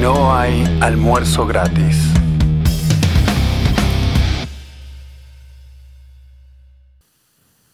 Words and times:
No 0.00 0.32
hay 0.32 0.64
almuerzo 0.80 1.44
gratis. 1.44 1.96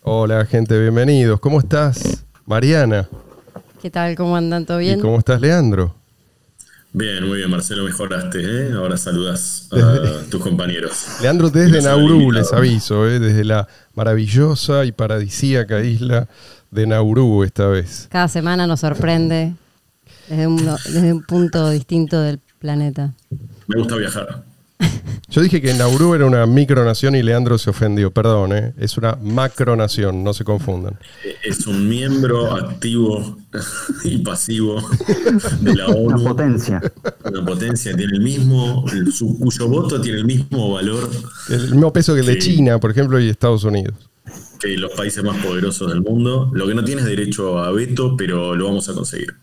Hola 0.03 0.47
gente, 0.47 0.81
bienvenidos. 0.81 1.39
¿Cómo 1.41 1.59
estás, 1.61 2.25
Mariana? 2.47 3.09
¿Qué 3.83 3.91
tal? 3.91 4.17
¿Cómo 4.17 4.37
andan? 4.37 4.65
¿Todo 4.65 4.79
bien? 4.79 5.01
¿Y 5.01 5.03
cómo 5.03 5.19
estás, 5.19 5.39
Leandro? 5.39 5.95
Bien, 6.95 7.27
muy 7.27 7.39
bien, 7.39 7.51
Marcelo, 7.51 7.85
mejoraste. 7.85 8.39
¿eh? 8.41 8.73
Ahora 8.73 8.97
saludas 8.97 9.69
a 9.73 10.31
tus 10.31 10.41
compañeros. 10.41 11.07
Leandro, 11.21 11.51
desde 11.51 11.83
Nauru, 11.83 12.33
les 12.33 12.53
aviso, 12.55 13.07
¿eh? 13.07 13.19
desde 13.19 13.45
la 13.45 13.69
maravillosa 13.95 14.87
y 14.87 14.93
paradisíaca 14.93 15.81
isla 15.81 16.27
de 16.71 16.87
Nauru 16.87 17.45
esta 17.45 17.67
vez. 17.67 18.09
Cada 18.11 18.29
semana 18.29 18.67
nos 18.67 18.81
sorprende 18.81 19.55
desde 20.29 20.47
un, 20.47 20.57
desde 20.57 21.13
un 21.13 21.23
punto 21.23 21.71
distinto 21.71 22.21
del 22.21 22.41
planeta. 22.59 23.15
Me 23.67 23.79
gusta 23.79 23.97
viajar. 23.97 24.45
Yo 25.29 25.43
dije 25.43 25.61
que 25.61 25.75
Nauru 25.75 26.15
era 26.15 26.27
una 26.27 26.47
micronación 26.47 27.15
y 27.15 27.23
Leandro 27.23 27.59
se 27.59 27.71
ofendió. 27.71 28.11
Perdón, 28.11 28.53
¿eh? 28.53 28.75
es 28.79 28.97
una 28.97 29.17
macronación, 29.17 30.23
no 30.23 30.35
se 30.35 30.45
confundan. 30.45 30.99
Es 31.43 31.67
un 31.67 31.89
miembro 31.89 32.55
activo 32.55 33.39
y 34.05 34.19
pasivo 34.19 34.83
de 35.61 35.75
la 35.75 35.87
ONU. 35.87 36.21
Una 36.21 36.31
potencia. 36.31 36.83
Una 37.25 37.45
potencia, 37.45 37.97
tiene 37.97 38.13
el 38.15 38.23
mismo, 38.23 38.85
su, 39.13 39.39
cuyo 39.39 39.69
voto 39.69 40.01
tiene 40.01 40.19
el 40.19 40.25
mismo 40.25 40.73
valor. 40.73 41.11
El 41.49 41.71
mismo 41.71 41.93
peso 41.93 42.15
que 42.15 42.21
el 42.21 42.27
de 42.27 42.39
China, 42.39 42.79
por 42.79 42.91
ejemplo, 42.91 43.19
y 43.21 43.29
Estados 43.29 43.65
Unidos. 43.65 43.95
Que 44.61 44.77
los 44.77 44.93
países 44.93 45.23
más 45.23 45.37
poderosos 45.45 45.91
del 45.91 46.01
mundo. 46.01 46.51
Lo 46.55 46.67
que 46.67 46.75
no 46.75 46.85
tiene 46.85 47.03
es 47.03 47.07
derecho 47.07 47.59
a 47.59 47.71
veto, 47.71 48.17
pero 48.17 48.55
lo 48.55 48.67
vamos 48.67 48.89
a 48.89 48.95
conseguir. 48.95 49.35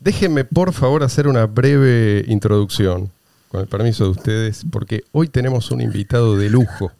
Déjenme, 0.00 0.44
por 0.44 0.72
favor, 0.72 1.02
hacer 1.02 1.26
una 1.26 1.46
breve 1.46 2.24
introducción 2.28 3.10
con 3.48 3.60
el 3.60 3.66
permiso 3.66 4.04
de 4.04 4.10
ustedes, 4.10 4.64
porque 4.70 5.04
hoy 5.12 5.28
tenemos 5.28 5.70
un 5.70 5.80
invitado 5.80 6.36
de 6.36 6.50
lujo. 6.50 6.92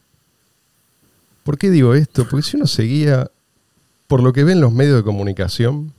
¿Por 1.44 1.58
qué 1.58 1.70
digo 1.70 1.94
esto? 1.94 2.26
Porque 2.28 2.42
si 2.42 2.56
uno 2.56 2.66
seguía, 2.66 3.30
por 4.06 4.22
lo 4.22 4.32
que 4.32 4.44
ven 4.44 4.60
los 4.60 4.72
medios 4.72 4.96
de 4.96 5.02
comunicación, 5.04 5.92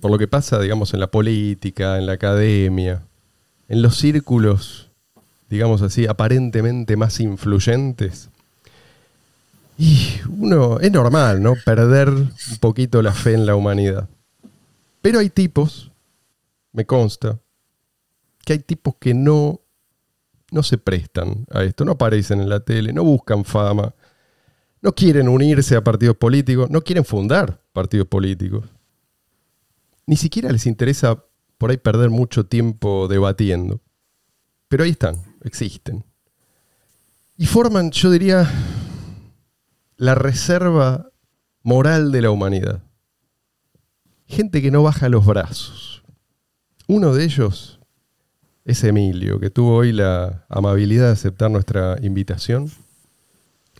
por 0.00 0.10
lo 0.10 0.18
que 0.18 0.28
pasa, 0.28 0.58
digamos, 0.60 0.94
en 0.94 1.00
la 1.00 1.08
política, 1.08 1.98
en 1.98 2.06
la 2.06 2.14
academia, 2.14 3.02
en 3.68 3.82
los 3.82 3.96
círculos, 3.96 4.90
digamos 5.50 5.82
así, 5.82 6.06
aparentemente 6.06 6.96
más 6.96 7.20
influyentes, 7.20 8.30
y 9.76 10.20
uno, 10.28 10.78
es 10.78 10.92
normal, 10.92 11.42
¿no? 11.42 11.54
Perder 11.64 12.08
un 12.08 12.58
poquito 12.60 13.02
la 13.02 13.12
fe 13.12 13.34
en 13.34 13.44
la 13.44 13.56
humanidad. 13.56 14.08
Pero 15.04 15.18
hay 15.18 15.28
tipos, 15.28 15.92
me 16.72 16.86
consta, 16.86 17.38
que 18.42 18.54
hay 18.54 18.60
tipos 18.60 18.94
que 18.98 19.12
no, 19.12 19.60
no 20.50 20.62
se 20.62 20.78
prestan 20.78 21.44
a 21.50 21.62
esto, 21.62 21.84
no 21.84 21.92
aparecen 21.92 22.40
en 22.40 22.48
la 22.48 22.60
tele, 22.60 22.90
no 22.90 23.04
buscan 23.04 23.44
fama, 23.44 23.94
no 24.80 24.94
quieren 24.94 25.28
unirse 25.28 25.76
a 25.76 25.84
partidos 25.84 26.16
políticos, 26.16 26.70
no 26.70 26.80
quieren 26.80 27.04
fundar 27.04 27.60
partidos 27.74 28.06
políticos. 28.06 28.64
Ni 30.06 30.16
siquiera 30.16 30.50
les 30.50 30.64
interesa 30.64 31.22
por 31.58 31.70
ahí 31.70 31.76
perder 31.76 32.08
mucho 32.08 32.46
tiempo 32.46 33.06
debatiendo. 33.06 33.82
Pero 34.68 34.84
ahí 34.84 34.92
están, 34.92 35.16
existen. 35.42 36.02
Y 37.36 37.44
forman, 37.44 37.90
yo 37.90 38.10
diría, 38.10 38.50
la 39.98 40.14
reserva 40.14 41.10
moral 41.62 42.10
de 42.10 42.22
la 42.22 42.30
humanidad. 42.30 42.83
Gente 44.34 44.60
que 44.60 44.72
no 44.72 44.82
baja 44.82 45.08
los 45.08 45.24
brazos. 45.24 46.02
Uno 46.88 47.14
de 47.14 47.22
ellos 47.22 47.78
es 48.64 48.82
Emilio, 48.82 49.38
que 49.38 49.48
tuvo 49.48 49.76
hoy 49.76 49.92
la 49.92 50.44
amabilidad 50.48 51.06
de 51.06 51.12
aceptar 51.12 51.52
nuestra 51.52 51.98
invitación. 52.02 52.68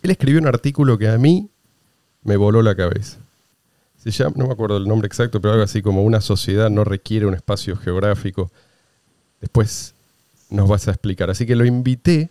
Él 0.00 0.12
escribió 0.12 0.40
un 0.40 0.46
artículo 0.46 0.96
que 0.96 1.08
a 1.08 1.18
mí 1.18 1.50
me 2.22 2.36
voló 2.36 2.62
la 2.62 2.76
cabeza. 2.76 3.18
Se 3.96 4.12
llama, 4.12 4.36
no 4.36 4.46
me 4.46 4.52
acuerdo 4.52 4.76
el 4.76 4.86
nombre 4.86 5.08
exacto, 5.08 5.40
pero 5.40 5.54
algo 5.54 5.64
así 5.64 5.82
como 5.82 6.04
una 6.04 6.20
sociedad 6.20 6.70
no 6.70 6.84
requiere 6.84 7.26
un 7.26 7.34
espacio 7.34 7.76
geográfico. 7.76 8.52
Después 9.40 9.96
nos 10.50 10.68
vas 10.68 10.86
a 10.86 10.92
explicar. 10.92 11.30
Así 11.30 11.46
que 11.46 11.56
lo 11.56 11.64
invité 11.64 12.30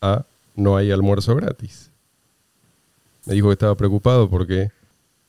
a 0.00 0.24
No 0.54 0.78
hay 0.78 0.90
almuerzo 0.90 1.36
gratis. 1.36 1.90
Me 3.26 3.34
dijo 3.34 3.48
que 3.48 3.52
estaba 3.52 3.76
preocupado 3.76 4.30
porque 4.30 4.70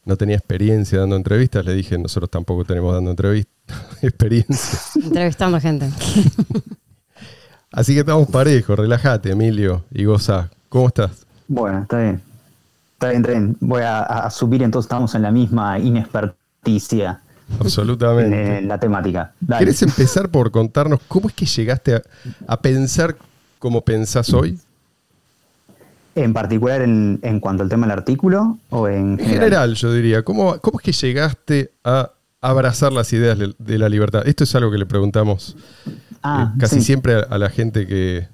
no 0.08 0.16
tenía 0.16 0.38
experiencia 0.38 1.00
dando 1.00 1.18
entrevistas. 1.18 1.66
Le 1.66 1.74
dije, 1.74 1.98
nosotros 1.98 2.32
tampoco 2.32 2.64
tenemos 2.64 2.94
dando 2.94 3.12
entrevistas, 3.12 3.54
experiencia. 4.02 4.80
Entrevistando 5.04 5.60
gente. 5.60 5.90
Así 7.72 7.94
que 7.94 8.00
estamos 8.00 8.30
parejos, 8.30 8.80
relájate, 8.80 9.32
Emilio, 9.32 9.84
y 9.92 10.06
goza. 10.06 10.50
¿Cómo 10.70 10.88
estás? 10.88 11.26
Bueno, 11.48 11.82
está 11.82 12.00
bien. 12.00 12.22
Está 12.94 13.10
bien, 13.10 13.22
está 13.22 13.32
bien. 13.32 13.58
Voy 13.60 13.82
a, 13.86 14.30
subir, 14.32 14.64
entonces 14.64 14.88
estamos 14.88 15.14
en 15.14 15.22
la 15.22 15.32
misma 15.32 15.78
inexperticia. 15.78 17.20
Absolutamente. 17.60 18.60
En, 18.60 18.68
la 18.68 18.80
temática. 18.80 19.34
¿Quieres 19.58 19.82
empezar 19.82 20.30
por 20.30 20.52
contarnos 20.52 21.02
cómo 21.08 21.28
es 21.28 21.36
que 21.36 21.46
llegaste 21.46 21.96
a, 21.96 22.02
a 22.48 22.60
pensar 22.60 23.16
como 23.60 23.82
pensás 23.82 24.34
hoy? 24.34 24.58
¿En 26.18 26.34
particular 26.34 26.82
en, 26.82 27.40
cuanto 27.40 27.62
al 27.62 27.70
tema 27.70 27.86
del 27.86 27.96
artículo 27.98 28.58
o 28.72 28.88
en 28.88 29.20
general? 29.20 29.40
general 29.40 29.76
yo 29.76 29.94
diría. 29.94 30.24
¿Cómo, 30.24 30.58
¿Cómo 30.60 30.80
es 30.80 30.86
que 30.86 30.92
llegaste 30.92 31.72
a 31.84 32.12
abrazar 32.42 32.92
las 32.92 33.14
ideas 33.14 33.38
de 33.58 33.78
la 33.78 33.88
libertad? 33.88 34.28
Esto 34.28 34.44
es 34.44 34.56
algo 34.56 34.72
que 34.72 34.80
le 34.80 34.88
preguntamos 34.88 35.56
ah, 36.24 36.52
eh, 36.56 36.58
casi 36.60 36.82
siempre 36.82 37.22
a, 37.30 37.38
la 37.38 37.50
gente 37.50 37.86
que 37.86 38.28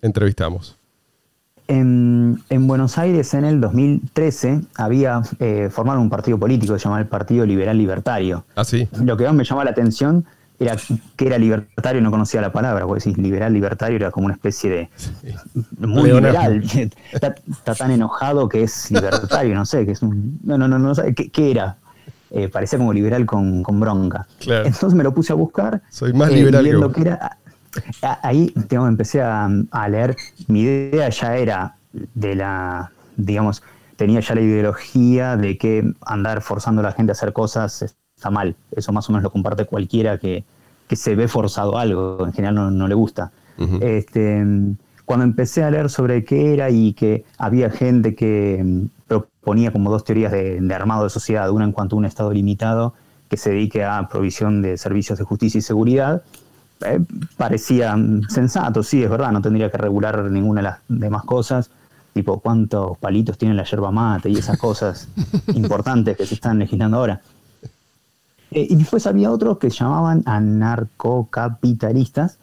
entrevistamos. 0.00 0.78
En, 1.68 2.40
Buenos 2.48 2.96
Aires 2.96 3.34
en 3.34 3.44
el 3.44 3.60
2013 3.60 4.62
había 4.76 5.20
eh, 5.38 5.68
formado 5.70 6.00
un 6.00 6.08
partido 6.08 6.38
político 6.38 6.72
que 6.72 6.78
se 6.78 6.84
llamaba 6.84 7.02
el 7.02 7.08
Partido 7.08 7.44
Liberal 7.44 7.76
Libertario. 7.76 8.46
Ah, 8.54 8.64
sí. 8.64 8.88
Lo 9.04 9.16
que 9.18 9.24
más 9.24 9.34
me 9.34 9.44
llamó 9.44 9.62
la 9.62 9.72
atención 9.72 10.24
era 10.58 10.76
que 11.16 11.26
era 11.26 11.38
libertario, 11.38 12.00
no 12.00 12.10
conocía 12.10 12.40
la 12.40 12.52
palabra, 12.52 12.84
vos 12.84 13.02
decís 13.02 13.18
liberal, 13.18 13.52
libertario, 13.52 13.96
era 13.96 14.10
como 14.10 14.26
una 14.26 14.34
especie 14.34 14.70
de 14.70 14.90
muy 15.78 16.10
liberal, 16.10 16.62
está, 17.12 17.74
tan 17.74 17.90
enojado 17.90 18.48
que 18.48 18.62
es 18.62 18.90
libertario, 18.90 19.54
no 19.54 19.66
sé, 19.66 19.84
que 19.84 19.92
es 19.92 20.02
un, 20.02 20.40
no, 20.44 20.56
no, 20.56 20.66
no, 20.68 20.78
no, 20.78 20.94
¿qué, 21.14 21.50
era? 21.50 21.76
Eh, 22.30 22.48
parecía 22.48 22.78
como 22.78 22.92
liberal 22.92 23.26
con, 23.26 23.62
bronca. 23.80 24.26
Entonces 24.40 24.94
me 24.94 25.04
lo 25.04 25.14
puse 25.14 25.32
a 25.32 25.36
buscar. 25.36 25.82
Soy 25.90 26.12
más 26.12 26.30
liberal 26.30 26.66
eh, 26.66 26.92
que, 26.94 27.00
era, 27.02 27.38
ahí 28.22 28.52
empecé 28.70 29.22
a, 29.22 29.48
a, 29.70 29.88
leer, 29.88 30.16
mi 30.48 30.62
idea 30.62 31.08
ya 31.10 31.36
era 31.36 31.76
de 32.14 32.34
la, 32.34 32.90
digamos, 33.16 33.62
tenía 33.96 34.20
ya 34.20 34.34
la 34.34 34.40
ideología 34.40 35.36
de 35.36 35.58
que 35.58 35.92
andar 36.04 36.42
forzando 36.42 36.80
a 36.80 36.84
la 36.84 36.92
gente 36.92 37.12
a 37.12 37.14
hacer 37.14 37.32
cosas 37.32 37.96
está 38.16 38.30
mal. 38.30 38.56
Eso 38.72 38.92
más 38.92 39.08
o 39.08 39.12
menos 39.12 39.22
lo 39.22 39.30
comparte 39.30 39.66
cualquiera 39.66 40.18
que, 40.18 40.44
se 40.92 41.14
ve 41.14 41.28
forzado 41.28 41.78
algo, 41.78 42.24
en 42.24 42.32
general 42.32 42.76
no, 42.76 42.88
le 42.88 42.94
gusta. 42.94 43.30
este, 43.80 44.44
cuando 45.04 45.24
empecé 45.24 45.62
a 45.62 45.70
leer 45.70 45.90
sobre 45.90 46.24
qué 46.24 46.54
era 46.54 46.70
y 46.70 46.92
que 46.94 47.24
había 47.38 47.70
gente 47.70 48.14
que 48.14 48.62
mm, 48.64 48.86
proponía 49.06 49.72
como 49.72 49.90
dos 49.90 50.04
teorías 50.04 50.32
de, 50.32 50.74
armado 50.74 51.04
de 51.04 51.10
sociedad, 51.10 51.50
una 51.50 51.64
en 51.64 51.72
cuanto 51.72 51.96
a 51.96 51.98
un 51.98 52.04
Estado 52.06 52.32
limitado 52.32 52.94
que 53.28 53.36
se 53.36 53.50
dedique 53.50 53.84
a 53.84 54.08
provisión 54.08 54.62
de 54.62 54.78
servicios 54.78 55.18
de 55.18 55.24
justicia 55.24 55.58
y 55.58 55.62
seguridad, 55.62 56.22
eh, 56.84 57.00
parecía 57.36 57.96
mm, 57.96 58.28
sensato, 58.28 58.82
sí, 58.82 59.02
es 59.02 59.10
verdad, 59.10 59.32
no 59.32 59.42
tendría 59.42 59.70
que 59.70 59.78
regular 59.78 60.30
ninguna 60.30 60.60
de 60.60 60.64
las 60.64 60.78
demás 60.88 61.24
cosas, 61.24 61.70
tipo 62.14 62.40
cuántos 62.40 62.96
palitos 62.98 63.36
tiene 63.36 63.54
la 63.54 63.64
yerba 63.64 63.90
mate 63.90 64.30
y 64.30 64.36
esas 64.36 64.58
cosas 64.58 65.08
importantes 65.54 66.16
que 66.16 66.26
se 66.26 66.34
están 66.34 66.58
legislando 66.58 66.96
ahora. 66.96 67.20
Eh, 68.56 68.66
y 68.70 68.76
después 68.76 69.06
había 69.06 69.30
otros 69.30 69.58
que 69.58 69.68
llamaban 69.68 70.22
anarcocapitalistas, 70.24 72.38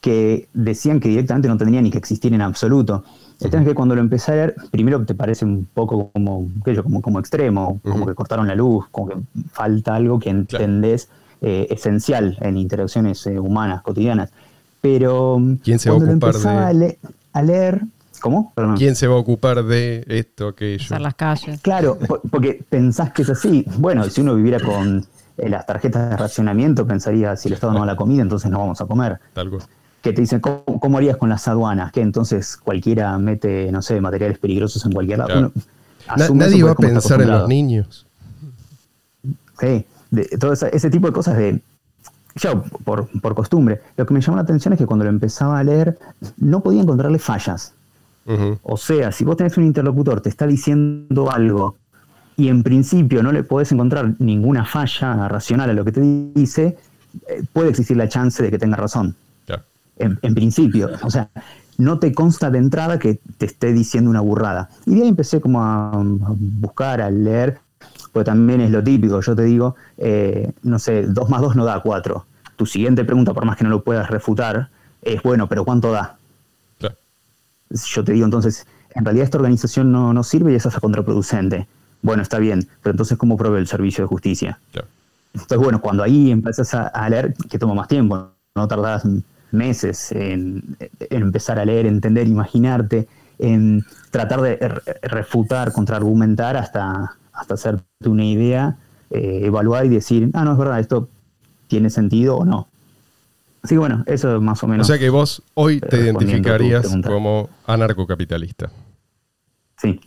que 0.00 0.48
decían 0.52 0.98
que 0.98 1.08
directamente 1.08 1.46
no 1.46 1.56
tendrían 1.56 1.84
ni 1.84 1.92
que 1.92 1.98
existir 1.98 2.34
en 2.34 2.40
absoluto. 2.40 3.04
El 3.40 3.50
tema 3.50 3.62
es 3.62 3.68
que 3.68 3.76
cuando 3.76 3.94
lo 3.94 4.00
empecé 4.00 4.32
a 4.32 4.34
leer, 4.34 4.56
primero 4.72 5.06
te 5.06 5.14
parece 5.14 5.44
un 5.44 5.68
poco 5.72 6.10
como, 6.12 6.48
como, 6.82 7.00
como 7.00 7.20
extremo, 7.20 7.78
como 7.84 8.04
que 8.04 8.16
cortaron 8.16 8.48
la 8.48 8.56
luz, 8.56 8.86
como 8.90 9.10
que 9.10 9.16
falta 9.52 9.94
algo 9.94 10.18
que 10.18 10.30
entendés 10.30 11.08
eh, 11.40 11.68
esencial 11.70 12.36
en 12.40 12.58
interacciones 12.58 13.24
eh, 13.28 13.38
humanas, 13.38 13.82
cotidianas. 13.82 14.30
Pero 14.80 15.40
¿Quién 15.62 15.78
se 15.78 15.88
va 15.88 15.94
a 15.94 15.98
ocupar 16.00 16.34
de... 16.34 16.98
A, 17.32 17.42
leer, 17.42 17.82
¿Cómo? 18.20 18.52
¿Quién 18.76 18.96
se 18.96 19.06
va 19.06 19.14
a 19.14 19.18
ocupar 19.18 19.64
de 19.64 20.04
esto, 20.08 20.48
aquello? 20.48 20.82
Usar 20.82 21.00
las 21.00 21.14
calles. 21.14 21.60
Claro, 21.60 21.96
porque 22.32 22.60
pensás 22.68 23.12
que 23.12 23.22
es 23.22 23.30
así. 23.30 23.64
Bueno, 23.78 24.02
si 24.10 24.20
uno 24.20 24.34
viviera 24.34 24.58
con 24.58 25.06
las 25.36 25.66
tarjetas 25.66 26.10
de 26.10 26.16
racionamiento, 26.16 26.86
pensaría, 26.86 27.36
si 27.36 27.48
el 27.48 27.54
Estado 27.54 27.72
no 27.72 27.80
da 27.80 27.86
la 27.86 27.96
comida, 27.96 28.22
entonces 28.22 28.50
no 28.50 28.58
vamos 28.58 28.80
a 28.80 28.86
comer. 28.86 29.18
Que 30.02 30.12
te 30.12 30.20
dicen, 30.20 30.40
¿cómo, 30.40 30.98
harías 30.98 31.16
con 31.16 31.28
las 31.28 31.48
aduanas? 31.48 31.92
Que 31.92 32.02
entonces 32.02 32.56
cualquiera 32.56 33.16
mete, 33.18 33.72
no 33.72 33.82
sé, 33.82 34.00
materiales 34.00 34.38
peligrosos 34.38 34.84
en 34.84 34.92
cualquier 34.92 35.18
lado. 35.18 35.52
nadie 36.34 36.62
va 36.62 36.72
a 36.72 36.76
pensar 36.76 37.20
en 37.22 37.30
los 37.30 37.48
niños. 37.48 38.06
Sí, 39.58 39.86
todo 40.38 40.52
ese, 40.52 40.90
tipo 40.90 41.06
de 41.06 41.12
cosas 41.12 41.36
de 41.36 41.60
ya 42.36 42.54
por, 42.54 43.08
por 43.20 43.34
costumbre. 43.34 43.80
Lo 43.96 44.04
que 44.06 44.14
me 44.14 44.20
llamó 44.20 44.36
la 44.36 44.42
atención 44.42 44.74
es 44.74 44.78
que 44.78 44.86
cuando 44.86 45.04
lo 45.04 45.10
empezaba 45.10 45.58
a 45.58 45.64
leer 45.64 45.98
no 46.36 46.60
podía 46.60 46.82
encontrarle 46.82 47.18
fallas. 47.18 47.72
O 48.62 48.76
sea, 48.78 49.12
si 49.12 49.24
vos 49.24 49.36
tenés 49.36 49.56
un 49.58 49.64
interlocutor, 49.64 50.20
te 50.22 50.30
está 50.30 50.46
diciendo 50.46 51.30
algo 51.30 51.76
y 52.36 52.48
en 52.48 52.62
principio 52.62 53.22
no 53.22 53.32
le 53.32 53.42
podés 53.44 53.72
encontrar 53.72 54.14
ninguna 54.18 54.64
falla 54.64 55.28
racional 55.28 55.70
a 55.70 55.72
lo 55.72 55.84
que 55.84 55.92
te 55.92 56.00
dice, 56.00 56.76
eh, 57.28 57.42
puede 57.52 57.70
existir 57.70 57.96
la 57.96 58.08
chance 58.08 58.42
de 58.42 58.50
que 58.50 58.58
tenga 58.58 58.76
razón. 58.76 59.16
En, 59.96 60.18
en 60.22 60.34
principio, 60.34 60.90
o 61.04 61.10
sea, 61.10 61.30
no 61.78 62.00
te 62.00 62.12
consta 62.12 62.50
de 62.50 62.58
entrada 62.58 62.98
que 62.98 63.20
te 63.38 63.46
esté 63.46 63.72
diciendo 63.72 64.10
una 64.10 64.20
burrada. 64.20 64.68
Y 64.86 64.96
de 64.96 65.02
ahí 65.02 65.08
empecé 65.08 65.40
como 65.40 65.62
a, 65.62 65.92
a 65.92 66.02
buscar, 66.36 67.00
a 67.00 67.10
leer, 67.10 67.60
porque 68.12 68.26
también 68.26 68.60
es 68.60 68.70
lo 68.70 68.82
típico, 68.82 69.20
yo 69.20 69.34
te 69.34 69.42
digo, 69.42 69.74
eh, 69.98 70.52
no 70.62 70.78
sé, 70.78 71.02
2 71.02 71.30
más 71.30 71.40
2 71.40 71.56
no 71.56 71.64
da 71.64 71.80
4. 71.80 72.26
Tu 72.56 72.66
siguiente 72.66 73.04
pregunta, 73.04 73.34
por 73.34 73.44
más 73.44 73.56
que 73.56 73.64
no 73.64 73.70
lo 73.70 73.82
puedas 73.82 74.08
refutar, 74.08 74.70
es, 75.02 75.22
bueno, 75.22 75.48
pero 75.48 75.64
¿cuánto 75.64 75.90
da? 75.90 76.16
Yo 77.70 78.04
te 78.04 78.12
digo 78.12 78.24
entonces, 78.24 78.66
en 78.94 79.04
realidad 79.04 79.24
esta 79.24 79.38
organización 79.38 79.90
no, 79.90 80.12
no 80.12 80.22
sirve 80.22 80.52
y 80.52 80.54
es 80.54 80.64
hasta 80.64 80.78
contraproducente. 80.78 81.66
Bueno, 82.04 82.22
está 82.22 82.38
bien, 82.38 82.68
pero 82.82 82.92
entonces 82.92 83.16
¿cómo 83.18 83.36
provee 83.36 83.58
el 83.58 83.66
servicio 83.66 84.04
de 84.04 84.08
justicia? 84.08 84.58
Claro. 84.72 84.86
Entonces, 85.32 85.58
bueno, 85.58 85.80
cuando 85.80 86.02
ahí 86.04 86.30
empiezas 86.30 86.72
a, 86.74 86.86
a 86.86 87.08
leer, 87.08 87.34
que 87.50 87.58
toma 87.58 87.74
más 87.74 87.88
tiempo, 87.88 88.28
no 88.54 88.68
tardás 88.68 89.02
meses 89.50 90.12
en, 90.12 90.76
en 91.00 91.22
empezar 91.22 91.58
a 91.58 91.64
leer, 91.64 91.86
entender, 91.86 92.28
imaginarte, 92.28 93.08
en 93.38 93.84
tratar 94.10 94.42
de 94.42 94.56
re- 94.56 94.82
refutar, 95.02 95.72
contraargumentar 95.72 96.56
hasta, 96.56 97.16
hasta 97.32 97.54
hacerte 97.54 97.84
una 98.08 98.24
idea, 98.24 98.76
eh, 99.10 99.40
evaluar 99.44 99.86
y 99.86 99.88
decir, 99.88 100.30
ah, 100.34 100.44
no, 100.44 100.52
es 100.52 100.58
verdad, 100.58 100.78
esto 100.80 101.08
tiene 101.68 101.88
sentido 101.90 102.36
o 102.36 102.44
no. 102.44 102.68
Así 103.62 103.76
que 103.76 103.78
bueno, 103.78 104.04
eso 104.06 104.36
es 104.36 104.42
más 104.42 104.62
o 104.62 104.66
O 104.66 104.68
menos. 104.68 104.86
sea 104.86 104.98
que 104.98 105.08
vos 105.08 105.42
hoy 105.54 105.80
te 105.80 105.96
identificarías 106.02 106.86
como 107.02 107.48
anarcocapitalista. 107.66 108.70
Sí. 109.80 110.00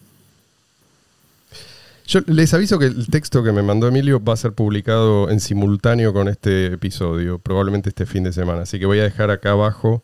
Yo 2.08 2.22
les 2.28 2.54
aviso 2.54 2.80
que 2.80 2.86
el 2.86 3.08
texto 3.08 3.44
que 3.44 3.52
me 3.52 3.62
mandó 3.62 3.88
Emilio 3.88 4.24
va 4.24 4.34
a 4.34 4.38
ser 4.38 4.54
publicado 4.54 5.30
en 5.30 5.40
simultáneo 5.42 6.14
con 6.14 6.30
este 6.30 6.68
episodio, 6.68 7.38
probablemente 7.40 7.90
este 7.90 8.06
fin 8.06 8.24
de 8.24 8.32
semana. 8.32 8.62
Así 8.62 8.80
que 8.80 8.86
voy 8.86 9.00
a 9.00 9.04
dejar 9.04 9.30
acá 9.30 9.52
abajo 9.52 10.04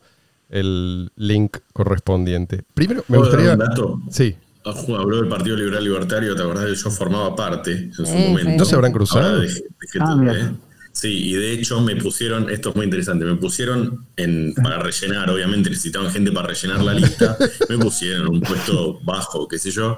el 0.49 1.11
link 1.15 1.57
correspondiente. 1.71 2.63
Primero, 2.73 3.05
me 3.07 3.17
¿Puedo 3.17 3.31
dar 3.31 3.39
gustaría. 3.39 3.53
un 3.53 3.69
dato? 3.69 4.01
Sí. 4.11 4.35
Ah, 4.65 4.73
Habló 4.99 5.17
del 5.17 5.27
Partido 5.29 5.55
Liberal 5.55 5.83
Libertario, 5.83 6.35
¿te 6.35 6.41
acordás 6.41 6.65
que 6.65 6.75
yo 6.75 6.89
formaba 6.91 7.35
parte 7.35 7.71
en 7.71 7.93
su 7.93 8.03
momento? 8.03 8.51
¿No 8.57 8.65
se 8.65 8.75
habrán 8.75 8.91
Ahora 8.91 8.97
cruzado? 8.97 9.41
dejé- 9.41 9.63
dejé 9.81 9.99
Ah, 10.01 10.05
todo. 10.05 10.31
¿eh? 10.35 10.51
Sí, 10.91 11.29
y 11.29 11.33
de 11.33 11.53
hecho 11.53 11.81
me 11.81 11.95
pusieron, 11.95 12.49
esto 12.51 12.69
es 12.69 12.75
muy 12.75 12.85
interesante, 12.85 13.25
me 13.25 13.35
pusieron 13.35 14.05
en, 14.15 14.53
para 14.53 14.77
rellenar, 14.79 15.29
obviamente 15.29 15.69
necesitaban 15.69 16.11
gente 16.11 16.31
para 16.31 16.49
rellenar 16.49 16.83
la 16.83 16.93
lista, 16.93 17.35
me 17.67 17.77
pusieron 17.79 18.27
en 18.27 18.33
un 18.33 18.41
puesto 18.41 18.99
bajo, 19.03 19.47
qué 19.47 19.57
sé 19.57 19.71
yo, 19.71 19.97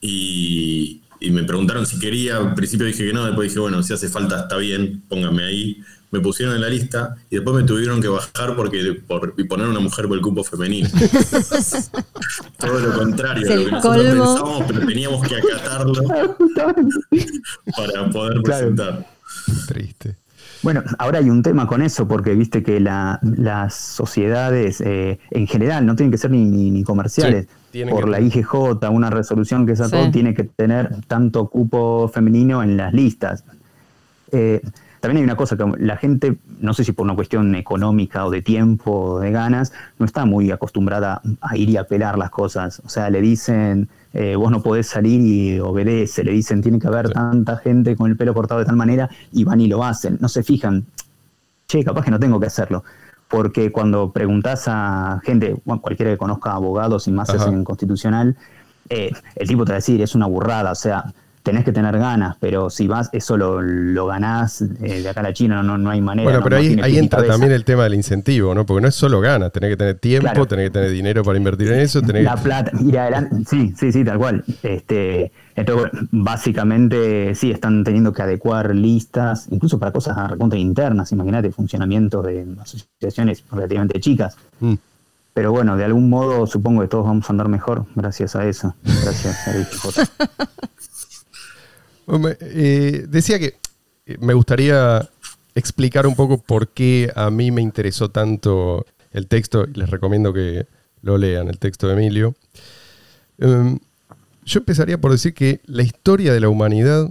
y, 0.00 1.02
y 1.20 1.30
me 1.30 1.44
preguntaron 1.44 1.86
si 1.86 1.98
quería, 1.98 2.38
al 2.38 2.54
principio 2.54 2.86
dije 2.86 3.06
que 3.06 3.12
no, 3.12 3.24
después 3.26 3.48
dije, 3.48 3.60
bueno, 3.60 3.82
si 3.82 3.92
hace 3.92 4.08
falta 4.08 4.40
está 4.40 4.56
bien, 4.56 5.02
pónganme 5.08 5.44
ahí. 5.44 5.80
Me 6.12 6.18
pusieron 6.18 6.56
en 6.56 6.60
la 6.62 6.68
lista 6.68 7.14
y 7.30 7.36
después 7.36 7.54
me 7.54 7.62
tuvieron 7.62 8.00
que 8.02 8.08
bajar 8.08 8.56
porque 8.56 9.00
por, 9.06 9.32
y 9.38 9.44
poner 9.44 9.68
una 9.68 9.78
mujer 9.78 10.08
por 10.08 10.16
el 10.16 10.22
cupo 10.22 10.42
femenino. 10.42 10.88
Todo 12.58 12.80
lo 12.80 12.92
contrario 12.94 13.42
lo 13.48 13.64
que 13.64 13.70
nosotros 13.70 13.96
colmo. 13.96 14.24
pensábamos, 14.24 14.64
pero 14.66 14.86
teníamos 14.86 15.28
que 15.28 15.36
acatarlo 15.36 16.02
para 17.76 18.10
poder 18.10 18.42
Claro. 18.42 18.42
presentar. 18.42 19.06
Triste. 19.68 20.16
Bueno, 20.62 20.82
ahora 20.98 21.18
hay 21.20 21.30
un 21.30 21.42
tema 21.42 21.66
con 21.66 21.80
eso, 21.80 22.06
porque 22.06 22.34
viste 22.34 22.62
que 22.62 22.80
la- 22.80 23.18
las 23.22 23.74
sociedades 23.74 24.80
eh, 24.82 25.18
en 25.30 25.46
general 25.46 25.86
no 25.86 25.96
tienen 25.96 26.10
que 26.10 26.18
ser 26.18 26.30
ni, 26.30 26.44
ni- 26.44 26.70
ni 26.70 26.84
comerciales. 26.84 27.46
Sí, 27.72 27.84
Por 27.86 28.04
que- 28.04 28.10
la 28.10 28.20
IGJ, 28.20 28.90
una 28.90 29.08
resolución 29.10 29.64
que 29.66 29.74
sacó, 29.76 30.04
Sí. 30.04 30.10
tiene 30.10 30.34
que 30.34 30.44
tener 30.44 30.96
tanto 31.06 31.48
cupo 31.48 32.08
femenino 32.12 32.62
en 32.62 32.76
las 32.76 32.92
listas. 32.92 33.44
Eh, 34.32 34.60
también 35.00 35.18
hay 35.18 35.24
una 35.24 35.36
cosa 35.36 35.56
que 35.56 35.64
la 35.78 35.96
gente, 35.96 36.36
no 36.60 36.74
sé 36.74 36.84
si 36.84 36.92
por 36.92 37.04
una 37.04 37.14
cuestión 37.14 37.54
económica 37.54 38.26
o 38.26 38.30
de 38.30 38.42
tiempo 38.42 38.90
o 38.92 39.20
de 39.20 39.30
ganas, 39.30 39.72
no 39.98 40.04
está 40.04 40.26
muy 40.26 40.50
acostumbrada 40.50 41.22
a 41.40 41.56
ir 41.56 41.70
y 41.70 41.78
apelar 41.78 42.18
las 42.18 42.28
cosas. 42.30 42.82
O 42.84 42.88
sea, 42.90 43.08
le 43.08 43.22
dicen, 43.22 43.88
eh, 44.12 44.34
vos 44.36 44.50
no 44.50 44.62
podés 44.62 44.86
salir 44.88 45.20
y 45.20 45.60
obedece, 45.60 46.24
le 46.24 46.32
dicen, 46.32 46.62
tiene 46.62 46.78
que 46.78 46.86
haber 46.88 47.08
Sí. 47.08 47.12
tanta 47.14 47.56
gente 47.58 47.94
con 47.96 48.10
el 48.10 48.16
pelo 48.16 48.34
cortado 48.34 48.60
de 48.60 48.66
tal 48.66 48.76
manera 48.76 49.08
y 49.32 49.44
van 49.44 49.60
y 49.60 49.68
lo 49.68 49.84
hacen. 49.84 50.18
No 50.20 50.28
se 50.28 50.42
fijan, 50.42 50.84
che, 51.68 51.84
capaz 51.84 52.04
que 52.04 52.10
no 52.10 52.18
tengo 52.18 52.40
que 52.40 52.46
hacerlo. 52.46 52.82
Porque 53.28 53.70
cuando 53.70 54.10
preguntás 54.10 54.64
a 54.66 55.20
gente, 55.24 55.56
bueno, 55.64 55.80
cualquiera 55.80 56.10
que 56.10 56.18
conozca 56.18 56.52
abogados 56.52 57.06
y 57.06 57.12
más 57.12 57.30
hacen 57.30 57.54
en 57.54 57.64
constitucional, 57.64 58.36
eh, 58.88 59.12
el 59.36 59.46
tipo 59.46 59.64
te 59.64 59.70
va 59.70 59.76
a 59.76 59.78
decir, 59.78 60.02
es 60.02 60.16
una 60.16 60.26
burrada, 60.26 60.72
o 60.72 60.74
sea, 60.74 61.04
tenés 61.42 61.64
que 61.64 61.72
tener 61.72 61.98
ganas, 61.98 62.36
pero 62.38 62.68
si 62.70 62.86
vas, 62.86 63.08
eso 63.12 63.36
lo, 63.36 63.62
lo 63.62 64.06
ganás 64.06 64.60
eh, 64.62 65.02
de 65.02 65.08
acá 65.08 65.20
a 65.20 65.22
la 65.22 65.32
China, 65.32 65.62
no, 65.62 65.78
no 65.78 65.88
hay 65.90 66.00
manera. 66.00 66.24
Bueno, 66.24 66.38
no- 66.40 66.44
pero 66.44 66.56
no 66.56 66.60
ahí, 66.62 66.68
tiene 66.68 66.82
ahí 66.82 66.98
entra 66.98 67.18
cabeza. 67.18 67.32
también 67.32 67.52
el 67.52 67.64
tema 67.64 67.84
del 67.84 67.94
incentivo, 67.94 68.54
¿no? 68.54 68.66
Porque 68.66 68.82
no 68.82 68.88
es 68.88 68.94
solo 68.94 69.20
ganas, 69.20 69.50
tenés 69.52 69.70
que 69.70 69.76
tener 69.76 69.98
tiempo, 69.98 70.24
Claro. 70.26 70.46
tenés 70.46 70.66
que 70.66 70.70
tener 70.70 70.90
dinero 70.90 71.22
para 71.24 71.38
invertir 71.38 71.72
en 71.72 71.80
eso, 71.80 72.02
tenés 72.02 72.24
La 72.24 72.36
plata, 72.36 72.72
ir 72.80 72.98
adelante, 72.98 73.36
sí, 73.48 73.72
sí, 73.76 73.90
sí, 73.90 74.04
tal 74.04 74.18
cual. 74.18 74.44
Este, 74.62 75.32
entonces, 75.56 75.90
básicamente, 76.10 77.34
sí, 77.34 77.50
están 77.50 77.84
teniendo 77.84 78.12
que 78.12 78.22
adecuar 78.22 78.74
listas, 78.74 79.46
incluso 79.50 79.78
para 79.78 79.92
cosas 79.92 80.30
recontra 80.30 80.58
internas, 80.58 81.12
imagínate, 81.12 81.50
funcionamiento 81.52 82.22
de 82.22 82.46
asociaciones 82.60 83.44
relativamente 83.50 83.98
chicas. 84.00 84.36
Mm. 84.60 84.74
Pero 85.32 85.52
bueno, 85.52 85.76
de 85.76 85.84
algún 85.84 86.10
modo 86.10 86.46
supongo 86.46 86.82
que 86.82 86.88
todos 86.88 87.04
vamos 87.06 87.28
a 87.30 87.32
andar 87.32 87.48
mejor 87.48 87.86
gracias 87.94 88.34
a 88.34 88.46
eso, 88.46 88.74
gracias 88.82 89.46
a 89.46 89.52
eh, 92.40 93.06
decía 93.08 93.38
que 93.38 93.56
eh, 94.06 94.16
me 94.20 94.34
gustaría 94.34 95.08
explicar 95.54 96.06
un 96.06 96.14
poco 96.14 96.38
por 96.38 96.68
qué 96.68 97.12
a 97.14 97.30
mí 97.30 97.50
me 97.50 97.62
interesó 97.62 98.10
tanto 98.10 98.86
el 99.12 99.26
texto, 99.26 99.66
y 99.68 99.78
les 99.78 99.90
recomiendo 99.90 100.32
que 100.32 100.66
lo 101.02 101.18
lean, 101.18 101.48
el 101.48 101.58
texto 101.58 101.88
de 101.88 101.94
Emilio. 101.94 102.34
Em, 103.38 103.78
yo 104.44 104.60
empezaría 104.60 105.00
por 105.00 105.12
decir 105.12 105.34
que 105.34 105.60
la 105.66 105.82
historia 105.82 106.32
de 106.32 106.40
la 106.40 106.48
humanidad 106.48 107.10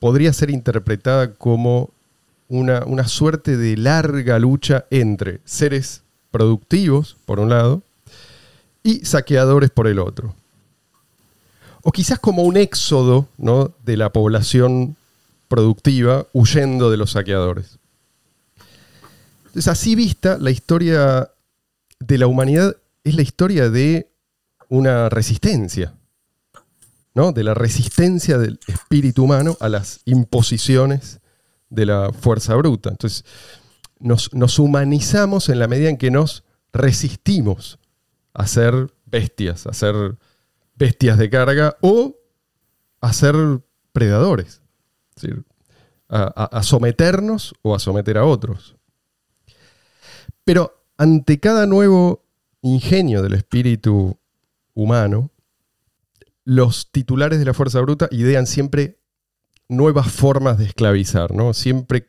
podría 0.00 0.32
ser 0.32 0.50
interpretada 0.50 1.34
como 1.34 1.90
una, 2.48 2.84
una 2.84 3.06
suerte 3.08 3.56
de 3.56 3.76
larga 3.76 4.38
lucha 4.38 4.86
entre 4.90 5.40
seres 5.44 6.02
productivos, 6.30 7.16
por 7.24 7.40
un 7.40 7.50
lado, 7.50 7.82
y 8.82 9.04
saqueadores 9.04 9.70
por 9.70 9.86
el 9.86 9.98
otro 9.98 10.34
o 11.88 11.90
quizás 11.90 12.18
como 12.18 12.42
un 12.42 12.58
éxodo 12.58 13.28
¿no? 13.38 13.74
de 13.82 13.96
la 13.96 14.12
población 14.12 14.98
productiva 15.48 16.26
huyendo 16.34 16.90
de 16.90 16.98
los 16.98 17.12
saqueadores. 17.12 17.78
Entonces, 19.46 19.68
así 19.68 19.94
vista, 19.94 20.36
la 20.36 20.50
historia 20.50 21.30
de 21.98 22.18
la 22.18 22.26
humanidad 22.26 22.76
es 23.04 23.14
la 23.14 23.22
historia 23.22 23.70
de 23.70 24.10
una 24.68 25.08
resistencia, 25.08 25.94
¿no? 27.14 27.32
de 27.32 27.42
la 27.42 27.54
resistencia 27.54 28.36
del 28.36 28.60
espíritu 28.66 29.24
humano 29.24 29.56
a 29.58 29.70
las 29.70 30.00
imposiciones 30.04 31.20
de 31.70 31.86
la 31.86 32.12
fuerza 32.12 32.54
bruta. 32.54 32.90
Entonces, 32.90 33.24
nos, 33.98 34.34
nos 34.34 34.58
humanizamos 34.58 35.48
en 35.48 35.58
la 35.58 35.68
medida 35.68 35.88
en 35.88 35.96
que 35.96 36.10
nos 36.10 36.44
resistimos 36.70 37.78
a 38.34 38.46
ser 38.46 38.92
bestias, 39.06 39.66
a 39.66 39.72
ser 39.72 40.18
bestias 40.78 41.18
de 41.18 41.28
carga 41.28 41.76
o 41.80 42.16
a 43.00 43.12
ser 43.12 43.34
predadores. 43.92 44.62
A 46.08 46.62
someternos 46.62 47.54
o 47.62 47.74
a 47.74 47.78
someter 47.78 48.16
a 48.16 48.24
otros. 48.24 48.76
Pero 50.44 50.84
ante 50.96 51.38
cada 51.38 51.66
nuevo 51.66 52.24
ingenio 52.62 53.22
del 53.22 53.34
espíritu 53.34 54.18
humano, 54.72 55.30
los 56.44 56.90
titulares 56.90 57.38
de 57.38 57.44
la 57.44 57.52
fuerza 57.52 57.80
bruta 57.80 58.08
idean 58.10 58.46
siempre 58.46 58.98
nuevas 59.68 60.10
formas 60.10 60.56
de 60.56 60.64
esclavizar, 60.64 61.34
¿no? 61.34 61.52
Siempre 61.52 62.08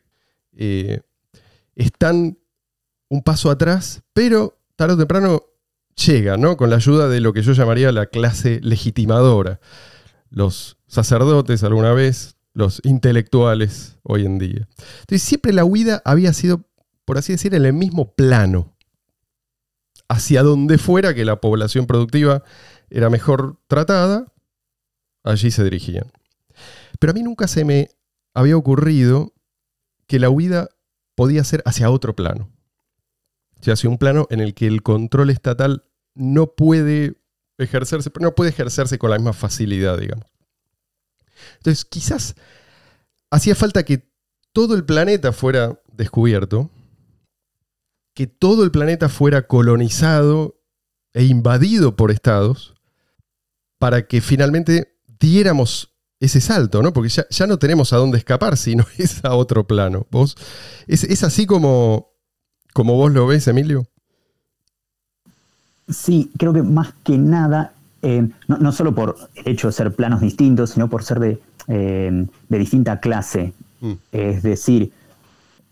eh, 0.56 1.02
están 1.74 2.38
un 3.08 3.22
paso 3.22 3.50
atrás, 3.50 4.02
pero 4.14 4.58
tarde 4.76 4.94
o 4.94 4.98
temprano 4.98 5.42
llega, 5.94 6.36
¿no? 6.36 6.56
Con 6.56 6.70
la 6.70 6.76
ayuda 6.76 7.08
de 7.08 7.20
lo 7.20 7.32
que 7.32 7.42
yo 7.42 7.52
llamaría 7.52 7.92
la 7.92 8.06
clase 8.06 8.60
legitimadora. 8.62 9.60
Los 10.30 10.78
sacerdotes 10.86 11.64
alguna 11.64 11.92
vez, 11.92 12.36
los 12.52 12.80
intelectuales 12.84 13.98
hoy 14.02 14.26
en 14.26 14.38
día. 14.38 14.68
Entonces 15.00 15.22
siempre 15.22 15.52
la 15.52 15.64
huida 15.64 16.02
había 16.04 16.32
sido, 16.32 16.64
por 17.04 17.18
así 17.18 17.32
decir, 17.32 17.54
en 17.54 17.64
el 17.64 17.72
mismo 17.72 18.14
plano. 18.14 18.76
Hacia 20.08 20.42
donde 20.42 20.78
fuera 20.78 21.14
que 21.14 21.24
la 21.24 21.40
población 21.40 21.86
productiva 21.86 22.42
era 22.90 23.10
mejor 23.10 23.58
tratada, 23.68 24.26
allí 25.22 25.50
se 25.50 25.62
dirigían. 25.62 26.10
Pero 26.98 27.12
a 27.12 27.14
mí 27.14 27.22
nunca 27.22 27.46
se 27.46 27.64
me 27.64 27.90
había 28.34 28.56
ocurrido 28.56 29.32
que 30.06 30.18
la 30.18 30.30
huida 30.30 30.68
podía 31.14 31.44
ser 31.44 31.62
hacia 31.64 31.90
otro 31.90 32.16
plano. 32.16 32.50
Hacia 33.66 33.90
un 33.90 33.98
plano 33.98 34.26
en 34.30 34.40
el 34.40 34.54
que 34.54 34.66
el 34.66 34.82
control 34.82 35.30
estatal 35.30 35.84
no 36.14 36.54
puede 36.54 37.16
ejercerse, 37.58 38.10
no 38.20 38.34
puede 38.34 38.50
ejercerse 38.50 38.98
con 38.98 39.10
la 39.10 39.16
misma 39.16 39.32
facilidad, 39.32 39.98
digamos. 39.98 40.26
Entonces, 41.58 41.84
quizás 41.84 42.34
hacía 43.30 43.54
falta 43.54 43.84
que 43.84 44.10
todo 44.52 44.74
el 44.74 44.84
planeta 44.84 45.32
fuera 45.32 45.80
descubierto, 45.92 46.70
que 48.14 48.26
todo 48.26 48.64
el 48.64 48.70
planeta 48.70 49.08
fuera 49.08 49.46
colonizado 49.46 50.60
e 51.12 51.24
invadido 51.24 51.96
por 51.96 52.10
estados, 52.10 52.74
para 53.78 54.06
que 54.06 54.20
finalmente 54.20 54.98
diéramos 55.18 55.94
ese 56.20 56.40
salto, 56.40 56.82
¿no? 56.82 56.92
Porque 56.92 57.08
ya, 57.08 57.46
no 57.46 57.58
tenemos 57.58 57.92
a 57.92 57.96
dónde 57.96 58.18
escapar, 58.18 58.56
sino 58.56 58.84
es 58.98 59.24
a 59.24 59.34
otro 59.34 59.66
plano. 59.66 60.06
¿Vos, 60.10 60.36
es, 60.86 61.22
así 61.24 61.46
como, 61.46 62.09
como 62.72 62.96
vos 62.96 63.12
lo 63.12 63.26
ves, 63.26 63.46
Emilio? 63.48 63.86
Sí, 65.88 66.30
creo 66.38 66.52
que 66.52 66.62
más 66.62 66.92
que 67.02 67.18
nada, 67.18 67.72
eh, 68.02 68.28
no, 68.46 68.72
solo 68.72 68.94
por 68.94 69.16
el 69.34 69.52
hecho 69.52 69.66
de 69.66 69.72
ser 69.72 69.94
planos 69.94 70.20
distintos, 70.20 70.70
sino 70.70 70.88
por 70.88 71.02
ser 71.02 71.18
de, 71.18 71.40
eh, 71.68 72.26
distinta 72.48 73.00
clase. 73.00 73.52
Mm. 73.80 73.92
Es 74.12 74.42
decir, 74.42 74.92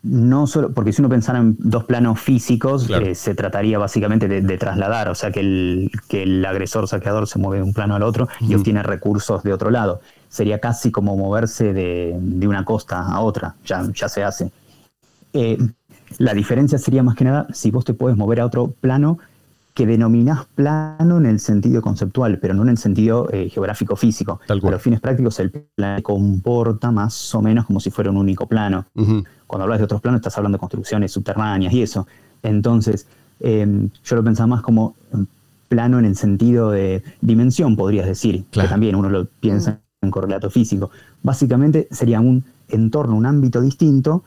no 0.02 0.46
solo, 0.46 0.72
porque 0.72 0.92
si 0.92 1.02
uno 1.02 1.08
pensara 1.08 1.38
en 1.38 1.56
dos 1.58 1.84
planos 1.84 2.20
físicos, 2.20 2.88
eh, 2.88 3.14
se 3.14 3.34
trataría 3.34 3.78
básicamente 3.78 4.28
de, 4.28 4.58
trasladar, 4.58 5.08
o 5.08 5.14
sea, 5.14 5.32
que 5.32 5.40
el, 5.40 5.90
que 6.08 6.22
el 6.22 6.44
agresor 6.44 6.86
saqueador 6.86 7.26
se 7.26 7.38
mueve 7.38 7.58
de 7.58 7.64
un 7.64 7.72
plano 7.72 7.96
al 7.96 8.02
otro 8.02 8.28
y 8.40 8.54
obtiene 8.54 8.82
recursos 8.82 9.42
de 9.42 9.52
otro 9.52 9.70
lado. 9.70 10.00
Sería 10.28 10.60
casi 10.60 10.90
como 10.90 11.16
moverse 11.16 11.72
de, 11.72 12.16
una 12.46 12.64
costa 12.64 13.00
a 13.02 13.20
otra, 13.20 13.56
ya, 13.64 13.86
ya 13.92 14.08
se 14.08 14.22
hace. 14.22 14.52
Eh, 15.32 15.58
la 16.16 16.34
diferencia 16.34 16.78
sería 16.78 17.02
más 17.02 17.14
que 17.14 17.24
nada 17.24 17.46
si 17.52 17.70
vos 17.70 17.84
te 17.84 17.94
puedes 17.94 18.16
mover 18.16 18.40
a 18.40 18.46
otro 18.46 18.68
plano 18.68 19.18
que 19.78 19.86
denominás 19.86 20.46
plano 20.56 21.18
en 21.18 21.26
el 21.26 21.38
sentido 21.38 21.82
conceptual, 21.82 22.40
pero 22.40 22.52
no 22.52 22.62
en 22.62 22.70
el 22.70 22.78
sentido 22.78 23.28
eh, 23.30 23.48
geográfico 23.48 23.94
físico. 23.94 24.40
A 24.48 24.54
los 24.72 24.82
fines 24.82 25.00
prácticos, 25.00 25.38
el 25.38 25.52
plano 25.52 26.02
comporta 26.02 26.90
más 26.90 27.32
o 27.36 27.42
menos 27.42 27.64
como 27.64 27.78
si 27.78 27.90
fuera 27.90 28.10
un 28.10 28.16
único 28.16 28.48
plano. 28.48 28.86
Cuando 29.46 29.62
hablas 29.62 29.78
de 29.78 29.84
otros 29.84 30.00
planos, 30.00 30.18
estás 30.18 30.36
hablando 30.36 30.56
de 30.56 30.60
construcciones 30.60 31.12
subterráneas 31.12 31.72
y 31.72 31.82
eso. 31.82 32.08
Entonces, 32.42 33.06
em, 33.38 33.88
yo 34.02 34.16
lo 34.16 34.24
pensaba 34.24 34.48
más 34.48 34.62
como 34.62 34.96
plano 35.68 36.00
en 36.00 36.06
el 36.06 36.16
sentido 36.16 36.72
de 36.72 37.04
dimensión, 37.20 37.76
podrías 37.76 38.06
decir, 38.06 38.46
que 38.50 38.62
también 38.62 38.96
uno 38.96 39.08
lo 39.08 39.26
piensa 39.26 39.80
en 40.00 40.10
correlato 40.10 40.50
físico. 40.50 40.90
Básicamente 41.22 41.86
sería 41.92 42.20
un 42.20 42.44
entorno, 42.68 43.14
un 43.14 43.26
ámbito 43.26 43.60
distinto 43.60 44.24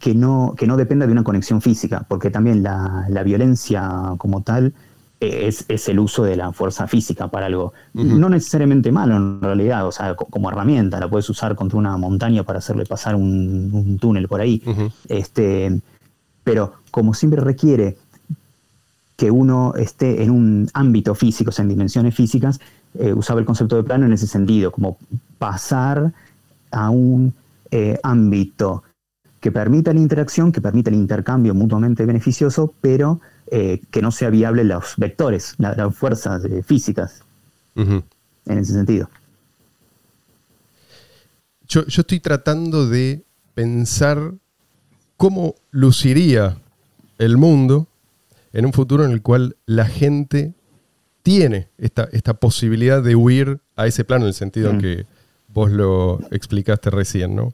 que 0.00 0.14
no, 0.14 0.54
que 0.56 0.66
no 0.66 0.76
dependa 0.76 1.06
de 1.06 1.12
una 1.12 1.24
conexión 1.24 1.60
física, 1.60 2.04
porque 2.08 2.30
también 2.30 2.62
la, 2.62 3.06
violencia 3.24 4.14
como 4.18 4.42
tal 4.42 4.74
eh, 5.20 5.50
es, 5.68 5.88
el 5.88 5.98
uso 6.00 6.24
de 6.24 6.36
la 6.36 6.52
fuerza 6.52 6.86
física 6.86 7.28
para 7.28 7.46
algo. 7.46 7.72
No 7.92 8.28
necesariamente 8.28 8.90
malo 8.90 9.16
en 9.16 9.40
realidad, 9.40 9.86
o 9.86 9.92
sea, 9.92 10.14
como 10.14 10.50
herramienta, 10.50 10.98
la 10.98 11.08
puedes 11.08 11.28
usar 11.30 11.54
contra 11.54 11.78
una 11.78 11.96
montaña 11.96 12.42
para 12.42 12.58
hacerle 12.58 12.86
pasar 12.86 13.14
un, 13.14 13.98
túnel 14.00 14.28
por 14.28 14.40
ahí. 14.40 14.62
este, 15.08 15.80
pero 16.42 16.74
como 16.90 17.14
siempre 17.14 17.40
requiere 17.40 17.96
que 19.16 19.30
uno 19.30 19.74
esté 19.76 20.24
en 20.24 20.30
un 20.30 20.68
ámbito 20.74 21.14
físico, 21.14 21.50
o 21.50 21.52
sea, 21.52 21.62
en 21.62 21.68
dimensiones 21.68 22.14
físicas, 22.14 22.60
eh, 22.98 23.12
usaba 23.12 23.40
el 23.40 23.46
concepto 23.46 23.76
de 23.76 23.84
plano 23.84 24.06
en 24.06 24.12
ese 24.12 24.26
sentido, 24.26 24.72
como 24.72 24.98
pasar 25.38 26.12
a 26.72 26.90
un 26.90 27.32
eh, 27.70 27.98
ámbito 28.02 28.82
que 29.44 29.52
permita 29.52 29.92
la 29.92 30.00
interacción, 30.00 30.52
que 30.52 30.62
permita 30.62 30.88
el 30.88 30.96
intercambio 30.96 31.52
mutuamente 31.52 32.06
beneficioso, 32.06 32.72
pero 32.80 33.20
eh, 33.50 33.82
que 33.90 34.00
no 34.00 34.10
sea 34.10 34.30
viable 34.30 34.64
los 34.64 34.94
vectores, 34.96 35.54
las 35.58 35.94
fuerzas 35.94 36.42
eh, 36.46 36.62
físicas, 36.62 37.22
en 37.74 38.02
ese 38.46 38.72
sentido. 38.72 39.10
Yo, 41.68 41.82
estoy 41.86 42.20
tratando 42.20 42.88
de 42.88 43.22
pensar 43.52 44.32
cómo 45.18 45.56
luciría 45.70 46.56
el 47.18 47.36
mundo 47.36 47.86
en 48.54 48.64
un 48.64 48.72
futuro 48.72 49.04
en 49.04 49.10
el 49.10 49.20
cual 49.20 49.58
la 49.66 49.84
gente 49.84 50.54
tiene 51.22 51.68
esta, 51.76 52.08
esta 52.12 52.32
posibilidad 52.32 53.02
de 53.02 53.14
huir 53.14 53.60
a 53.76 53.86
ese 53.86 54.04
plano, 54.04 54.24
en 54.24 54.28
el 54.28 54.34
sentido 54.34 54.70
en 54.70 54.78
que 54.78 55.04
vos 55.48 55.70
lo 55.70 56.20
explicaste 56.30 56.88
recién, 56.88 57.36
¿no? 57.36 57.52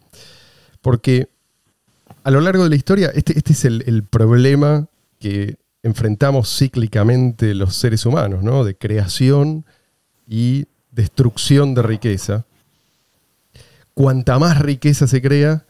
Porque 0.83 1.31
a 2.23 2.31
lo 2.31 2.41
largo 2.41 2.65
de 2.65 2.71
la 2.71 2.77
historia, 2.77 3.11
este, 3.15 3.37
este 3.37 3.53
es 3.53 3.65
el, 3.65 4.05
problema 4.05 4.89
que 5.19 5.57
enfrentamos 5.83 6.55
cíclicamente 6.57 7.55
los 7.55 7.75
seres 7.75 8.05
humanos, 8.07 8.43
¿no? 8.43 8.65
De 8.65 8.77
creación 8.77 9.65
y 10.27 10.67
destrucción 10.91 11.75
de 11.75 11.83
riqueza. 11.83 12.45
Cuanta 13.95 14.39
más 14.39 14.61
riqueza 14.61 15.07
se 15.07 15.23
crea, 15.23 15.67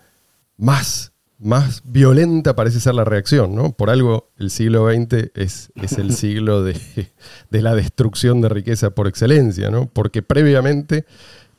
más, 0.56 1.12
más 1.38 1.82
violenta 1.84 2.54
parece 2.56 2.80
ser 2.80 2.94
la 2.94 3.04
reacción, 3.04 3.54
¿no? 3.54 3.72
Por 3.72 3.90
algo 3.90 4.30
el 4.36 4.50
siglo 4.50 4.90
XX 4.90 5.30
es, 5.34 5.70
es 5.76 5.92
el 5.92 6.14
siglo 6.16 6.62
de, 6.62 6.78
de, 7.50 7.62
la 7.62 7.74
destrucción 7.74 8.40
de 8.40 8.48
riqueza 8.48 8.90
por 8.90 9.06
excelencia, 9.06 9.70
¿no? 9.70 9.86
Porque 9.86 10.22
previamente 10.22 11.06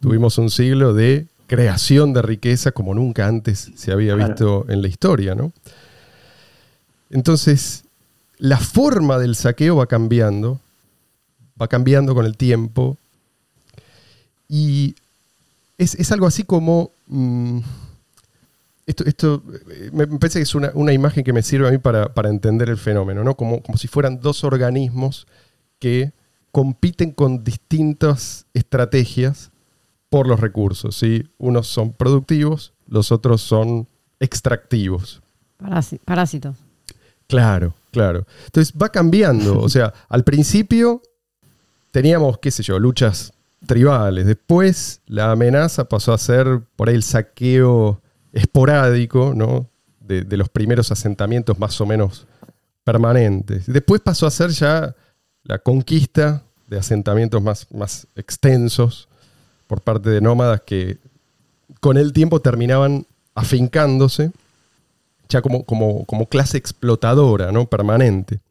tuvimos 0.02 0.38
un 0.38 0.50
siglo 0.50 0.94
de 0.94 1.28
creación 1.52 2.14
de 2.14 2.22
riqueza 2.22 2.72
como 2.72 2.94
nunca 2.94 3.28
antes 3.28 3.74
se 3.76 3.92
había 3.92 4.16
visto 4.16 4.66
en 4.70 4.82
la 4.82 4.88
historia, 4.88 5.36
¿no? 5.36 5.52
Entonces, 7.10 7.84
la 8.38 8.58
forma 8.58 9.20
del 9.20 9.36
saqueo 9.36 9.76
va 9.76 9.86
cambiando, 9.86 10.62
va 11.62 11.68
cambiando 11.68 12.16
con 12.16 12.26
el 12.26 12.38
tiempo, 12.38 12.98
y 14.48 14.96
es, 15.78 16.10
algo 16.14 16.26
así 16.26 16.46
como... 16.46 16.92
Mm, 17.08 17.60
esto, 18.86 19.04
esto, 19.06 19.44
eh, 19.72 19.90
me 19.92 20.08
parece 20.08 20.40
que 20.40 20.44
es 20.44 20.56
una, 20.56 20.94
imagen 20.94 21.26
que 21.26 21.34
me 21.34 21.44
sirve 21.44 21.68
a 21.68 21.72
mí 21.72 21.80
para, 21.80 22.10
entender 22.30 22.70
el 22.70 22.78
fenómeno, 22.78 23.26
¿no? 23.26 23.36
Como, 23.36 23.62
como 23.62 23.78
si 23.78 23.90
fueran 23.90 24.22
dos 24.22 24.46
organismos 24.46 25.28
que 25.80 26.14
compiten 26.54 27.12
con 27.12 27.44
distintas 27.44 28.46
estrategias 28.54 29.51
por 30.12 30.28
los 30.28 30.42
recursos. 30.42 30.96
¿sí? 30.96 31.24
Unos 31.38 31.68
son 31.68 31.94
productivos, 31.94 32.74
los 32.86 33.14
otros 33.14 33.42
son 33.42 33.88
extractivos. 34.20 35.24
Parásitos. 36.06 36.58
Claro, 37.28 37.74
claro. 37.92 38.28
Entonces 38.46 38.74
va 38.80 38.90
cambiando. 38.90 39.60
O 39.60 39.70
sea, 39.70 39.94
al 40.10 40.24
principio 40.26 41.02
teníamos, 41.92 42.38
qué 42.40 42.52
sé 42.52 42.62
yo, 42.62 42.78
luchas 42.78 43.32
tribales. 43.66 44.26
Después 44.26 45.02
la 45.08 45.32
amenaza 45.32 45.86
pasó 45.86 46.14
a 46.14 46.18
ser 46.18 46.60
por 46.76 46.90
ahí 46.90 46.96
el 46.96 47.04
saqueo 47.04 48.02
esporádico, 48.34 49.34
¿no? 49.34 49.70
De, 50.02 50.24
de, 50.24 50.36
los 50.36 50.50
primeros 50.50 50.92
asentamientos 50.92 51.58
más 51.58 51.80
o 51.80 51.86
menos 51.86 52.28
permanentes. 52.84 53.66
Después 53.66 54.02
pasó 54.02 54.28
a 54.28 54.32
ser 54.32 54.50
ya 54.50 54.94
la 55.44 55.60
conquista 55.60 56.44
de 56.68 56.80
asentamientos 56.80 57.42
más, 57.42 57.68
más 57.72 58.08
extensos 58.16 59.08
por 59.72 59.80
parte 59.80 60.10
de 60.10 60.20
nómadas 60.20 60.60
que 60.66 60.98
con 61.80 61.96
el 61.96 62.12
tiempo 62.12 62.42
terminaban 62.42 63.06
afincándose 63.36 64.32
ya 65.30 65.42
como, 65.42 65.64
como, 65.64 66.04
como 66.04 66.26
clase 66.26 66.58
explotadora, 66.58 67.54
¿no? 67.54 67.68
Permanente. 67.68 68.42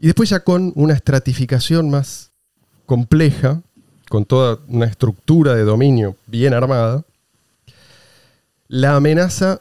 Y 0.00 0.06
después 0.06 0.28
ya 0.28 0.40
con 0.40 0.72
una 0.74 0.94
estratificación 0.94 1.88
más 1.88 2.32
compleja, 2.84 3.62
con 4.08 4.24
toda 4.24 4.58
una 4.66 4.86
estructura 4.86 5.54
de 5.54 5.62
dominio 5.62 6.16
bien 6.26 6.52
armada, 6.52 7.04
la 8.66 8.96
amenaza 8.96 9.60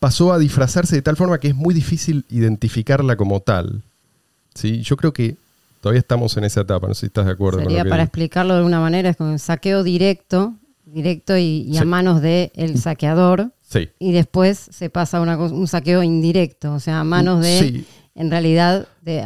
pasó 0.00 0.32
a 0.32 0.40
disfrazarse 0.40 0.96
de 0.96 1.02
tal 1.02 1.16
forma 1.16 1.38
que 1.38 1.46
es 1.46 1.54
muy 1.54 1.72
difícil 1.72 2.24
identificarla 2.30 3.14
como 3.14 3.38
tal. 3.38 3.80
¿sí? 4.54 4.82
Yo 4.82 4.96
creo 4.96 5.12
que 5.12 5.36
Todavía 5.80 6.00
estamos 6.00 6.36
en 6.36 6.44
esa 6.44 6.60
etapa, 6.60 6.86
no 6.88 6.94
sé 6.94 7.00
si 7.00 7.06
estás 7.06 7.26
de 7.26 7.32
acuerdo. 7.32 7.60
Sería 7.60 7.84
para 7.84 8.02
explicarlo 8.02 8.52
de 8.52 8.58
alguna 8.58 8.80
manera, 8.80 9.08
es 9.08 9.16
como 9.16 9.30
un 9.30 9.38
saqueo 9.38 9.82
directo, 9.82 10.54
directo 10.84 11.38
y, 11.38 11.76
a 11.78 11.84
manos 11.84 12.20
del 12.20 12.50
el 12.54 12.78
saqueador. 12.78 13.52
Sí. 13.62 13.88
Y 13.98 14.12
después 14.12 14.58
se 14.58 14.90
pasa 14.90 15.18
a 15.18 15.20
un 15.20 15.66
saqueo 15.68 16.02
indirecto, 16.02 16.74
o 16.74 16.80
sea, 16.80 17.00
a 17.00 17.04
manos 17.04 17.42
de, 17.42 17.84
en 18.14 18.30
realidad, 18.30 18.88
de, 19.00 19.22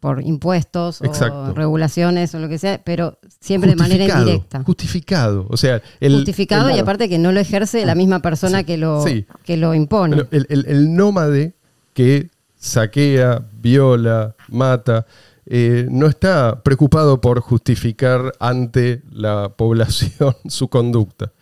por 0.00 0.22
impuestos 0.22 1.00
o 1.00 1.54
regulaciones 1.54 2.34
o 2.34 2.38
lo 2.38 2.48
que 2.48 2.58
sea, 2.58 2.80
pero 2.82 3.18
siempre 3.40 3.70
de 3.70 3.76
manera 3.76 4.04
indirecta. 4.04 4.62
Justificado, 4.64 5.46
o 5.50 5.56
sea, 5.56 5.82
el, 6.00 6.14
justificado 6.14 6.70
y 6.70 6.78
aparte 6.78 7.08
que 7.08 7.18
no 7.18 7.32
lo 7.32 7.40
ejerce 7.40 7.84
la 7.84 7.94
misma 7.94 8.20
persona 8.20 8.64
que, 8.64 8.78
lo, 8.78 9.04
que 9.44 9.56
lo 9.56 9.74
impone. 9.74 10.24
el, 10.30 10.46
el 10.48 10.94
nómade 10.94 11.54
que 11.94 12.30
saquea, 12.58 13.44
viola, 13.60 14.34
mata, 14.48 15.06
eh, 15.46 15.86
no 15.90 16.06
está 16.06 16.62
preocupado 16.62 17.20
por 17.20 17.40
justificar 17.40 18.32
ante 18.40 19.02
la 19.10 19.48
población 19.56 20.36
su 20.48 20.68
conducta. 20.68 21.32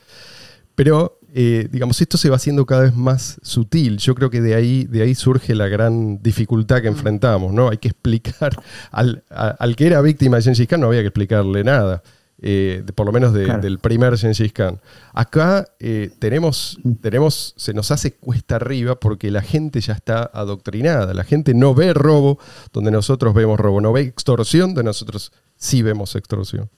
Pero 0.74 1.20
eh, 1.32 1.68
digamos, 1.70 2.00
esto 2.00 2.18
se 2.18 2.28
va 2.28 2.36
haciendo 2.36 2.66
cada 2.66 2.82
vez 2.82 2.94
más 2.94 3.38
sutil. 3.42 3.98
Yo 3.98 4.14
creo 4.14 4.30
que 4.30 4.40
de 4.40 4.54
ahí, 4.54 4.84
de 4.84 5.02
ahí 5.02 5.14
surge 5.14 5.54
la 5.54 5.68
gran 5.68 6.20
dificultad 6.22 6.82
que 6.82 6.90
mm. 6.90 6.94
enfrentamos, 6.94 7.52
¿no? 7.52 7.68
Hay 7.68 7.78
que 7.78 7.88
explicar, 7.88 8.60
al, 8.90 9.22
que 9.76 9.86
era 9.86 10.00
víctima 10.00 10.38
de 10.38 10.42
Gengis 10.42 10.66
Khan 10.66 10.80
no 10.80 10.88
había 10.88 11.00
que 11.00 11.08
explicarle 11.08 11.62
nada. 11.62 12.02
Eh, 12.42 12.82
por 12.94 13.04
lo 13.04 13.12
menos 13.12 13.34
del 13.34 13.78
primer 13.78 14.16
Gengis 14.16 14.52
Khan. 14.52 14.80
Acá 15.12 15.66
eh, 15.78 16.10
tenemos, 16.18 16.78
tenemos, 17.02 17.52
se 17.56 17.74
nos 17.74 17.90
hace 17.90 18.12
cuesta 18.12 18.56
arriba 18.56 18.94
porque 18.94 19.30
la 19.30 19.42
gente 19.42 19.80
ya 19.80 19.92
está 19.92 20.30
adoctrinada. 20.32 21.12
La 21.12 21.24
gente 21.24 21.52
no 21.52 21.74
ve 21.74 21.92
robo 21.92 22.38
donde 22.72 22.90
nosotros 22.90 23.34
vemos 23.34 23.60
robo, 23.60 23.80
no 23.80 23.92
ve 23.92 24.02
extorsión 24.02 24.70
donde 24.70 24.84
nosotros 24.84 25.32
sí 25.56 25.82
vemos 25.82 26.16
extorsión. 26.16 26.70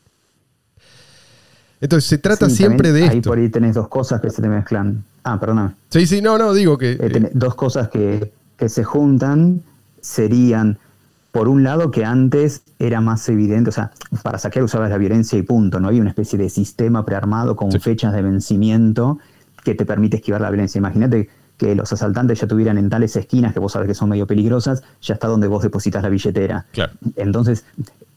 Entonces 1.80 2.08
se 2.08 2.18
trata 2.18 2.48
siempre 2.48 2.92
de 2.92 3.08
ahí 3.08 3.20
por 3.20 3.38
ahí 3.38 3.48
tenés 3.48 3.74
dos 3.74 3.88
cosas 3.88 4.20
que 4.20 4.30
se 4.30 4.40
te 4.40 4.48
mezclan. 4.48 5.04
Ah, 5.24 5.38
perdón. 5.38 5.74
Sí, 5.90 6.06
sí, 6.06 6.22
no, 6.22 6.38
no, 6.38 6.52
digo 6.54 6.78
que... 6.78 6.92
Eh, 6.92 7.30
dos 7.34 7.54
cosas 7.56 7.88
que, 7.88 8.32
se 8.68 8.84
juntan 8.84 9.62
serían, 10.00 10.78
por 11.32 11.48
un 11.48 11.64
lado, 11.64 11.90
que 11.90 12.04
antes 12.04 12.62
era 12.78 13.00
más 13.00 13.28
evidente, 13.28 13.70
o 13.70 13.72
sea, 13.72 13.90
para 14.22 14.38
saquear 14.38 14.64
usabas 14.64 14.90
la 14.90 14.98
violencia 14.98 15.38
y 15.38 15.42
punto, 15.42 15.80
no 15.80 15.88
había 15.88 16.00
una 16.00 16.10
especie 16.10 16.38
de 16.38 16.48
sistema 16.50 17.04
prearmado 17.04 17.56
con 17.56 17.72
fechas 17.72 18.12
de 18.12 18.22
vencimiento 18.22 19.18
que 19.64 19.74
te 19.74 19.84
permite 19.84 20.16
esquivar 20.16 20.40
la 20.40 20.50
violencia. 20.50 20.78
Imagínate 20.78 21.28
que 21.56 21.74
los 21.74 21.92
asaltantes 21.92 22.40
ya 22.40 22.46
tuvieran 22.46 22.78
en 22.78 22.88
tales 22.90 23.16
esquinas 23.16 23.52
que 23.52 23.60
vos 23.60 23.72
sabes 23.72 23.88
que 23.88 23.94
son 23.94 24.08
medio 24.08 24.26
peligrosas, 24.26 24.82
ya 25.00 25.14
está 25.14 25.26
donde 25.26 25.48
vos 25.48 25.62
depositas 25.62 26.02
la 26.02 26.08
billetera. 26.08 26.66
Claro. 26.72 26.92
Entonces, 27.16 27.64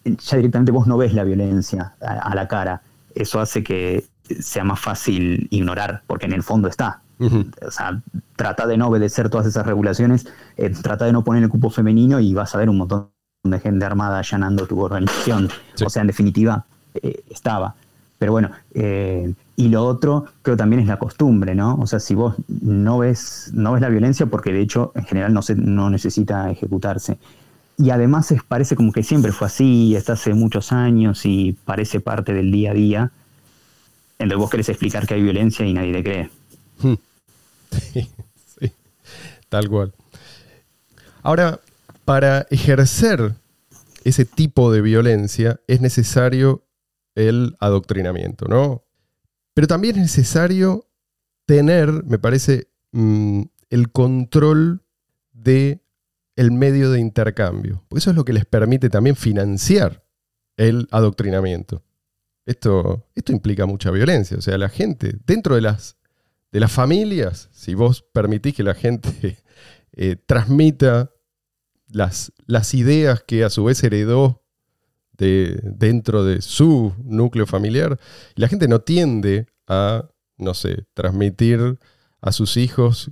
ya 0.04 0.38
directamente 0.38 0.72
vos 0.72 0.88
no 0.88 0.98
ves 0.98 1.14
la 1.14 1.24
violencia 1.24 1.94
a 2.02 2.36
la 2.36 2.48
cara 2.48 2.82
eso 3.16 3.40
hace 3.40 3.64
que 3.64 4.06
sea 4.40 4.64
más 4.64 4.80
fácil 4.80 5.48
ignorar, 5.50 6.04
porque 6.06 6.26
en 6.26 6.34
el 6.34 6.44
fondo 6.44 6.68
está. 6.68 7.02
O 7.20 7.72
sea, 7.72 8.02
trata 8.36 8.68
de 8.68 8.78
no 8.78 8.88
obedecer 8.88 9.30
todas 9.30 9.48
esas 9.48 9.66
regulaciones, 9.66 10.28
eh, 10.58 10.70
trata 10.70 11.06
de 11.06 11.14
no 11.14 11.24
poner 11.24 11.44
el 11.44 11.50
cupo 11.50 11.70
femenino 11.70 12.20
y 12.20 12.34
vas 12.34 12.54
a 12.56 12.58
ver 12.58 12.70
un 12.70 12.78
montón 12.78 13.10
de 13.44 13.60
gente 13.60 13.86
armada 13.86 14.20
allanando 14.20 14.68
tu 14.68 14.80
organización. 14.80 15.50
O 15.86 15.90
sea, 15.90 16.02
en 16.02 16.08
definitiva, 16.08 16.66
eh, 16.96 17.24
estaba. 17.30 17.76
Pero 18.18 18.32
bueno, 18.32 18.52
eh, 18.74 19.34
y 19.56 19.70
lo 19.70 19.86
otro 19.86 20.26
creo 20.42 20.58
también 20.58 20.82
es 20.82 20.88
la 20.88 20.98
costumbre, 20.98 21.54
¿no? 21.54 21.76
O 21.76 21.88
sea, 21.88 22.00
si 22.00 22.16
vos 22.16 22.36
no 22.48 23.00
ves, 23.00 23.52
no 23.54 23.74
ves 23.74 23.82
la 23.82 23.90
violencia, 23.90 24.26
porque 24.26 24.52
de 24.52 24.62
hecho 24.62 24.92
en 24.96 25.06
general 25.06 25.34
no, 25.34 25.42
se, 25.42 25.56
no 25.56 25.90
necesita 25.90 26.50
ejecutarse. 26.50 27.18
Y 27.78 27.90
además 27.90 28.32
es, 28.32 28.42
parece 28.42 28.76
como 28.76 28.94
que 28.94 29.04
siempre 29.04 29.32
fue 29.34 29.48
así, 29.48 29.96
está 29.96 30.14
hace 30.14 30.34
muchos 30.34 30.72
años 30.72 31.26
y 31.26 31.58
parece 31.66 32.00
parte 32.00 32.34
del 32.34 32.52
día 32.52 32.72
a 32.72 32.74
día. 32.74 33.12
Entonces 34.18 34.40
vos 34.40 34.50
querés 34.50 34.70
explicar 34.70 35.06
que 35.06 35.16
hay 35.16 35.22
violencia 35.22 35.66
y 35.66 35.74
nadie 35.74 35.92
te 35.92 36.04
cree. 36.04 36.30
Sí, 38.60 38.72
tal 39.50 39.68
cual. 39.68 39.94
Ahora, 41.24 41.60
para 42.06 42.46
ejercer 42.50 43.36
ese 44.06 44.24
tipo 44.24 44.72
de 44.72 44.82
violencia 44.82 45.60
es 45.68 45.82
necesario 45.82 46.64
el 47.16 47.58
adoctrinamiento, 47.60 48.46
¿no? 48.48 48.84
Pero 49.54 49.68
también 49.68 49.96
es 49.96 50.02
necesario 50.04 50.88
tener, 51.46 51.92
me 52.06 52.20
parece, 52.20 52.70
mm, 52.92 53.42
el 53.70 53.92
control 53.92 54.84
de 55.34 55.82
el 56.36 56.52
medio 56.52 56.92
de 56.92 57.00
intercambio. 57.00 57.84
eso 57.96 58.10
es 58.10 58.16
lo 58.16 58.26
que 58.26 58.34
les 58.34 58.46
permite 58.46 58.90
también 58.90 59.16
financiar 59.16 60.04
el 60.58 60.88
adoctrinamiento. 60.92 61.82
Esto, 62.46 63.08
esto 63.16 63.32
implica 63.32 63.66
mucha 63.66 63.90
violencia. 63.90 64.38
O 64.38 64.42
sea, 64.42 64.58
la 64.58 64.70
gente, 64.70 65.18
dentro 65.26 65.56
de 65.56 65.62
las, 65.62 65.98
de 66.56 66.62
las 66.62 66.72
familias, 66.72 67.50
si 67.52 67.74
vos 67.76 68.06
permitís 68.14 68.56
que 68.56 68.64
la 68.64 68.76
gente 68.76 69.44
eh, 69.92 70.16
transmita 70.26 71.12
las, 71.90 72.32
las, 72.46 72.74
ideas 72.74 73.22
que 73.28 73.44
a 73.44 73.50
su 73.50 73.66
vez 73.66 73.84
heredó 73.84 74.42
de, 75.18 75.60
dentro 75.64 76.24
de 76.24 76.42
su 76.42 76.94
núcleo 77.04 77.46
familiar, 77.46 78.00
la 78.36 78.48
gente 78.48 78.70
no 78.70 78.80
tiende 78.80 79.48
a, 79.68 80.08
no 80.38 80.54
sé, 80.54 80.86
transmitir 80.94 81.78
a 82.22 82.32
sus 82.32 82.56
hijos 82.56 83.12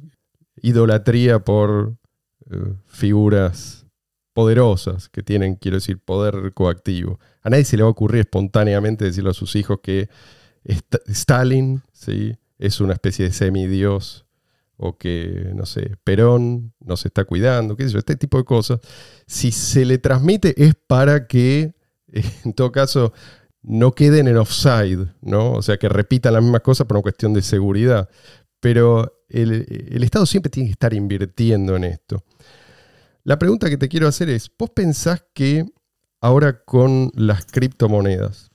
idolatría 0.61 1.39
por 1.39 1.97
eh, 2.49 2.75
figuras 2.85 3.85
poderosas 4.31 5.09
que 5.09 5.21
tienen, 5.21 5.55
quiero 5.55 5.75
decir, 5.75 5.99
poder 5.99 6.53
coactivo. 6.53 7.19
A 7.41 7.49
nadie 7.49 7.65
se 7.65 7.75
le 7.75 7.83
va 7.83 7.89
a 7.89 7.91
ocurrir 7.91 8.21
espontáneamente 8.21 9.03
decirle 9.03 9.31
a 9.31 9.33
sus 9.33 9.57
hijos 9.57 9.79
que 9.83 10.07
Stalin 11.07 11.81
¿sí? 11.91 12.37
Es 12.63 12.79
una 12.79 12.93
especie 12.93 13.25
de 13.25 13.33
semidios 13.33 14.25
o 14.77 14.97
que, 14.97 15.51
no 15.53 15.65
sé, 15.65 15.97
Perón 16.05 16.73
nos 16.79 17.05
está 17.05 17.25
cuidando, 17.25 17.75
qué 17.75 17.83
sé 17.83 17.91
yo, 17.91 17.99
este 17.99 18.15
tipo 18.15 18.37
de 18.37 18.45
cosas. 18.45 18.79
Si 19.27 19.51
se 19.51 19.83
le 19.83 19.97
transmite 19.97 20.53
es 20.63 20.73
para 20.75 21.27
que, 21.27 21.75
en 22.45 22.53
todo 22.53 22.71
caso, 22.71 23.11
no 23.61 23.91
queden 23.91 24.29
en 24.29 24.37
offside, 24.37 25.07
¿no? 25.21 25.51
O 25.51 25.61
sea, 25.61 25.77
que 25.77 25.89
repitan 25.89 26.33
las 26.33 26.41
mismas 26.41 26.61
cosas 26.61 26.87
por 26.87 26.97
una 26.97 27.03
cuestión 27.03 27.33
de 27.33 27.41
seguridad. 27.41 28.09
Pero 28.61 29.25
el 29.27 30.03
Estado 30.03 30.25
siempre 30.25 30.49
tiene 30.49 30.69
que 30.69 30.73
estar 30.73 30.93
invirtiendo 30.93 31.75
en 31.75 31.83
esto. 31.83 32.23
La 33.25 33.37
pregunta 33.37 33.69
que 33.69 33.77
te 33.77 33.89
quiero 33.89 34.07
hacer 34.07 34.29
es, 34.29 34.49
¿vos 34.57 34.69
pensás 34.69 35.25
que 35.33 35.65
ahora 36.21 36.63
con 36.63 37.11
las 37.13 37.45
criptomonedas 37.45 38.51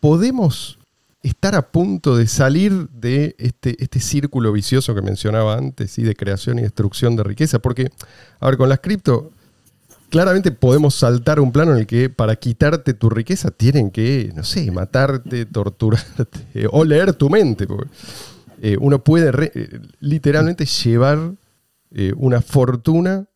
podemos 0.00 0.79
estar 1.22 1.54
a 1.54 1.70
punto 1.70 2.16
de 2.16 2.26
salir 2.26 2.88
de 2.90 3.36
este, 3.38 3.76
este 3.82 4.00
círculo 4.00 4.52
vicioso 4.52 4.94
que 4.94 5.02
mencionaba 5.02 5.56
antes, 5.56 5.98
y 5.98 6.02
de 6.02 6.14
creación 6.14 6.58
y 6.58 6.62
destrucción 6.62 7.16
de 7.16 7.24
riqueza? 7.24 7.58
Porque, 7.58 7.90
a 8.40 8.46
ver, 8.46 8.56
con 8.56 8.68
las 8.68 8.80
cripto, 8.80 9.30
claramente 10.10 10.50
podemos 10.50 10.94
saltar 10.94 11.40
un 11.40 11.52
plano 11.52 11.72
en 11.72 11.78
el 11.78 11.86
que 11.86 12.10
para 12.10 12.36
quitarte 12.36 12.94
tu 12.94 13.08
riqueza 13.08 13.50
tienen 13.50 13.90
que, 13.90 14.32
no 14.34 14.44
sé, 14.44 14.70
matarte, 14.70 15.46
torturarte 15.46 16.66
o 16.70 16.84
leer 16.84 17.14
tu 17.14 17.30
mente. 17.30 17.66
Eh, 18.60 18.76
uno 18.78 19.02
puede 19.02 19.30
eh, 19.54 19.80
literalmente 20.00 20.66
llevar 20.66 21.32
eh, 21.92 22.12
una 22.16 22.42
fortuna 22.42 23.26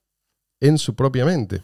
en 0.60 0.78
su 0.78 0.94
propia 0.94 1.24
mente. 1.24 1.62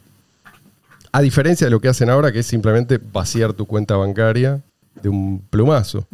A 1.13 1.21
diferencia 1.21 1.67
de 1.67 1.71
lo 1.73 1.81
que 1.81 1.89
hacen 1.89 2.09
ahora, 2.09 2.33
que 2.33 2.39
es 2.39 2.47
simplemente 2.47 2.99
vaciar 2.99 3.53
tu 3.53 3.67
cuenta 3.67 3.97
bancaria 3.97 4.63
de 5.03 5.09
un 5.09 5.41
plumazo. 5.51 6.07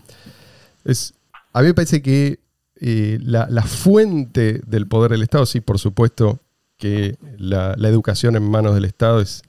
Es, 0.85 1.15
a 1.53 1.61
mí 1.61 1.69
me 1.69 1.75
parece 1.75 2.03
que 2.03 2.39
eh, 2.81 3.19
la, 3.23 3.63
fuente 3.63 4.61
del 4.67 4.87
poder 4.87 5.13
del 5.13 5.23
Estado, 5.23 5.47
sí, 5.47 5.61
por 5.61 5.79
supuesto 5.79 6.39
que 6.77 7.17
la, 7.39 7.75
educación 7.75 8.37
en 8.37 8.43
manos 8.43 8.75
del 8.75 8.85
Estado 8.85 9.21
es, 9.21 9.43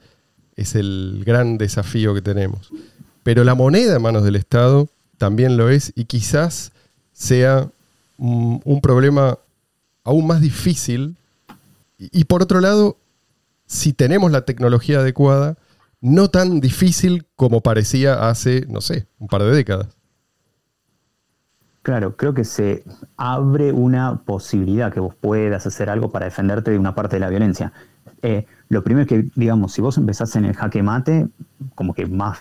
es 0.55 0.75
el 0.75 1.23
gran 1.25 1.57
desafío 1.57 2.13
que 2.13 2.21
tenemos. 2.21 2.71
Pero 3.23 3.43
la 3.43 3.55
moneda 3.55 3.97
en 3.97 4.01
manos 4.01 4.23
del 4.23 4.37
Estado 4.37 4.87
también 5.17 5.57
lo 5.57 5.69
es 5.69 5.91
y 5.95 6.05
quizás 6.05 6.71
sea 7.11 7.69
un, 8.17 8.79
problema 8.81 9.37
aún 10.03 10.27
más 10.27 10.41
difícil. 10.41 11.17
y, 11.99 12.23
por 12.25 12.41
otro 12.43 12.61
lado, 12.61 12.97
si 13.65 13.91
tenemos 13.91 14.31
la 14.31 14.41
tecnología 14.41 14.99
adecuada, 14.99 15.57
no 16.01 16.29
tan 16.29 16.60
difícil 16.60 17.25
como 17.36 17.62
parecía 17.62 18.29
hace, 18.29 18.65
no 18.67 18.81
sé, 18.81 19.07
un 19.19 19.27
par 19.27 19.43
de 19.43 19.51
décadas. 19.51 19.97
Claro, 21.81 22.17
creo 22.17 22.33
que 22.33 22.43
se 22.43 22.83
abre 23.15 23.71
una 23.71 24.17
posibilidad 24.25 24.91
que 24.91 24.99
vos 24.99 25.15
puedas 25.15 25.65
hacer 25.65 25.89
algo 25.89 26.12
para 26.12 26.25
defenderte 26.25 26.71
de 26.71 26.77
una 26.77 26.93
parte 26.93 27.15
de 27.15 27.21
la 27.21 27.29
violencia. 27.29 27.71
Eh, 28.21 28.45
lo 28.67 28.83
primero 28.83 29.03
es 29.03 29.07
que, 29.07 29.29
digamos, 29.36 29.71
si 29.71 29.81
vos 29.81 29.97
empezás 29.97 30.36
en 30.36 30.43
el 30.43 30.53
jaque 30.53 30.83
mate, 30.83 31.29
como 31.75 31.93
que 31.93 32.05
más, 32.05 32.39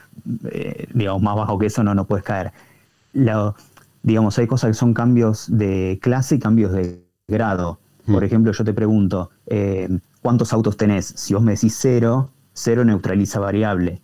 eh, 0.51 0.89
digamos, 0.93 1.23
más 1.23 1.37
bajo 1.37 1.59
que 1.59 1.67
eso 1.67 1.85
no, 1.85 1.95
no 1.95 2.07
puedes 2.07 2.25
caer. 2.25 2.53
digamos, 4.03 4.39
hay 4.39 4.47
cosas 4.49 4.71
que 4.71 4.75
son 4.75 4.93
cambios 4.93 5.47
de 5.49 6.01
clase 6.03 6.35
y 6.35 6.39
cambios 6.41 6.73
de 6.73 7.05
grado. 7.29 7.79
Por 8.05 8.23
hmm. 8.23 8.27
ejemplo, 8.27 8.53
yo 8.53 8.65
te 8.65 8.73
pregunto, 8.73 9.31
eh, 9.47 9.89
¿cuántos 10.23 10.53
autos 10.53 10.77
tenés? 10.77 11.07
Si 11.07 11.35
vos 11.35 11.43
me 11.45 11.53
decís 11.53 11.77
cero, 11.79 12.31
cero 12.57 12.85
neutraliza 12.85 13.39
variable. 13.39 14.01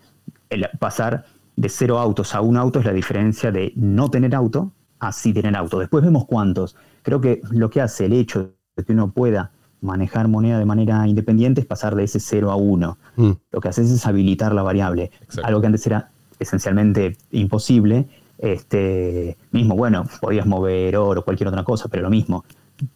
El 0.51 0.69
pasar 0.79 1.25
de 1.57 1.69
cero 1.69 1.99
autos 1.99 2.35
a 2.35 2.41
un 2.41 2.57
auto 2.57 2.79
es 2.79 2.85
la 2.85 2.93
diferencia 2.93 3.51
de 3.51 3.73
no 3.75 4.11
tener 4.11 4.35
auto 4.35 4.73
a 5.01 5.11
sí 5.11 5.33
tener 5.33 5.57
auto. 5.57 5.79
Después 5.79 6.05
vemos 6.05 6.27
cuántos. 6.27 6.77
Creo 7.03 7.21
que 7.21 7.41
lo 7.51 7.71
que 7.71 7.81
hace 7.81 8.05
el 8.07 8.13
hecho 8.13 8.53
de 8.77 8.85
que 8.85 8.93
uno 8.93 9.11
pueda 9.11 9.51
manejar 9.81 10.29
moneda 10.29 10.59
de 10.59 10.65
manera 10.65 11.09
independiente 11.09 11.63
es 11.63 11.67
pasar 11.67 11.97
de 11.97 12.05
ese 12.05 12.21
cero 12.21 12.53
a 12.53 12.57
uno. 12.57 12.99
Mm. 13.17 13.33
Lo 13.51 13.61
que 13.61 13.69
hace 13.69 13.83
es 13.83 14.07
habilitar 14.07 14.55
la 14.55 14.63
variable. 14.63 15.11
Algo 15.43 15.61
que 15.61 15.67
antes 15.67 15.87
era 15.87 16.11
esencialmente 16.39 17.17
imposible. 17.33 18.07
Este, 18.39 19.37
mismo, 19.51 19.77
bueno, 19.77 20.05
podías 20.21 20.47
mover 20.47 20.97
oro 20.97 21.21
o 21.21 21.25
cualquier 21.25 21.49
otra 21.49 21.65
cosa, 21.65 21.89
pero 21.89 22.03
lo 22.03 22.11
mismo 22.11 22.45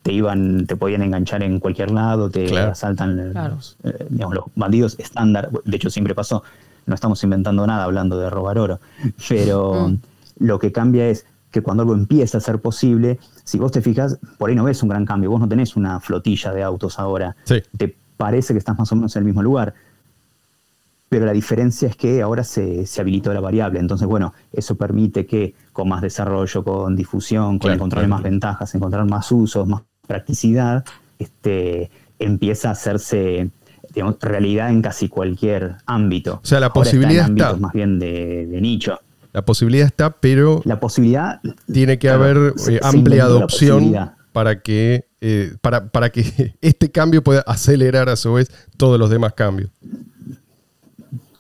te 0.03 0.13
iban, 0.13 0.67
te 0.67 0.77
podían 0.77 1.03
enganchar 1.03 1.43
en 1.43 1.61
cualquier 1.61 1.91
lado, 1.91 2.31
te 2.31 2.59
asaltan 2.59 3.33
los, 3.35 3.77
eh, 3.85 4.07
los 4.11 4.45
bandidos 4.55 4.97
estándar, 4.99 5.51
de 5.65 5.77
hecho 5.77 5.91
siempre 5.91 6.15
pasó, 6.15 6.43
no 6.87 6.95
estamos 6.95 7.23
inventando 7.25 7.67
nada 7.67 7.85
hablando 7.85 8.19
de 8.19 8.31
robar 8.31 8.59
oro, 8.59 8.81
pero 9.29 9.89
mm. 9.89 9.99
lo 10.41 10.59
que 10.59 10.73
cambia 10.73 11.09
es 11.09 11.27
que 11.51 11.63
cuando 11.63 11.83
algo 11.83 11.95
empieza 11.95 12.39
a 12.39 12.41
ser 12.41 12.61
posible, 12.61 13.19
si 13.45 13.59
vos 13.59 13.73
te 13.73 13.81
fijas, 13.81 14.19
por 14.39 14.51
ahí 14.51 14.57
no 14.57 14.65
ves 14.65 14.83
un 14.83 14.89
gran 14.89 15.07
cambio, 15.07 15.31
vos 15.31 15.41
no 15.41 15.49
tenés 15.49 15.77
una 15.77 16.01
flotilla 16.01 16.53
de 16.53 16.63
autos 16.63 16.99
ahora, 16.99 17.37
te 17.77 17.97
parece 18.17 18.53
que 18.55 18.59
estás 18.59 18.79
más 18.79 18.91
o 18.93 18.97
menos 18.97 19.15
en 19.17 19.21
el 19.21 19.27
mismo 19.27 19.43
lugar, 19.43 19.75
pero 21.09 21.25
la 21.25 21.33
diferencia 21.33 21.89
es 21.89 21.97
que 21.97 22.21
ahora 22.21 22.43
se, 22.45 22.85
habilitó 22.99 23.33
la 23.33 23.41
variable, 23.41 23.79
entonces 23.79 24.09
bueno, 24.09 24.35
eso 24.53 24.75
permite 24.75 25.27
que 25.27 25.55
con 25.73 25.89
más 25.89 26.03
desarrollo, 26.03 26.65
con 26.65 26.97
difusión, 26.97 27.59
con 27.59 27.73
encontrar 27.73 28.07
más 28.09 28.23
ventajas, 28.23 28.75
encontrar 28.75 29.05
más 29.07 29.31
usos, 29.31 29.67
más 29.69 29.83
practicidad, 30.07 30.85
este, 31.19 31.91
empieza 32.19 32.69
a 32.69 32.73
hacerse 32.73 33.51
realidad 34.21 34.71
en 34.71 34.83
casi 34.83 35.09
cualquier 35.09 35.77
ámbito. 35.87 36.41
O 36.43 36.47
sea, 36.47 36.61
la 36.61 36.73
posibilidad 36.73 37.29
está, 37.31 37.57
más 37.57 37.73
bien 37.73 37.99
de, 37.99 38.47
nicho. 38.61 38.99
La 39.33 39.45
posibilidad 39.45 39.87
está, 39.87 40.11
pero 40.11 40.63
la 40.65 40.81
posibilidad 40.81 41.41
tiene 41.71 41.99
que 41.99 42.09
haber 42.09 42.55
eh, 42.69 42.81
amplia 42.83 43.25
adopción 43.25 43.95
para 44.33 44.61
que 44.61 45.07
eh, 45.21 45.55
para, 45.61 45.89
para 45.89 46.11
que 46.11 46.55
este 46.61 46.91
cambio 46.91 47.23
pueda 47.23 47.41
acelerar 47.43 48.09
a 48.09 48.17
su 48.17 48.35
vez 48.35 48.51
todos 48.77 48.99
los 48.99 49.11
demás 49.11 49.35
cambios. 49.35 49.71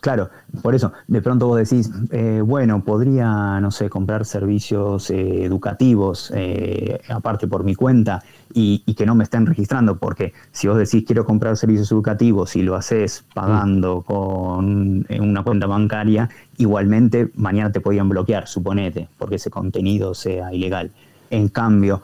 Claro, 0.00 0.30
por 0.62 0.74
eso, 0.74 0.92
de 1.06 1.20
pronto 1.20 1.48
vos 1.48 1.58
decís, 1.58 1.90
eh, 2.10 2.40
bueno, 2.44 2.84
podría, 2.84 3.60
no 3.60 3.70
sé, 3.70 3.88
comprar 3.88 4.24
servicios 4.24 5.10
eh, 5.10 5.44
educativos 5.44 6.32
eh, 6.34 7.00
aparte 7.08 7.48
por 7.48 7.64
mi 7.64 7.74
cuenta 7.74 8.22
y, 8.52 8.78
que 8.94 9.04
no 9.04 9.14
me 9.14 9.24
estén 9.24 9.46
registrando, 9.46 9.98
porque 9.98 10.32
si 10.52 10.68
vos 10.68 10.78
decís 10.78 11.04
quiero 11.06 11.24
comprar 11.24 11.56
servicios 11.56 11.90
educativos 11.92 12.56
y 12.56 12.62
lo 12.62 12.74
haces 12.74 13.24
pagando 13.34 14.02
con 14.02 15.06
una 15.20 15.42
cuenta 15.42 15.66
bancaria, 15.66 16.30
igualmente 16.56 17.30
mañana 17.34 17.70
te 17.72 17.80
podían 17.80 18.08
bloquear, 18.08 18.46
suponete, 18.48 19.08
porque 19.18 19.36
ese 19.36 19.50
contenido 19.50 20.14
sea 20.14 20.54
ilegal. 20.54 20.90
En 21.30 21.48
cambio, 21.48 22.02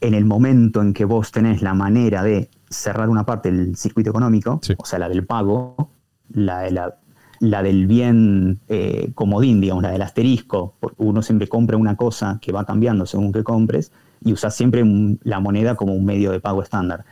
en 0.00 0.14
el 0.14 0.24
momento 0.24 0.80
en 0.80 0.94
que 0.94 1.04
vos 1.04 1.30
tenés 1.32 1.60
la 1.60 1.74
manera 1.74 2.22
de 2.22 2.48
cerrar 2.70 3.08
una 3.08 3.24
parte 3.24 3.52
del 3.52 3.76
circuito 3.76 4.10
económico, 4.10 4.60
o 4.76 4.86
sea, 4.86 4.98
la 4.98 5.08
del 5.08 5.26
pago, 5.26 5.90
la, 6.32 6.70
la 6.70 6.96
la 7.42 7.60
del 7.60 7.88
bien 7.88 8.60
eh, 8.68 9.10
comodín, 9.16 9.60
digamos, 9.60 9.82
la 9.82 9.90
del 9.90 10.02
asterisco, 10.02 10.74
porque 10.78 11.02
uno 11.02 11.22
siempre 11.22 11.48
compra 11.48 11.76
una 11.76 11.96
cosa 11.96 12.38
que 12.40 12.52
va 12.52 12.64
cambiando 12.64 13.04
según 13.04 13.32
que 13.32 13.42
compres 13.42 13.90
y 14.24 14.32
usas 14.32 14.54
siempre 14.54 14.84
la 15.24 15.40
moneda 15.40 15.74
como 15.74 15.92
un 15.92 16.04
medio 16.04 16.30
de 16.30 16.38
pago 16.38 16.62
estándar. 16.62 17.04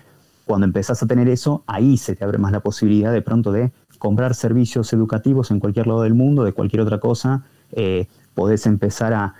Cuando 0.44 0.66
empezás 0.66 1.02
a 1.02 1.08
tener 1.08 1.28
eso, 1.28 1.64
ahí 1.66 1.96
se 1.96 2.14
te 2.14 2.22
abre 2.22 2.38
más 2.38 2.52
la 2.52 2.60
posibilidad 2.60 3.12
de 3.12 3.22
pronto 3.22 3.50
de 3.50 3.72
comprar 3.98 4.36
servicios 4.36 4.92
educativos 4.92 5.50
en 5.50 5.58
cualquier 5.58 5.88
lado 5.88 6.02
del 6.02 6.14
mundo, 6.14 6.44
de 6.44 6.52
cualquier 6.52 6.82
otra 6.82 7.00
cosa, 7.00 7.42
eh, 7.72 8.06
podés 8.32 8.66
empezar 8.66 9.12
a, 9.12 9.34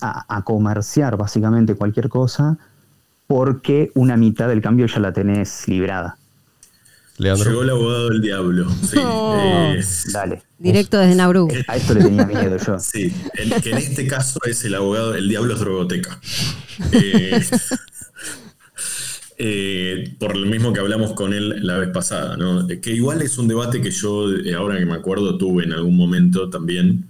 a 0.00 0.44
comerciar 0.44 1.16
básicamente 1.16 1.74
cualquier 1.74 2.08
cosa 2.08 2.58
porque 3.26 3.90
una 3.96 4.16
mitad 4.16 4.46
del 4.46 4.62
cambio 4.62 4.86
ya 4.86 5.00
la 5.00 5.12
tenés 5.12 5.66
librada. 5.66 6.16
Llegó 7.18 7.62
el 7.62 7.70
abogado 7.70 8.10
del 8.10 8.20
diablo. 8.20 8.70
Sí, 8.88 8.96
eh, 8.96 9.84
Dale. 10.12 10.42
Directo 10.58 10.98
desde 10.98 11.16
Nauru. 11.16 11.48
A 11.66 11.76
esto 11.76 11.94
le 11.94 12.04
tenía 12.04 12.24
miedo 12.26 12.56
yo. 12.64 12.78
Sí, 12.78 13.12
que 13.62 13.70
en 13.70 13.78
este 13.78 14.06
caso 14.06 14.38
es 14.46 14.64
el 14.64 14.76
abogado, 14.76 15.14
el 15.16 15.28
diablo 15.28 15.54
es 15.54 15.60
drogoteca. 15.60 16.20
Eh, 16.92 17.42
eh, 19.36 20.14
por 20.20 20.36
lo 20.36 20.46
mismo 20.46 20.72
que 20.72 20.78
hablamos 20.78 21.12
con 21.14 21.32
él 21.32 21.66
la 21.66 21.76
vez 21.76 21.88
pasada, 21.88 22.36
¿no? 22.36 22.68
Que 22.68 22.92
igual 22.92 23.20
es 23.20 23.36
un 23.36 23.48
debate 23.48 23.80
que 23.80 23.90
yo, 23.90 24.26
ahora 24.56 24.78
que 24.78 24.86
me 24.86 24.94
acuerdo, 24.94 25.36
tuve 25.36 25.64
en 25.64 25.72
algún 25.72 25.96
momento 25.96 26.48
también, 26.48 27.08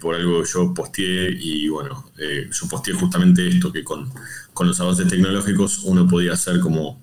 por 0.00 0.14
algo 0.14 0.42
que 0.42 0.48
yo 0.50 0.72
posteé, 0.72 1.36
y 1.38 1.68
bueno, 1.68 2.10
yo 2.16 2.68
posteé 2.70 2.94
justamente 2.94 3.46
esto, 3.46 3.70
que 3.70 3.84
con, 3.84 4.10
con 4.54 4.68
los 4.68 4.80
avances 4.80 5.06
tecnológicos 5.06 5.80
uno 5.80 6.08
podía 6.08 6.32
hacer 6.32 6.60
como 6.60 7.02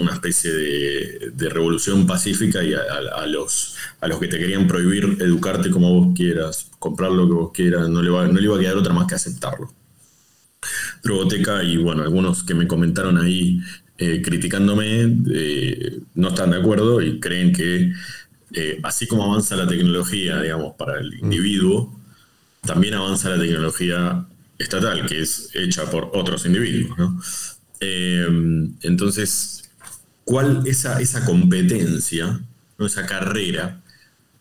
una 0.00 0.14
especie 0.14 0.52
de, 0.52 1.48
revolución 1.50 2.06
pacífica 2.06 2.62
y 2.62 2.74
a, 2.74 3.26
los, 3.26 3.76
a 4.00 4.08
los 4.08 4.18
que 4.18 4.28
te 4.28 4.38
querían 4.38 4.66
prohibir 4.66 5.16
educarte 5.20 5.70
como 5.70 5.92
vos 5.92 6.14
quieras, 6.16 6.68
comprar 6.78 7.10
lo 7.10 7.26
que 7.26 7.34
vos 7.34 7.50
quieras, 7.52 7.88
no 7.88 8.02
le, 8.02 8.10
no 8.10 8.32
le 8.32 8.42
iba 8.42 8.56
a 8.56 8.60
quedar 8.60 8.76
otra 8.76 8.92
más 8.92 9.06
que 9.06 9.14
aceptarlo. 9.16 9.72
Drogoteca 11.02 11.62
y 11.62 11.76
bueno, 11.78 12.02
algunos 12.02 12.42
que 12.44 12.54
me 12.54 12.66
comentaron 12.66 13.18
ahí 13.18 13.60
eh, 14.02 14.22
criticándome 14.22 15.14
eh, 15.30 16.00
no 16.14 16.28
están 16.28 16.52
de 16.52 16.56
acuerdo 16.56 17.02
y 17.02 17.20
creen 17.20 17.52
que 17.52 17.92
eh, 18.54 18.80
así 18.82 19.06
como 19.06 19.24
avanza 19.24 19.56
la 19.56 19.66
tecnología, 19.66 20.40
digamos, 20.40 20.74
para 20.76 20.98
el 20.98 21.10
mm. 21.10 21.24
individuo, 21.24 22.00
también 22.62 22.94
avanza 22.94 23.28
la 23.28 23.38
tecnología 23.38 24.24
estatal, 24.58 25.06
que 25.06 25.20
es 25.20 25.50
hecha 25.54 25.84
por 25.90 26.10
otros 26.14 26.46
individuos. 26.46 27.58
entonces, 28.82 29.69
cuál 30.24 30.62
esa, 30.66 31.00
esa 31.00 31.24
competencia, 31.24 32.40
¿no? 32.78 32.86
esa 32.86 33.06
carrera, 33.06 33.80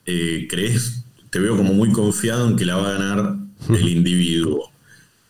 eh, 0.06 0.48
crees, 0.50 1.04
te 1.30 1.40
veo 1.40 1.56
como 1.58 1.74
muy 1.74 1.92
confiado 1.92 2.48
en 2.48 2.56
que 2.56 2.66
la 2.66 2.76
va 2.78 2.90
a 2.90 2.94
ganar 2.94 3.36
el 3.70 3.88
individuo. 3.88 4.72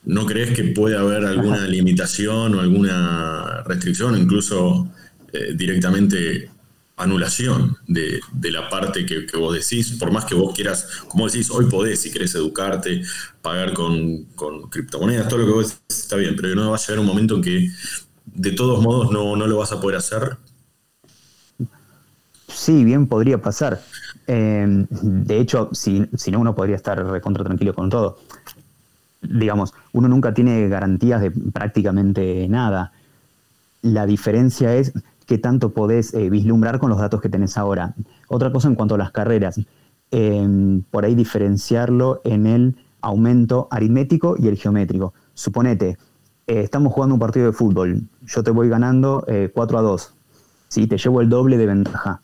¿No 0.06 0.26
crees 0.26 0.52
que 0.52 0.64
puede 0.64 0.98
haber 0.98 1.26
alguna 1.26 1.68
limitación 1.68 2.56
o 2.56 2.62
alguna 2.62 3.64
restricción, 3.64 4.18
incluso 4.18 4.90
eh, 5.34 5.54
directamente 5.56 6.50
anulación 6.96 7.78
de, 7.88 8.20
la 8.52 8.70
parte 8.70 9.06
que, 9.06 9.26
vos 9.38 9.54
decís? 9.54 9.98
Por 10.00 10.12
más 10.12 10.26
que 10.26 10.36
vos 10.36 10.54
quieras, 10.56 10.88
como 11.08 11.28
decís, 11.28 11.50
hoy 11.50 11.66
podés, 11.66 12.02
si 12.02 12.12
querés 12.12 12.34
educarte, 12.36 13.04
pagar 13.42 13.74
con, 13.74 14.26
con 14.36 14.70
criptomonedas, 14.70 15.28
todo 15.28 15.40
lo 15.40 15.46
que 15.46 15.52
vos 15.52 15.66
decís 15.68 16.04
está 16.04 16.16
bien, 16.16 16.36
pero 16.36 16.56
no 16.56 16.72
va 16.72 16.78
a 16.78 16.80
llegar 16.80 17.00
un 17.00 17.06
momento 17.06 17.36
en 17.36 17.42
que 17.42 17.72
de 18.36 18.52
todos 18.52 18.82
modos 18.82 19.12
no, 19.12 19.36
no 19.36 19.48
lo 19.48 19.58
vas 19.58 19.72
a 19.72 19.80
poder 19.80 19.98
hacer 19.98 20.38
Sí, 22.50 22.84
bien 22.84 23.08
podría 23.08 23.42
pasar. 23.42 23.80
Em, 24.28 24.86
de 24.90 25.40
hecho, 25.40 25.70
si, 25.72 26.06
si, 26.16 26.32
no, 26.32 26.40
uno 26.40 26.56
podría 26.56 26.76
estar 26.76 27.04
recontra 27.06 27.44
tranquilo 27.44 27.74
con 27.74 27.90
todo. 27.90 28.18
Digamos, 29.22 29.74
uno 29.94 30.08
nunca 30.08 30.34
tiene 30.34 30.68
garantías 30.68 31.22
de 31.22 31.32
prácticamente 31.32 32.48
nada. 32.50 32.92
La 33.82 34.06
diferencia 34.06 34.76
es 34.76 34.94
qué 35.26 35.38
tanto 35.38 35.72
podés 35.72 36.14
eh, 36.14 36.30
vislumbrar 36.30 36.80
con 36.80 36.90
los 36.90 37.00
datos 37.00 37.22
que 37.22 37.30
tenés 37.30 37.58
ahora. 37.58 37.94
Otra 38.28 38.52
cosa 38.52 38.68
en 38.68 38.76
cuanto 38.76 38.96
a 38.96 38.98
las 38.98 39.12
carreras, 39.12 39.60
em, 40.12 40.82
por 40.92 41.06
ahí 41.06 41.16
diferenciarlo 41.16 42.22
en 42.24 42.48
el 42.48 42.76
aumento 43.02 43.68
aritmético 43.72 44.36
y 44.38 44.48
el 44.48 44.58
geométrico. 44.58 45.14
Suponete, 45.34 45.98
eh, 46.50 46.62
estamos 46.62 46.94
jugando 46.94 47.16
un 47.16 47.20
partido 47.20 47.46
de 47.46 47.54
fútbol, 47.54 48.04
yo 48.26 48.44
te 48.44 48.52
voy 48.52 48.70
ganando 48.70 49.26
4 49.54 49.78
eh, 49.78 49.80
a 49.80 49.84
2, 49.84 50.14
¿sí? 50.68 50.88
te 50.88 50.98
llevo 50.98 51.22
el 51.22 51.30
doble 51.30 51.58
de 51.58 51.66
ventaja 51.66 52.22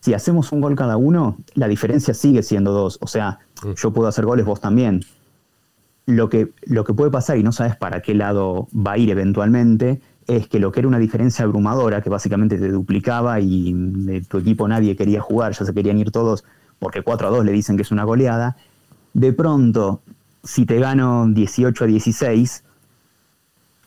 si 0.00 0.14
hacemos 0.14 0.52
un 0.52 0.60
gol 0.60 0.74
cada 0.74 0.96
uno, 0.96 1.36
la 1.54 1.68
diferencia 1.68 2.14
sigue 2.14 2.42
siendo 2.42 2.72
dos. 2.72 2.98
O 3.02 3.06
sea, 3.06 3.40
mm. 3.62 3.72
yo 3.72 3.92
puedo 3.92 4.08
hacer 4.08 4.24
goles, 4.24 4.46
vos 4.46 4.60
también. 4.60 5.04
Lo 6.06 6.28
que, 6.28 6.52
lo 6.62 6.84
que 6.84 6.94
puede 6.94 7.10
pasar, 7.10 7.36
y 7.36 7.42
no 7.42 7.52
sabes 7.52 7.76
para 7.76 8.00
qué 8.00 8.14
lado 8.14 8.68
va 8.74 8.92
a 8.92 8.98
ir 8.98 9.10
eventualmente, 9.10 10.00
es 10.26 10.48
que 10.48 10.60
lo 10.60 10.72
que 10.72 10.80
era 10.80 10.88
una 10.88 10.98
diferencia 10.98 11.44
abrumadora, 11.44 12.00
que 12.00 12.08
básicamente 12.08 12.58
te 12.58 12.70
duplicaba 12.70 13.40
y 13.40 13.74
de 13.74 14.22
tu 14.22 14.38
equipo 14.38 14.66
nadie 14.68 14.96
quería 14.96 15.20
jugar, 15.20 15.52
ya 15.52 15.66
se 15.66 15.74
querían 15.74 15.98
ir 15.98 16.10
todos 16.10 16.44
porque 16.78 17.02
4 17.02 17.28
a 17.28 17.30
2 17.30 17.44
le 17.44 17.52
dicen 17.52 17.76
que 17.76 17.82
es 17.82 17.90
una 17.90 18.04
goleada, 18.04 18.56
de 19.12 19.32
pronto, 19.32 20.00
si 20.44 20.64
te 20.64 20.78
gano 20.78 21.26
18 21.28 21.84
a 21.84 21.86
16, 21.86 22.64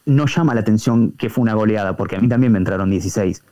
no 0.05 0.25
llama 0.25 0.53
la 0.53 0.61
atención 0.61 1.11
que 1.11 1.29
fue 1.29 1.41
una 1.41 1.53
goleada, 1.53 1.95
porque 1.95 2.15
a 2.15 2.19
mí 2.19 2.27
también 2.27 2.51
me 2.51 2.57
entraron 2.57 2.89
16. 2.89 3.43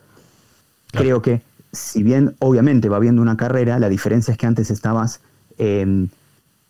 Creo 0.92 1.22
que 1.22 1.42
si 1.72 2.04
bien 2.04 2.36
obviamente 2.40 2.90
va 2.90 2.98
habiendo 2.98 3.22
una 3.22 3.38
carrera, 3.38 3.80
la 3.80 3.90
diferencia 3.90 4.32
es 4.32 4.38
que 4.38 4.48
antes 4.48 4.72
estabas 4.72 5.22
em, 5.58 6.10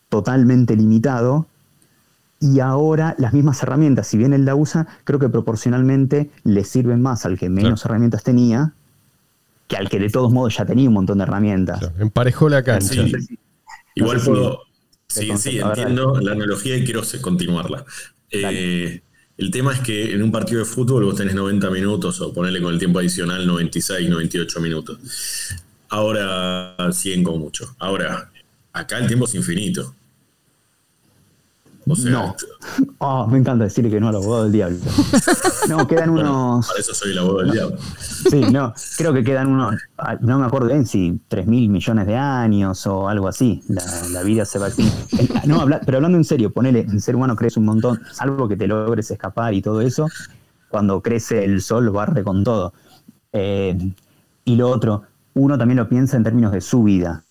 totalmente 0.10 0.76
limitado 0.76 1.46
y 2.40 2.60
ahora 2.60 3.16
las 3.18 3.34
mismas 3.34 3.62
herramientas, 3.64 4.08
si 4.08 4.18
bien 4.18 4.34
él 4.34 4.46
la 4.46 4.56
usa, 4.56 4.88
creo 5.04 5.20
que 5.20 5.30
proporcionalmente 5.30 6.30
le 6.44 6.64
sirven 6.64 7.02
más 7.02 7.26
al 7.26 7.38
que 7.38 7.50
menos 7.50 7.86
herramientas 7.86 8.24
tenía 8.24 8.74
que 9.68 9.78
al 9.78 9.88
que 9.88 10.00
de 10.00 10.10
todos 10.10 10.32
modos 10.32 10.58
ya 10.58 10.66
tenía 10.66 10.88
un 10.88 10.96
montón 10.96 11.20
de 11.20 11.26
herramientas. 11.26 11.92
emparejó 12.00 12.50
la 12.50 12.64
cancha. 12.64 13.06
Igual 13.96 14.20
puedo... 14.20 14.62
Sí, 15.08 15.32
sí, 15.38 15.60
entiendo 15.60 16.20
la 16.22 16.34
analogía 16.34 16.76
y 16.78 16.84
quiero 16.84 17.02
continuarla. 17.22 17.84
Eh, 18.32 19.02
el 19.40 19.52
tema 19.52 19.74
es 19.74 19.80
que 19.80 20.14
en 20.14 20.22
un 20.22 20.34
partido 20.34 20.60
de 20.60 20.66
fútbol 20.66 21.06
vos 21.06 21.16
tenés 21.16 21.34
90 21.34 21.70
minutos 21.70 22.20
o 22.20 22.34
ponerle 22.34 22.62
con 22.62 22.74
el 22.74 22.80
tiempo 22.80 23.00
adicional 23.00 23.48
96, 23.48 24.10
98 24.10 24.60
minutos. 24.60 25.00
Ahora 25.88 26.76
100 26.92 27.24
con 27.24 27.40
mucho. 27.40 27.74
Ahora, 27.80 28.30
acá 28.74 28.98
el 28.98 29.08
tiempo 29.08 29.26
es 29.26 29.36
infinito. 29.36 29.96
No. 31.98 32.36
Oh, 33.00 33.28
me 33.28 33.40
encanta 33.40 33.64
decirle 33.64 33.90
que 33.90 34.00
no 34.00 34.10
al 34.10 34.16
abogado 34.16 34.44
del 34.44 34.52
diablo. 34.52 34.78
No, 35.68 35.88
quedan 35.88 36.10
unos. 36.10 36.68
Para 36.68 36.80
eso 36.80 36.94
soy 36.94 37.12
el 37.12 37.18
abogado 37.18 37.40
del 37.40 37.52
diablo. 37.52 37.78
Sí, 38.30 38.42
no, 38.52 38.74
creo 38.98 39.14
que 39.14 39.24
quedan 39.24 39.48
unos. 39.48 39.76
Ah, 39.98 40.18
no 40.20 40.40
me 40.40 40.46
acuerdo 40.46 40.68
bien 40.68 40.86
si 40.86 41.22
3 41.28 41.48
mil 41.48 41.70
millones 41.70 42.08
de 42.08 42.16
años 42.16 42.86
o 42.88 43.08
algo 43.08 43.28
así. 43.28 43.62
La, 43.68 44.22
vida 44.24 44.46
se 44.46 44.60
va 44.60 44.68
así. 44.68 44.92
No, 45.46 45.66
pero 45.86 45.98
hablando 45.98 46.18
en 46.18 46.26
serio, 46.26 46.52
ponele, 46.52 46.82
el 46.82 47.02
ser 47.02 47.16
humano 47.16 47.36
crece 47.36 47.60
un 47.60 47.66
montón, 47.66 48.02
salvo 48.12 48.48
que 48.48 48.56
te 48.56 48.68
logres 48.68 49.10
escapar 49.12 49.54
y 49.54 49.62
todo 49.62 49.82
eso. 49.82 50.08
Cuando 50.70 51.02
crece 51.02 51.44
el 51.46 51.62
sol, 51.62 51.90
barre 51.90 52.24
con 52.24 52.44
todo. 52.44 52.74
Eh, 53.32 53.78
y 54.46 54.56
lo 54.56 54.70
otro, 54.70 55.04
uno 55.34 55.58
también 55.58 55.78
lo 55.78 55.90
piensa 55.90 56.18
en 56.18 56.24
términos 56.24 56.52
de 56.52 56.62
su 56.62 56.84
vida, 56.84 57.24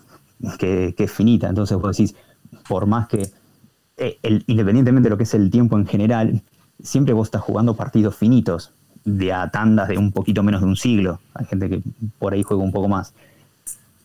que, 0.58 0.94
que 0.96 1.04
es 1.04 1.12
finita. 1.12 1.48
Entonces 1.48 1.76
vos 1.78 1.96
decís, 1.96 2.16
por 2.68 2.86
más 2.86 3.08
que 3.08 3.30
eh, 3.98 4.18
independientemente 4.46 5.08
de 5.08 5.10
lo 5.10 5.16
que 5.16 5.24
es 5.24 5.34
el 5.34 5.50
tiempo 5.50 5.76
en 5.76 5.86
general, 5.86 6.42
siempre 6.82 7.12
vos 7.12 7.28
estás 7.28 7.42
jugando 7.42 7.74
partidos 7.74 8.16
finitos, 8.16 8.72
de 9.04 9.32
a 9.32 9.50
tandas 9.50 9.88
de 9.88 9.98
un 9.98 10.12
poquito 10.12 10.42
menos 10.42 10.60
de 10.60 10.66
un 10.66 10.76
siglo. 10.76 11.20
Hay 11.34 11.46
gente 11.46 11.68
que 11.68 11.82
por 12.18 12.32
ahí 12.32 12.42
juega 12.42 12.62
un 12.62 12.72
poco 12.72 12.88
más. 12.88 13.14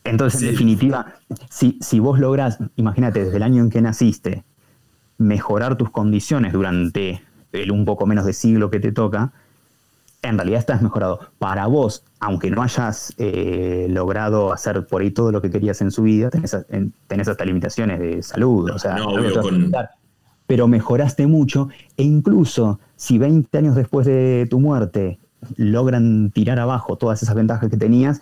Entonces, 0.04 0.42
en 0.42 0.52
definitiva, 0.52 1.14
si, 1.50 1.78
si 1.82 2.00
vos 2.00 2.20
lográs, 2.20 2.58
imagínate, 2.76 3.24
desde 3.24 3.38
el 3.38 3.44
año 3.44 3.64
en 3.64 3.70
que 3.70 3.82
naciste, 3.82 4.44
mejorar 5.18 5.78
tus 5.78 5.90
condiciones 5.90 6.54
durante 6.54 7.22
el 7.52 7.72
un 7.72 7.86
poco 7.86 8.06
menos 8.06 8.26
de 8.26 8.34
siglo 8.34 8.70
que 8.70 8.80
te 8.80 8.92
toca, 8.92 9.32
en 10.24 10.38
realidad 10.38 10.60
estás 10.60 10.82
mejorado. 10.82 11.20
Para 11.38 11.68
vos, 11.68 12.04
aunque 12.20 12.50
no 12.50 12.64
hayas 12.64 13.14
eh, 13.18 13.88
logrado 13.90 14.52
hacer 14.52 14.88
por 14.88 15.02
ahí 15.02 15.12
todo 15.12 15.32
lo 15.32 15.42
que 15.42 15.52
querías 15.52 15.82
en 15.82 15.92
su 15.92 16.04
vida, 16.04 16.30
tenés, 16.30 17.28
hasta 17.28 17.46
limitaciones 17.46 18.00
de 18.00 18.24
salud, 18.24 18.72
o 18.72 18.80
sea, 18.80 18.98
pero 20.48 20.68
mejoraste 20.68 21.28
mucho 21.28 21.70
e 21.98 22.04
incluso 22.04 22.80
si 22.96 23.18
20 23.18 23.58
años 23.58 23.76
después 23.76 24.06
de 24.06 24.48
tu 24.50 24.60
muerte 24.60 25.20
logran 25.58 26.32
tirar 26.32 26.60
abajo 26.60 26.98
todas 26.98 27.22
esas 27.22 27.36
ventajas 27.36 27.70
que 27.70 27.78
tenías, 27.78 28.22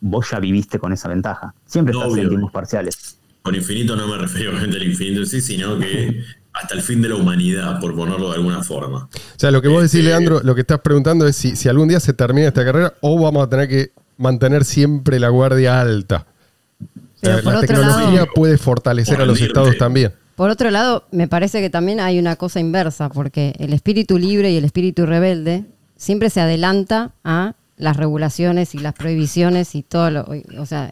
vos 0.00 0.30
ya 0.30 0.40
viviste 0.40 0.78
con 0.78 0.92
esa 0.92 1.08
ventaja. 1.08 1.54
Siempre 1.66 1.94
estás 1.94 2.16
en 2.16 2.28
tiempos 2.28 2.52
parciales. 2.52 3.18
Con 3.42 3.54
infinito 3.54 3.94
no 3.94 4.08
me 4.08 4.16
refiero 4.16 4.56
al 4.56 4.82
infinito 4.82 5.20
en 5.20 5.26
sí, 5.26 5.40
sino 5.40 5.78
que 5.78 6.22
hasta 6.56 6.74
el 6.74 6.80
fin 6.80 7.02
de 7.02 7.10
la 7.10 7.16
humanidad, 7.16 7.78
por 7.80 7.94
ponerlo 7.94 8.30
de 8.30 8.36
alguna 8.36 8.62
forma. 8.62 9.08
O 9.12 9.38
sea, 9.38 9.50
lo 9.50 9.60
que 9.60 9.68
vos 9.68 9.82
decís, 9.82 9.96
este, 9.96 10.08
Leandro, 10.08 10.40
lo 10.42 10.54
que 10.54 10.62
estás 10.62 10.80
preguntando 10.80 11.26
es 11.26 11.36
si, 11.36 11.68
algún 11.68 11.88
día 11.88 12.00
se 12.00 12.14
termina 12.14 12.48
esta 12.48 12.64
carrera 12.64 12.94
o 13.02 13.20
vamos 13.20 13.46
a 13.46 13.50
tener 13.50 13.68
que 13.68 13.92
mantener 14.16 14.64
siempre 14.64 15.20
la 15.20 15.28
guardia 15.28 15.80
alta. 15.80 16.26
la 17.20 17.60
tecnología 17.60 18.26
puede 18.34 18.56
fortalecer 18.56 19.20
a 19.20 19.26
los 19.26 19.38
estados 19.40 19.76
también. 19.76 20.14
Por 20.34 20.48
otro 20.48 20.70
lado, 20.70 21.04
me 21.10 21.28
parece 21.28 21.60
que 21.60 21.68
también 21.68 22.00
hay 22.00 22.18
una 22.18 22.36
cosa 22.36 22.58
inversa, 22.58 23.10
porque 23.10 23.54
el 23.58 23.74
espíritu 23.74 24.18
libre 24.18 24.50
y 24.50 24.56
el 24.56 24.64
espíritu 24.64 25.04
rebelde 25.04 25.64
siempre 25.96 26.30
se 26.30 26.40
adelanta 26.40 27.12
a 27.22 27.54
las 27.76 27.98
regulaciones 27.98 28.74
y 28.74 28.78
las 28.78 28.94
prohibiciones 28.94 29.74
y 29.74 29.82
todo 29.82 30.10
lo, 30.10 30.26
o 30.58 30.66
sea, 30.66 30.90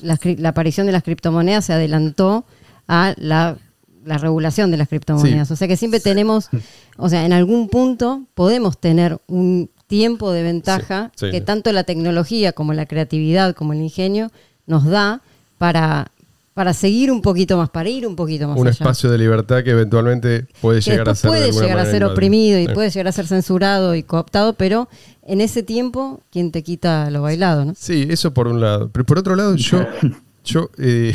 la, 0.00 0.18
la 0.22 0.48
aparición 0.50 0.86
de 0.86 0.92
las 0.92 1.02
criptomonedas 1.02 1.64
se 1.64 1.72
adelantó 1.72 2.44
a 2.86 3.14
la 3.16 3.56
la 4.04 4.18
regulación 4.18 4.70
de 4.70 4.76
las 4.76 4.88
criptomonedas. 4.88 5.50
O 5.50 5.56
sea 5.56 5.68
que 5.68 5.76
siempre 5.76 6.00
tenemos, 6.00 6.48
o 6.96 7.08
sea, 7.08 7.24
en 7.24 7.32
algún 7.32 7.68
punto 7.68 8.24
podemos 8.34 8.78
tener 8.78 9.18
un 9.26 9.70
tiempo 9.86 10.32
de 10.32 10.42
ventaja 10.42 11.10
que 11.18 11.40
tanto 11.40 11.72
la 11.72 11.84
tecnología 11.84 12.52
como 12.52 12.72
la 12.72 12.86
creatividad, 12.86 13.54
como 13.54 13.72
el 13.72 13.80
ingenio, 13.80 14.30
nos 14.66 14.84
da 14.84 15.20
para, 15.58 16.12
para 16.54 16.72
seguir 16.74 17.10
un 17.10 17.22
poquito 17.22 17.56
más, 17.56 17.70
para 17.70 17.88
ir 17.88 18.06
un 18.06 18.16
poquito 18.16 18.48
más. 18.48 18.56
Un 18.56 18.68
espacio 18.68 19.10
de 19.10 19.18
libertad 19.18 19.64
que 19.64 19.70
eventualmente 19.70 20.46
puede 20.60 20.80
llegar 20.80 21.08
a 21.08 21.14
ser. 21.14 21.28
Puede 21.28 21.52
llegar 21.52 21.78
a 21.78 21.86
ser 21.86 22.04
oprimido 22.04 22.58
y 22.60 22.68
puede 22.68 22.90
llegar 22.90 23.08
a 23.08 23.12
ser 23.12 23.26
censurado 23.26 23.94
y 23.94 24.02
cooptado, 24.02 24.54
pero 24.54 24.88
en 25.22 25.40
ese 25.40 25.62
tiempo, 25.62 26.20
¿quién 26.30 26.52
te 26.52 26.62
quita 26.62 27.10
lo 27.10 27.22
bailado? 27.22 27.64
¿no? 27.64 27.74
Sí, 27.76 28.06
eso 28.10 28.32
por 28.32 28.46
un 28.46 28.60
lado. 28.60 28.90
Pero 28.92 29.04
por 29.04 29.18
otro 29.18 29.34
lado, 29.34 29.56
yo, 29.56 29.84
yo 30.44 30.70
eh, 30.78 31.14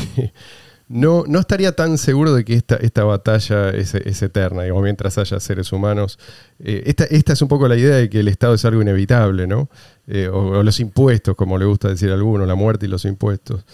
no, 0.87 1.23
no 1.27 1.39
estaría 1.39 1.71
tan 1.71 1.97
seguro 1.97 2.33
de 2.33 2.45
que 2.45 2.53
esta, 2.53 2.75
esta 2.75 3.03
batalla 3.03 3.69
es, 3.71 3.95
eterna, 3.95 4.63
digamos, 4.63 4.83
mientras 4.83 5.17
haya 5.17 5.39
seres 5.39 5.71
humanos. 5.71 6.19
Eh, 6.59 6.83
esta, 6.85 7.05
esta, 7.05 7.33
es 7.33 7.41
un 7.41 7.47
poco 7.47 7.67
la 7.67 7.75
idea 7.75 7.95
de 7.95 8.09
que 8.09 8.19
el 8.19 8.27
Estado 8.27 8.53
es 8.53 8.65
algo 8.65 8.81
inevitable, 8.81 9.47
¿no? 9.47 9.67
Eh, 10.07 10.27
o, 10.27 10.61
los 10.61 10.79
impuestos, 10.79 11.35
como 11.35 11.57
le 11.57 11.65
gusta 11.65 11.89
decir 11.89 12.11
a 12.11 12.13
algunos, 12.13 12.47
la 12.47 12.55
muerte 12.55 12.85
y 12.85 12.89
los 12.89 13.03
impuestos. 13.05 13.65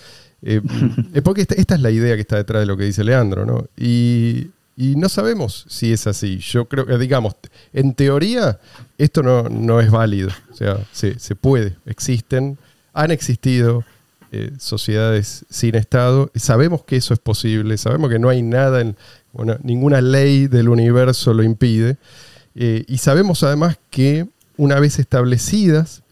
Eh, 0.41 0.61
es 1.13 1.21
porque 1.23 1.41
esta, 1.41 1.75
es 1.75 1.81
la 1.81 1.91
idea 1.91 2.15
que 2.15 2.21
está 2.21 2.37
detrás 2.37 2.61
de 2.61 2.65
lo 2.65 2.77
que 2.77 2.85
dice 2.85 3.03
Leandro, 3.03 3.45
¿no? 3.45 3.65
Y, 3.77 4.49
no 4.77 5.09
sabemos 5.09 5.65
si 5.69 5.93
es 5.93 6.07
así. 6.07 6.39
Yo 6.39 6.65
creo 6.65 6.87
que, 6.87 6.97
digamos, 6.97 7.35
en 7.71 7.93
teoría, 7.93 8.59
esto 8.97 9.21
no, 9.21 9.43
no 9.43 9.79
es 9.79 9.91
válido. 9.91 10.29
O 10.51 10.55
sea, 10.55 10.79
se, 10.91 11.19
se 11.19 11.35
puede, 11.35 11.75
existen, 11.85 12.57
han 12.91 13.11
existido 13.11 13.83
eh, 14.31 14.51
sociedades 14.59 15.45
sin 15.49 15.75
Estado. 15.75 16.31
Sabemos 16.35 16.83
que 16.83 16.95
eso 16.95 17.13
es 17.13 17.19
posible, 17.19 17.77
sabemos 17.77 18.09
que 18.09 18.19
no 18.19 18.29
hay 18.29 18.41
nada, 18.41 18.81
en, 18.81 18.95
ninguna 19.63 20.01
ley 20.01 20.47
del 20.47 20.69
universo 20.69 21.33
lo 21.33 21.43
impide. 21.43 21.97
Eh, 22.55 22.85
y 22.87 22.97
sabemos 22.97 23.43
además 23.43 23.77
que 23.89 24.27
una 24.57 24.79
vez 24.79 24.99
establecidas 24.99 26.03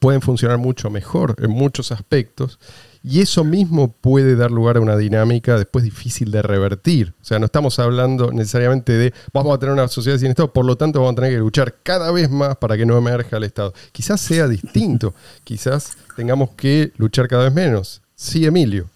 pueden 0.00 0.22
funcionar 0.22 0.58
mucho 0.58 0.90
mejor 0.90 1.36
en 1.38 1.50
muchos 1.50 1.92
aspectos 1.92 2.58
y 3.04 3.20
eso 3.20 3.44
mismo 3.44 3.92
puede 3.92 4.36
dar 4.36 4.50
lugar 4.50 4.76
a 4.76 4.80
una 4.80 4.96
dinámica 4.96 5.56
después 5.56 5.84
difícil 5.84 6.30
de 6.30 6.42
revertir. 6.42 7.14
O 7.20 7.24
sea, 7.24 7.38
no 7.38 7.46
estamos 7.46 7.78
hablando 7.78 8.30
necesariamente 8.30 8.92
de 8.92 9.12
vamos 9.32 9.54
a 9.54 9.58
tener 9.58 9.72
una 9.72 9.88
sociedad 9.88 10.18
sin 10.18 10.30
Estado, 10.30 10.52
por 10.52 10.64
lo 10.64 10.76
tanto 10.76 11.00
vamos 11.00 11.12
a 11.12 11.16
tener 11.16 11.32
que 11.32 11.38
luchar 11.38 11.74
cada 11.82 12.12
vez 12.12 12.30
más 12.30 12.56
para 12.56 12.76
que 12.76 12.86
no 12.86 12.96
emerja 12.96 13.36
el 13.36 13.44
Estado. 13.44 13.74
Quizás 13.92 14.20
sea 14.20 14.46
distinto, 14.46 15.14
quizás 15.44 15.96
tengamos 16.16 16.50
que 16.50 16.92
luchar 16.96 17.28
cada 17.28 17.44
vez 17.44 17.54
menos. 17.54 18.02
Sí, 18.14 18.46
Emilio. 18.46 18.88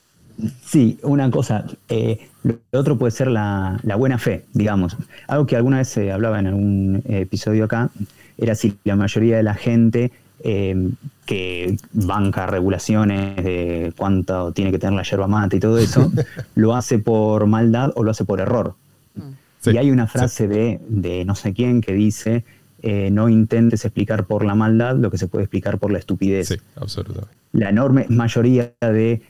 Sí, 0.65 0.99
una 1.03 1.31
cosa. 1.31 1.65
Eh, 1.89 2.29
lo 2.43 2.59
otro 2.73 2.99
puede 2.99 3.11
ser 3.11 3.29
la, 3.29 3.81
buena 3.99 4.19
fe, 4.19 4.45
digamos. 4.53 4.97
Algo 5.27 5.47
que 5.47 5.57
alguna 5.57 5.79
vez 5.79 5.89
se 5.89 6.13
hablaba 6.13 6.39
en 6.39 6.47
algún 6.47 7.03
episodio 7.09 7.65
acá, 7.65 7.91
era 8.39 8.55
si 8.55 8.77
la 8.85 8.97
mayoría 8.97 9.37
de 9.39 9.43
la 9.43 9.55
gente 9.55 10.13
eh, 10.49 10.91
que 11.25 11.77
banca 11.93 12.47
regulaciones 12.47 13.43
de 13.43 13.93
cuánto 13.97 14.53
tiene 14.53 14.71
que 14.71 14.79
tener 14.79 14.95
la 14.95 15.03
yerba 15.03 15.27
mate 15.27 15.57
y 15.57 15.61
todo 15.61 15.77
eso, 15.79 16.13
lo 16.55 16.77
hace 16.77 17.01
por 17.01 17.47
maldad 17.47 17.93
o 17.97 18.05
lo 18.05 18.13
hace 18.13 18.25
por 18.25 18.41
error. 18.41 18.77
Mm. 19.17 19.71
y 19.71 19.77
hay 19.77 19.91
una 19.91 20.07
frase 20.07 20.47
de, 20.47 20.81
de, 20.89 21.25
no 21.25 21.35
sé 21.35 21.53
quién 21.53 21.81
que 21.81 21.95
dice, 21.95 22.45
eh, 22.83 23.11
no 23.11 23.29
intentes 23.29 23.85
explicar 23.85 24.27
por 24.27 24.45
la 24.45 24.55
maldad 24.55 24.95
lo 24.95 25.11
que 25.11 25.19
se 25.19 25.27
puede 25.27 25.43
explicar 25.43 25.79
por 25.79 25.91
la 25.91 25.99
estupidez. 25.99 26.47
Sí, 26.47 26.57
absolutamente. 26.77 27.35
La 27.53 27.71
enorme 27.71 28.07
mayoría 28.09 28.73
de 28.81 29.23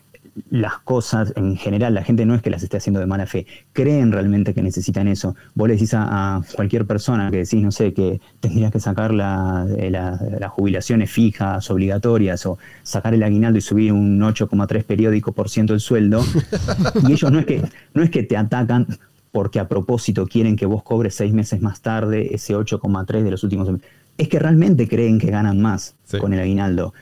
las 0.51 0.79
cosas 0.81 1.33
en 1.37 1.57
general, 1.57 1.95
la 1.95 2.05
gente 2.05 2.27
no 2.27 2.35
es 2.35 2.43
que 2.43 2.51
las 2.51 2.63
esté 2.63 2.77
haciendo 2.77 3.01
de 3.01 3.07
mala 3.07 3.27
fe, 3.27 3.47
creen 3.73 4.13
realmente 4.13 4.55
que 4.55 4.63
necesitan 4.63 5.09
eso. 5.09 5.35
Vos 5.55 5.69
le 5.69 5.75
decís 5.75 5.95
a, 5.95 6.43
cualquier 6.55 6.87
persona 6.87 7.31
que 7.31 7.39
decís, 7.39 7.63
no 7.63 7.71
sé, 7.71 7.95
que 7.95 8.21
tendrías 8.41 8.73
que 8.73 8.81
sacar 8.81 9.13
la, 9.15 9.67
las 9.67 10.51
jubilaciones 10.51 11.11
fijas, 11.11 11.71
obligatorias, 11.71 12.45
o 12.47 12.59
sacar 12.83 13.15
el 13.15 13.23
aguinaldo 13.23 13.59
y 13.59 13.63
subir 13.63 13.93
un 13.93 14.21
8,3 14.21 14.85
periódico 14.85 15.33
por 15.33 15.49
ciento 15.49 15.75
el 15.75 15.81
sueldo, 15.81 16.25
y 17.09 17.13
ellos 17.13 17.31
no 17.33 17.39
es 17.39 17.47
que, 17.47 17.63
no 17.95 18.03
es 18.03 18.11
que 18.11 18.23
te 18.23 18.37
atacan 18.37 18.87
porque 19.33 19.61
a 19.61 19.69
propósito 19.69 20.27
quieren 20.27 20.57
que 20.57 20.65
vos 20.65 20.83
cobres 20.83 21.15
seis 21.15 21.33
meses 21.33 21.61
más 21.61 21.83
tarde 21.83 22.35
ese 22.35 22.57
8,3 22.57 23.23
de 23.23 23.31
los 23.31 23.45
últimos 23.45 23.69
es 24.17 24.29
que 24.29 24.39
realmente 24.39 24.89
creen 24.89 25.19
que 25.19 25.31
ganan 25.31 25.61
más 25.61 25.95
con 26.19 26.33
el 26.33 26.41
aguinaldo 26.41 26.95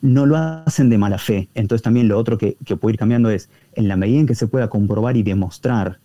no 0.00 0.26
lo 0.26 0.36
hacen 0.36 0.90
de 0.90 0.98
mala 0.98 1.18
fe. 1.18 1.48
Entonces 1.54 1.82
también 1.82 2.08
lo 2.08 2.18
otro 2.18 2.38
que, 2.38 2.56
puede 2.80 2.94
ir 2.94 2.98
cambiando 2.98 3.30
es, 3.30 3.48
en 3.74 3.88
la 3.88 3.96
medida 3.96 4.20
en 4.20 4.26
que 4.26 4.34
se 4.34 4.46
pueda 4.46 4.68
comprobar 4.68 5.16
y 5.16 5.22
demostrar 5.22 5.98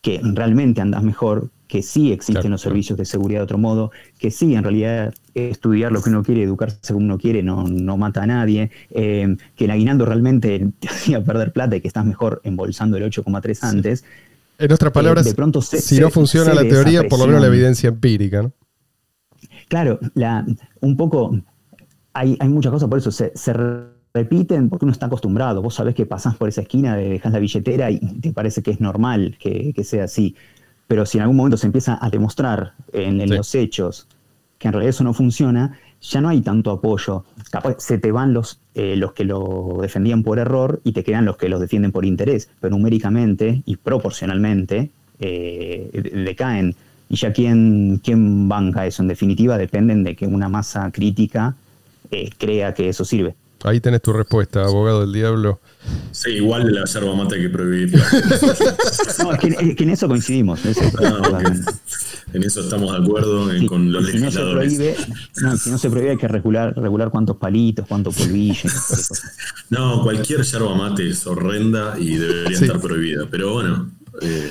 que 0.00 0.20
realmente 0.22 0.80
andas 0.80 1.02
mejor, 1.02 1.50
que 1.68 1.82
sí 1.82 2.12
existen 2.12 2.50
los 2.50 2.60
servicios 2.60 2.98
de 2.98 3.04
seguridad 3.04 3.40
de 3.40 3.44
otro 3.44 3.58
modo, 3.58 3.92
que 4.18 4.30
sí, 4.30 4.54
en 4.54 4.64
realidad 4.64 5.14
estudiar 5.34 5.92
lo 5.92 6.02
que 6.02 6.10
uno 6.10 6.22
quiere, 6.22 6.42
educarse 6.42 6.92
como 6.92 7.06
uno 7.06 7.18
quiere, 7.18 7.42
no, 7.42 7.66
no 7.66 7.96
mata 7.96 8.24
a 8.24 8.26
nadie, 8.26 8.70
eh, 8.90 9.36
que 9.56 9.64
el 9.64 9.70
aguinaldo 9.70 10.04
realmente 10.04 10.68
te 10.80 10.88
hacía 10.88 11.24
perder 11.24 11.52
plata 11.52 11.76
y 11.76 11.80
que 11.80 11.88
estás 11.88 12.04
mejor 12.04 12.40
embolsando 12.44 12.96
el 12.96 13.04
8,3 13.04 13.62
antes. 13.62 14.04
En 14.58 14.72
otras 14.72 14.90
eh, 14.90 14.92
palabras, 14.92 15.24
de 15.24 15.34
pronto 15.34 15.62
si 15.62 15.98
no 16.00 16.10
funciona 16.10 16.52
la 16.52 16.62
teoría, 16.62 17.08
por 17.08 17.20
lo 17.20 17.26
menos 17.26 17.40
la 17.40 17.46
evidencia 17.46 17.88
empírica, 17.88 18.42
¿no? 18.42 18.52
Claro, 19.68 19.98
la, 20.14 20.44
un 20.80 20.96
poco 20.98 21.34
hay, 22.14 22.36
muchas 22.48 22.72
cosas, 22.72 22.88
por 22.88 22.98
eso 22.98 23.10
se, 23.10 23.32
repiten 24.14 24.68
porque 24.68 24.84
uno 24.84 24.92
está 24.92 25.06
acostumbrado. 25.06 25.62
Vos 25.62 25.74
sabés 25.74 25.94
que 25.94 26.06
pasás 26.06 26.36
por 26.36 26.48
esa 26.48 26.62
esquina, 26.62 26.96
dejas 26.96 27.32
la 27.32 27.38
billetera 27.38 27.90
y 27.90 27.98
te 27.98 28.32
parece 28.32 28.62
que 28.62 28.70
es 28.70 28.80
normal 28.80 29.36
que, 29.38 29.74
sea 29.84 30.04
así. 30.04 30.34
Pero 30.86 31.06
si 31.06 31.18
en 31.18 31.22
algún 31.22 31.36
momento 31.36 31.56
se 31.56 31.66
empieza 31.66 31.98
a 32.00 32.10
demostrar 32.10 32.74
en, 32.92 33.28
los 33.30 33.54
hechos 33.54 34.06
que 34.58 34.68
en 34.68 34.74
realidad 34.74 34.90
eso 34.90 35.04
no 35.04 35.14
funciona, 35.14 35.78
ya 36.00 36.20
no 36.20 36.28
hay 36.28 36.40
tanto 36.40 36.70
apoyo. 36.70 37.24
Capaz 37.50 37.76
se 37.78 37.98
te 37.98 38.12
van 38.12 38.34
los, 38.34 38.60
eh, 38.74 38.96
los 38.96 39.12
que 39.12 39.24
lo 39.24 39.78
defendían 39.80 40.22
por 40.22 40.38
error 40.38 40.80
y 40.84 40.92
te 40.92 41.04
quedan 41.04 41.24
los 41.24 41.36
que 41.36 41.48
los 41.48 41.60
defienden 41.60 41.92
por 41.92 42.04
interés. 42.04 42.50
Pero 42.60 42.76
numéricamente 42.76 43.62
y 43.64 43.76
proporcionalmente 43.76 44.90
eh, 45.18 46.22
decaen. 46.24 46.74
Y 47.08 47.16
ya 47.16 47.32
quién, 47.32 48.00
quién 48.02 48.48
banca 48.48 48.86
eso, 48.86 49.02
en 49.02 49.08
definitiva, 49.08 49.58
dependen 49.58 50.04
de 50.04 50.16
que 50.16 50.26
una 50.26 50.48
masa 50.48 50.90
crítica 50.90 51.56
eh, 52.12 52.30
crea 52.38 52.74
que 52.74 52.88
eso 52.88 53.04
sirve. 53.04 53.34
Ahí 53.64 53.80
tenés 53.80 54.02
tu 54.02 54.12
respuesta, 54.12 54.64
abogado 54.64 55.02
del 55.02 55.12
diablo. 55.12 55.60
Sí, 56.10 56.30
igual 56.30 56.74
la 56.74 56.84
yerba 56.84 57.14
mate 57.14 57.36
hay 57.36 57.42
que 57.42 57.48
prohibirla. 57.48 58.04
no, 59.22 59.32
es 59.32 59.76
que, 59.76 59.82
en 59.84 59.90
eso 59.90 60.08
coincidimos. 60.08 60.60
Ah, 60.98 61.42
en 62.32 62.42
eso 62.42 62.60
estamos 62.60 62.92
de 62.92 63.04
acuerdo 63.04 63.48
con 63.68 63.92
los 63.92 64.04
legisladores. 64.04 64.98
si 65.62 65.70
no 65.70 65.78
se 65.78 65.90
prohíbe 65.90 66.10
hay 66.10 66.16
que 66.16 66.28
regular, 66.28 66.74
regular 66.76 67.10
cuántos 67.10 67.36
palitos, 67.36 67.86
cuántos 67.86 68.16
polvillos. 68.16 69.12
no, 69.70 70.02
cualquier 70.02 70.42
yerba 70.42 70.74
mate 70.74 71.08
es 71.08 71.26
horrenda 71.26 71.94
y 71.98 72.16
debería 72.16 72.58
estar 72.58 72.80
prohibida. 72.80 73.26
Pero 73.30 73.52
bueno, 73.52 73.90
eh, 74.20 74.50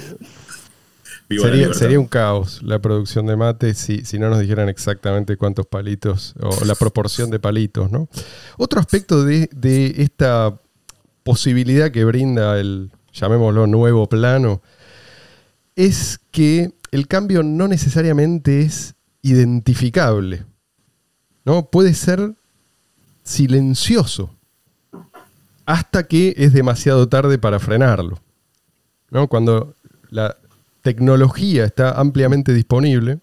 Sería, 1.39 1.99
un 1.99 2.05
caos 2.05 2.61
la 2.63 2.79
producción 2.79 3.25
de 3.25 3.35
mate 3.35 3.73
si, 3.73 4.03
si, 4.03 4.19
no 4.19 4.29
nos 4.29 4.39
dijeran 4.39 4.69
exactamente 4.69 5.37
cuántos 5.37 5.65
palitos 5.65 6.33
o 6.41 6.65
la 6.65 6.75
proporción 6.75 7.29
de 7.29 7.39
palitos, 7.39 7.91
¿no? 7.91 8.09
Otro 8.57 8.79
aspecto 8.79 9.23
de, 9.23 9.49
esta 9.97 10.59
posibilidad 11.23 11.91
que 11.91 12.03
brinda 12.03 12.59
el, 12.59 12.91
llamémoslo, 13.13 13.67
nuevo 13.67 14.07
plano, 14.07 14.61
es 15.75 16.19
que 16.31 16.73
el 16.91 17.07
cambio 17.07 17.43
no 17.43 17.67
necesariamente 17.67 18.61
es 18.61 18.95
identificable, 19.21 20.45
¿no? 21.45 21.69
Puede 21.69 21.93
ser 21.93 22.33
silencioso 23.23 24.35
hasta 25.65 26.07
que 26.07 26.33
es 26.37 26.53
demasiado 26.53 27.07
tarde 27.07 27.37
para 27.37 27.59
frenarlo. 27.59 28.19
¿no? 29.11 29.27
Cuando 29.27 29.75
la, 30.09 30.37
tecnología 30.81 31.65
está 31.65 31.99
ampliamente 31.99 32.53
disponible 32.53 33.19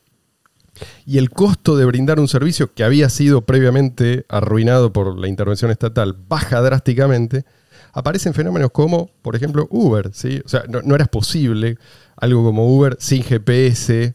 y 1.06 1.18
el 1.18 1.30
costo 1.30 1.76
de 1.76 1.84
brindar 1.84 2.20
un 2.20 2.28
servicio 2.28 2.72
que 2.72 2.84
había 2.84 3.08
sido 3.08 3.42
previamente 3.42 4.24
arruinado 4.28 4.92
por 4.92 5.18
la 5.18 5.28
intervención 5.28 5.70
estatal 5.70 6.16
baja 6.28 6.60
drásticamente, 6.60 7.44
aparecen 7.92 8.34
fenómenos 8.34 8.70
como, 8.70 9.10
por 9.22 9.34
ejemplo, 9.34 9.66
Uber. 9.70 10.08
O 10.08 10.48
sea, 10.48 10.64
no, 10.68 10.94
era 10.94 11.06
posible 11.06 11.78
algo 12.16 12.44
como 12.44 12.66
Uber 12.66 12.96
sin 13.00 13.22
GPS, 13.22 14.14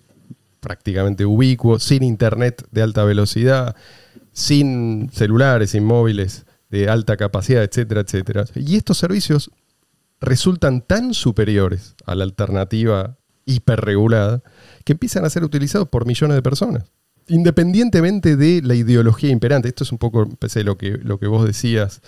prácticamente 0.59 1.25
ubicuo, 1.25 1.79
sin 1.79 2.03
internet 2.03 2.65
de 2.71 2.81
alta 2.81 3.03
velocidad, 3.03 3.75
sin 4.31 5.09
celulares, 5.11 5.71
sin 5.71 5.83
móviles 5.83 6.45
de 6.69 6.89
alta 6.89 7.17
capacidad, 7.17 7.63
etcétera, 7.63 8.01
etcétera. 8.01 8.45
Y 8.55 8.77
estos 8.77 8.97
servicios 8.97 9.51
resultan 10.21 10.81
tan 10.81 11.13
superiores 11.13 11.95
a 12.05 12.15
la 12.15 12.23
alternativa 12.23 13.17
hiperregulada, 13.45 14.41
que 14.83 14.93
empiezan 14.93 15.25
a 15.25 15.29
ser 15.29 15.43
utilizados 15.43 15.87
por 15.87 16.05
millones 16.05 16.35
de 16.35 16.41
personas. 16.41 16.83
Independientemente 17.27 18.35
de 18.35 18.61
la 18.61 18.75
ideología 18.75 19.29
imperante, 19.29 19.69
esto 19.69 19.83
es 19.83 19.91
un 19.91 19.97
poco 19.97 20.23
empecé 20.23 20.63
lo 20.63 20.77
que, 20.77 20.97
lo 20.97 21.19
que 21.19 21.27
vos 21.27 21.45
decías, 21.45 22.01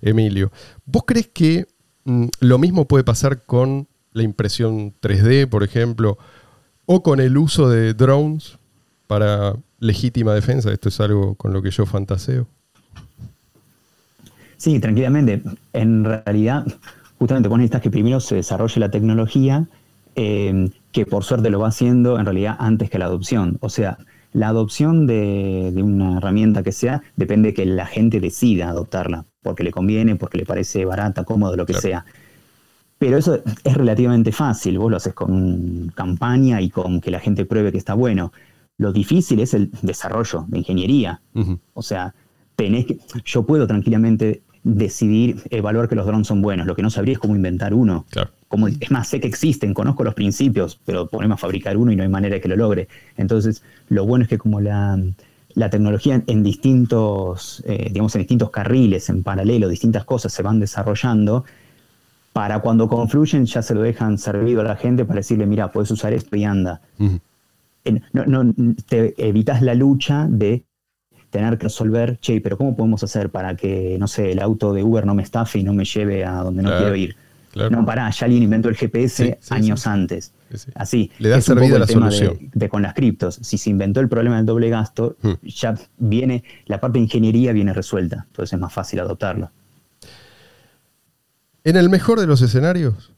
Emilio. 0.00 0.52
¿Vos 0.86 1.02
crees 1.06 1.28
que 1.28 1.66
mm, 2.04 2.26
lo 2.40 2.58
mismo 2.58 2.86
puede 2.86 3.04
pasar 3.04 3.42
con 3.42 3.88
la 4.12 4.22
impresión 4.22 4.94
3D, 5.00 5.48
por 5.48 5.62
ejemplo, 5.64 6.18
o 6.86 7.02
con 7.02 7.20
el 7.20 7.36
uso 7.36 7.68
de 7.68 7.94
drones 7.94 8.58
para 9.06 9.54
legítima 9.78 10.34
defensa? 10.34 10.72
Esto 10.72 10.88
es 10.88 11.00
algo 11.00 11.34
con 11.34 11.52
lo 11.52 11.62
que 11.62 11.70
yo 11.70 11.84
fantaseo. 11.86 12.46
Sí, 14.56 14.78
tranquilamente. 14.78 15.42
En 15.72 16.04
realidad, 16.04 16.66
justamente 17.18 17.48
vos 17.48 17.58
necesitas 17.58 17.82
que 17.82 17.90
primero 17.90 18.20
se 18.20 18.36
desarrolle 18.36 18.78
la 18.78 18.90
tecnología 18.90 19.66
eh, 20.16 20.70
que 20.92 21.06
por 21.06 21.24
suerte 21.24 21.50
lo 21.50 21.60
va 21.60 21.68
haciendo 21.68 22.18
en 22.18 22.24
realidad 22.24 22.56
antes 22.58 22.90
que 22.90 22.98
la 22.98 23.06
adopción. 23.06 23.58
O 23.60 23.68
sea, 23.68 23.98
la 24.32 24.48
adopción 24.48 25.06
de, 25.06 25.72
una 25.82 26.18
herramienta 26.18 26.62
que 26.62 26.72
sea 26.72 27.02
depende 27.16 27.48
de 27.48 27.54
que 27.54 27.66
la 27.66 27.86
gente 27.86 28.20
decida 28.20 28.68
adoptarla, 28.68 29.26
porque 29.42 29.64
le 29.64 29.72
conviene, 29.72 30.16
porque 30.16 30.38
le 30.38 30.46
parece 30.46 30.84
barata, 30.84 31.24
cómodo, 31.24 31.56
lo 31.56 31.66
que 31.66 31.74
sea. 31.74 32.04
Pero 32.98 33.16
eso 33.16 33.40
es 33.64 33.74
relativamente 33.74 34.30
fácil, 34.30 34.78
vos 34.78 34.90
lo 34.90 34.98
haces 34.98 35.14
con 35.14 35.90
campaña 35.94 36.60
y 36.60 36.70
con 36.70 37.00
que 37.00 37.10
la 37.10 37.18
gente 37.18 37.44
pruebe 37.44 37.72
que 37.72 37.78
está 37.78 37.94
bueno. 37.94 38.32
Lo 38.76 38.92
difícil 38.92 39.40
es 39.40 39.54
el 39.54 39.70
desarrollo 39.82 40.44
de 40.48 40.58
ingeniería. 40.58 41.20
O 41.72 41.82
sea, 41.82 42.14
tenés 42.56 42.86
que, 42.86 42.98
yo 43.24 43.44
puedo 43.44 43.66
tranquilamente 43.66 44.42
decidir, 44.62 45.42
evaluar 45.50 45.88
que 45.88 45.94
los 45.94 46.06
drones 46.06 46.26
son 46.26 46.42
buenos. 46.42 46.66
Lo 46.66 46.74
que 46.74 46.82
no 46.82 46.90
sabría 46.90 47.14
es 47.14 47.18
cómo 47.18 47.34
inventar 47.34 47.74
uno. 47.74 48.04
Como, 48.48 48.68
es 48.68 48.90
más, 48.90 49.08
sé 49.08 49.20
que 49.20 49.28
existen, 49.28 49.74
conozco 49.74 50.04
los 50.04 50.14
principios, 50.14 50.80
pero 50.84 51.06
ponemos 51.06 51.36
a 51.36 51.38
fabricar 51.38 51.76
uno 51.76 51.92
y 51.92 51.96
no 51.96 52.02
hay 52.02 52.08
manera 52.08 52.34
de 52.34 52.40
que 52.40 52.48
lo 52.48 52.56
logre. 52.56 52.88
Entonces, 53.16 53.62
lo 53.88 54.04
bueno 54.04 54.24
es 54.24 54.28
que 54.28 54.38
como 54.38 54.60
la, 54.60 55.00
tecnología 55.70 56.22
en 56.26 56.42
distintos, 56.42 57.62
eh, 57.66 57.88
digamos, 57.90 58.14
en 58.14 58.20
distintos 58.20 58.50
carriles, 58.50 59.08
en 59.08 59.22
paralelo, 59.22 59.68
distintas 59.68 60.04
cosas 60.04 60.32
se 60.32 60.42
van 60.42 60.60
desarrollando, 60.60 61.44
para 62.32 62.60
cuando 62.60 62.88
confluyen 62.88 63.46
ya 63.46 63.62
se 63.62 63.74
lo 63.74 63.82
dejan 63.82 64.18
servido 64.18 64.60
a 64.60 64.64
la 64.64 64.76
gente 64.76 65.04
para 65.04 65.18
decirle, 65.18 65.46
mira, 65.46 65.72
puedes 65.72 65.90
usar 65.90 66.12
esto 66.12 66.36
y 66.36 66.44
anda. 66.44 66.80
no, 68.12 68.24
no, 68.26 68.54
te 68.88 69.14
evitas 69.16 69.62
la 69.62 69.74
lucha 69.74 70.26
de 70.28 70.64
tener 71.30 71.58
que 71.58 71.64
resolver, 71.64 72.18
che, 72.20 72.40
pero 72.40 72.58
¿cómo 72.58 72.76
podemos 72.76 73.02
hacer 73.02 73.30
para 73.30 73.56
que, 73.56 73.96
no 73.98 74.08
sé, 74.08 74.32
el 74.32 74.40
auto 74.40 74.72
de 74.72 74.82
Uber 74.82 75.06
no 75.06 75.14
me 75.14 75.22
estafe 75.22 75.60
y 75.60 75.62
no 75.62 75.72
me 75.72 75.84
lleve 75.84 76.24
a 76.24 76.42
donde 76.42 76.62
no 76.62 76.76
quiero 76.76 76.94
ir? 76.94 77.16
No, 77.54 77.84
pará, 77.84 78.08
ya 78.10 78.26
alguien 78.26 78.44
inventó 78.44 78.68
el 78.68 78.76
GPS 78.76 79.38
años 79.50 79.86
antes. 79.86 80.32
Así. 80.74 81.10
Le 81.18 81.30
da 81.30 81.40
servida 81.40 81.78
la 81.78 81.86
solución. 81.86 82.50
De, 82.52 82.68
con 82.68 82.82
las 82.82 82.94
criptos. 82.94 83.40
Si 83.42 83.58
se 83.58 83.70
inventó 83.70 84.00
el 84.00 84.08
problema 84.08 84.36
del 84.36 84.46
doble 84.46 84.68
gasto, 84.68 85.16
hmm. 85.22 85.32
ya 85.42 85.74
viene, 85.98 86.44
la 86.66 86.80
parte 86.80 86.98
de 86.98 87.04
ingeniería 87.04 87.52
viene 87.52 87.72
resuelta. 87.72 88.26
Entonces 88.28 88.52
es 88.52 88.60
más 88.60 88.72
fácil 88.72 89.00
adoptarlo. 89.00 89.50
En 91.64 91.76
el 91.76 91.90
mejor 91.90 92.20
de 92.20 92.26
los 92.26 92.40
escenarios, 92.40 93.12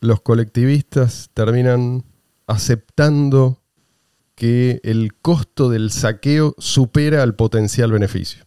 los 0.00 0.20
colectivistas 0.20 1.30
terminan 1.32 2.04
aceptando 2.46 3.61
que 4.42 4.80
el 4.82 5.14
costo 5.14 5.70
del 5.70 5.92
saqueo 5.92 6.56
supera 6.58 7.22
al 7.22 7.36
potencial 7.36 7.92
beneficio. 7.92 8.44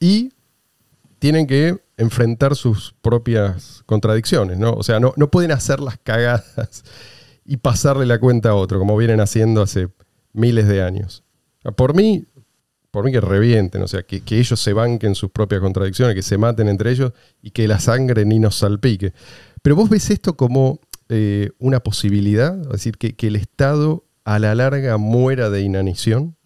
Y 0.00 0.32
tienen 1.18 1.46
que 1.46 1.76
enfrentar 1.98 2.56
sus 2.56 2.94
propias 3.02 3.82
contradicciones, 3.84 4.58
¿no? 4.58 4.72
O 4.72 4.82
sea, 4.82 5.00
no, 5.00 5.12
no 5.18 5.30
pueden 5.30 5.50
hacer 5.50 5.80
las 5.80 5.98
cagadas 5.98 6.84
y 7.44 7.58
pasarle 7.58 8.06
la 8.06 8.18
cuenta 8.18 8.48
a 8.48 8.54
otro, 8.54 8.78
como 8.78 8.96
vienen 8.96 9.20
haciendo 9.20 9.60
hace 9.60 9.90
miles 10.32 10.68
de 10.68 10.82
años. 10.82 11.22
Por 11.76 11.94
mí, 11.94 12.24
por 12.90 13.04
mí 13.04 13.12
que 13.12 13.20
revienten, 13.20 13.82
o 13.82 13.88
sea, 13.88 14.04
que, 14.04 14.22
ellos 14.30 14.58
se 14.58 14.72
banquen 14.72 15.14
sus 15.14 15.30
propias 15.30 15.60
contradicciones, 15.60 16.14
que 16.14 16.22
se 16.22 16.38
maten 16.38 16.66
entre 16.66 16.90
ellos 16.90 17.12
y 17.42 17.50
que 17.50 17.68
la 17.68 17.78
sangre 17.78 18.24
ni 18.24 18.38
nos 18.38 18.54
salpique. 18.54 19.12
Pero 19.60 19.76
vos 19.76 19.90
ves 19.90 20.08
esto 20.08 20.34
como 20.38 20.80
eh, 21.10 21.50
una 21.58 21.80
posibilidad, 21.80 22.58
es 22.58 22.68
decir, 22.68 22.96
que, 22.96 23.14
que 23.14 23.26
el 23.26 23.36
Estado 23.36 24.03
a 24.24 24.38
la 24.38 24.54
larga 24.54 24.96
muera 24.96 25.50
de 25.50 25.62
inanición? 25.62 26.36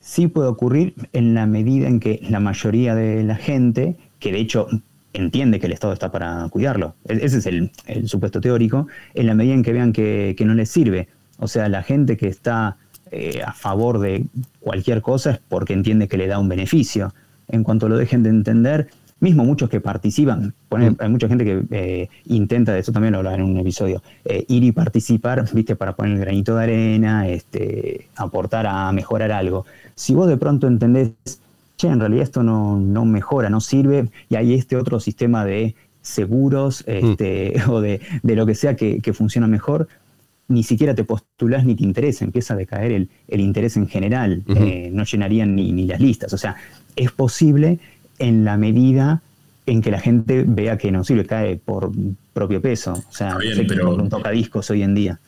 Sí 0.00 0.28
puede 0.28 0.48
ocurrir 0.48 0.94
en 1.12 1.34
la 1.34 1.46
medida 1.46 1.88
en 1.88 1.98
que 1.98 2.20
la 2.28 2.38
mayoría 2.38 2.94
de 2.94 3.24
la 3.24 3.34
gente, 3.34 3.96
que 4.20 4.30
de 4.30 4.38
hecho 4.38 4.68
entiende 5.12 5.58
que 5.58 5.66
el 5.66 5.72
Estado 5.72 5.92
está 5.92 6.12
para 6.12 6.48
cuidarlo, 6.50 6.94
e-, 7.08 7.24
ese 7.24 7.38
es 7.38 7.46
el, 7.46 7.72
supuesto 8.06 8.40
teórico, 8.40 8.86
en 9.14 9.26
la 9.26 9.34
medida 9.34 9.54
en 9.54 9.62
que 9.62 9.72
vean 9.72 9.92
que, 9.92 10.36
no 10.44 10.54
les 10.54 10.70
sirve. 10.70 11.08
O 11.38 11.48
sea, 11.48 11.68
la 11.68 11.82
gente 11.82 12.16
que 12.16 12.28
está 12.28 12.76
eh, 13.10 13.42
a 13.44 13.52
favor 13.52 13.98
de 13.98 14.26
cualquier 14.60 15.02
cosa 15.02 15.32
es 15.32 15.40
porque 15.48 15.72
entiende 15.72 16.08
que 16.08 16.18
le 16.18 16.26
da 16.26 16.38
un 16.38 16.48
beneficio. 16.48 17.14
En 17.48 17.64
cuanto 17.64 17.88
lo 17.88 17.96
dejen 17.96 18.22
de 18.22 18.30
entender, 18.30 18.88
mismo 19.20 19.44
muchos 19.44 19.70
que 19.70 19.80
participan, 19.80 20.54
mm. 20.70 20.96
hay 20.98 21.08
mucha 21.08 21.28
gente 21.28 21.44
que 21.44 21.62
eh, 21.70 22.08
intenta, 22.26 22.72
de 22.72 22.80
eso 22.80 22.92
también 22.92 23.12
lo 23.12 23.18
hablaba 23.18 23.36
en 23.36 23.42
un 23.42 23.56
episodio, 23.56 24.02
eh, 24.24 24.44
ir 24.48 24.64
y 24.64 24.72
participar, 24.72 25.44
viste, 25.52 25.74
para 25.76 25.94
poner 25.94 26.12
el 26.12 26.20
granito 26.20 26.56
de 26.56 26.62
arena, 26.62 27.28
este, 27.28 28.08
aportar 28.16 28.66
a 28.66 28.92
mejorar 28.92 29.32
algo. 29.32 29.64
Si 29.94 30.14
vos 30.14 30.28
de 30.28 30.36
pronto 30.36 30.66
entendés, 30.66 31.12
che, 31.76 31.88
en 31.88 32.00
realidad 32.00 32.24
esto 32.24 32.42
no, 32.42 33.04
mejora, 33.04 33.48
no 33.48 33.60
sirve, 33.60 34.08
y 34.28 34.36
hay 34.36 34.54
este 34.54 34.76
otro 34.76 35.00
sistema 35.00 35.44
de 35.44 35.74
seguros 36.02 36.84
mm. 36.86 36.90
este, 36.90 37.54
o 37.68 37.80
de, 37.80 38.00
lo 38.22 38.44
que 38.44 38.54
sea 38.54 38.76
que, 38.76 39.12
funciona 39.14 39.46
mejor, 39.46 39.88
ni 40.48 40.62
siquiera 40.62 40.94
te 40.94 41.04
postulás 41.04 41.64
ni 41.64 41.74
te 41.74 41.82
interesa, 41.82 42.24
empieza 42.24 42.54
a 42.54 42.56
decaer 42.56 42.92
el, 42.92 43.40
interés 43.40 43.76
en 43.76 43.88
general, 43.88 44.44
eh, 44.46 44.90
no 44.92 45.04
llenarían 45.04 45.56
ni, 45.56 45.72
ni 45.72 45.86
las 45.86 46.00
listas. 46.00 46.32
O 46.34 46.38
sea, 46.38 46.54
es 46.94 47.10
posible 47.10 47.80
en 48.18 48.44
la 48.44 48.56
medida 48.56 49.22
en 49.66 49.82
que 49.82 49.90
la 49.90 50.00
gente 50.00 50.44
vea 50.46 50.78
que 50.78 50.92
no 50.92 51.04
sirve, 51.04 51.26
cae 51.26 51.56
por 51.56 51.90
propio 52.32 52.60
peso. 52.60 52.92
O 52.92 53.12
sea, 53.12 53.36
bien, 53.36 53.66
pero 53.66 53.94
un 53.94 54.08
tocadiscos 54.08 54.70
hoy 54.70 54.82
en 54.82 54.94
día. 54.94 55.20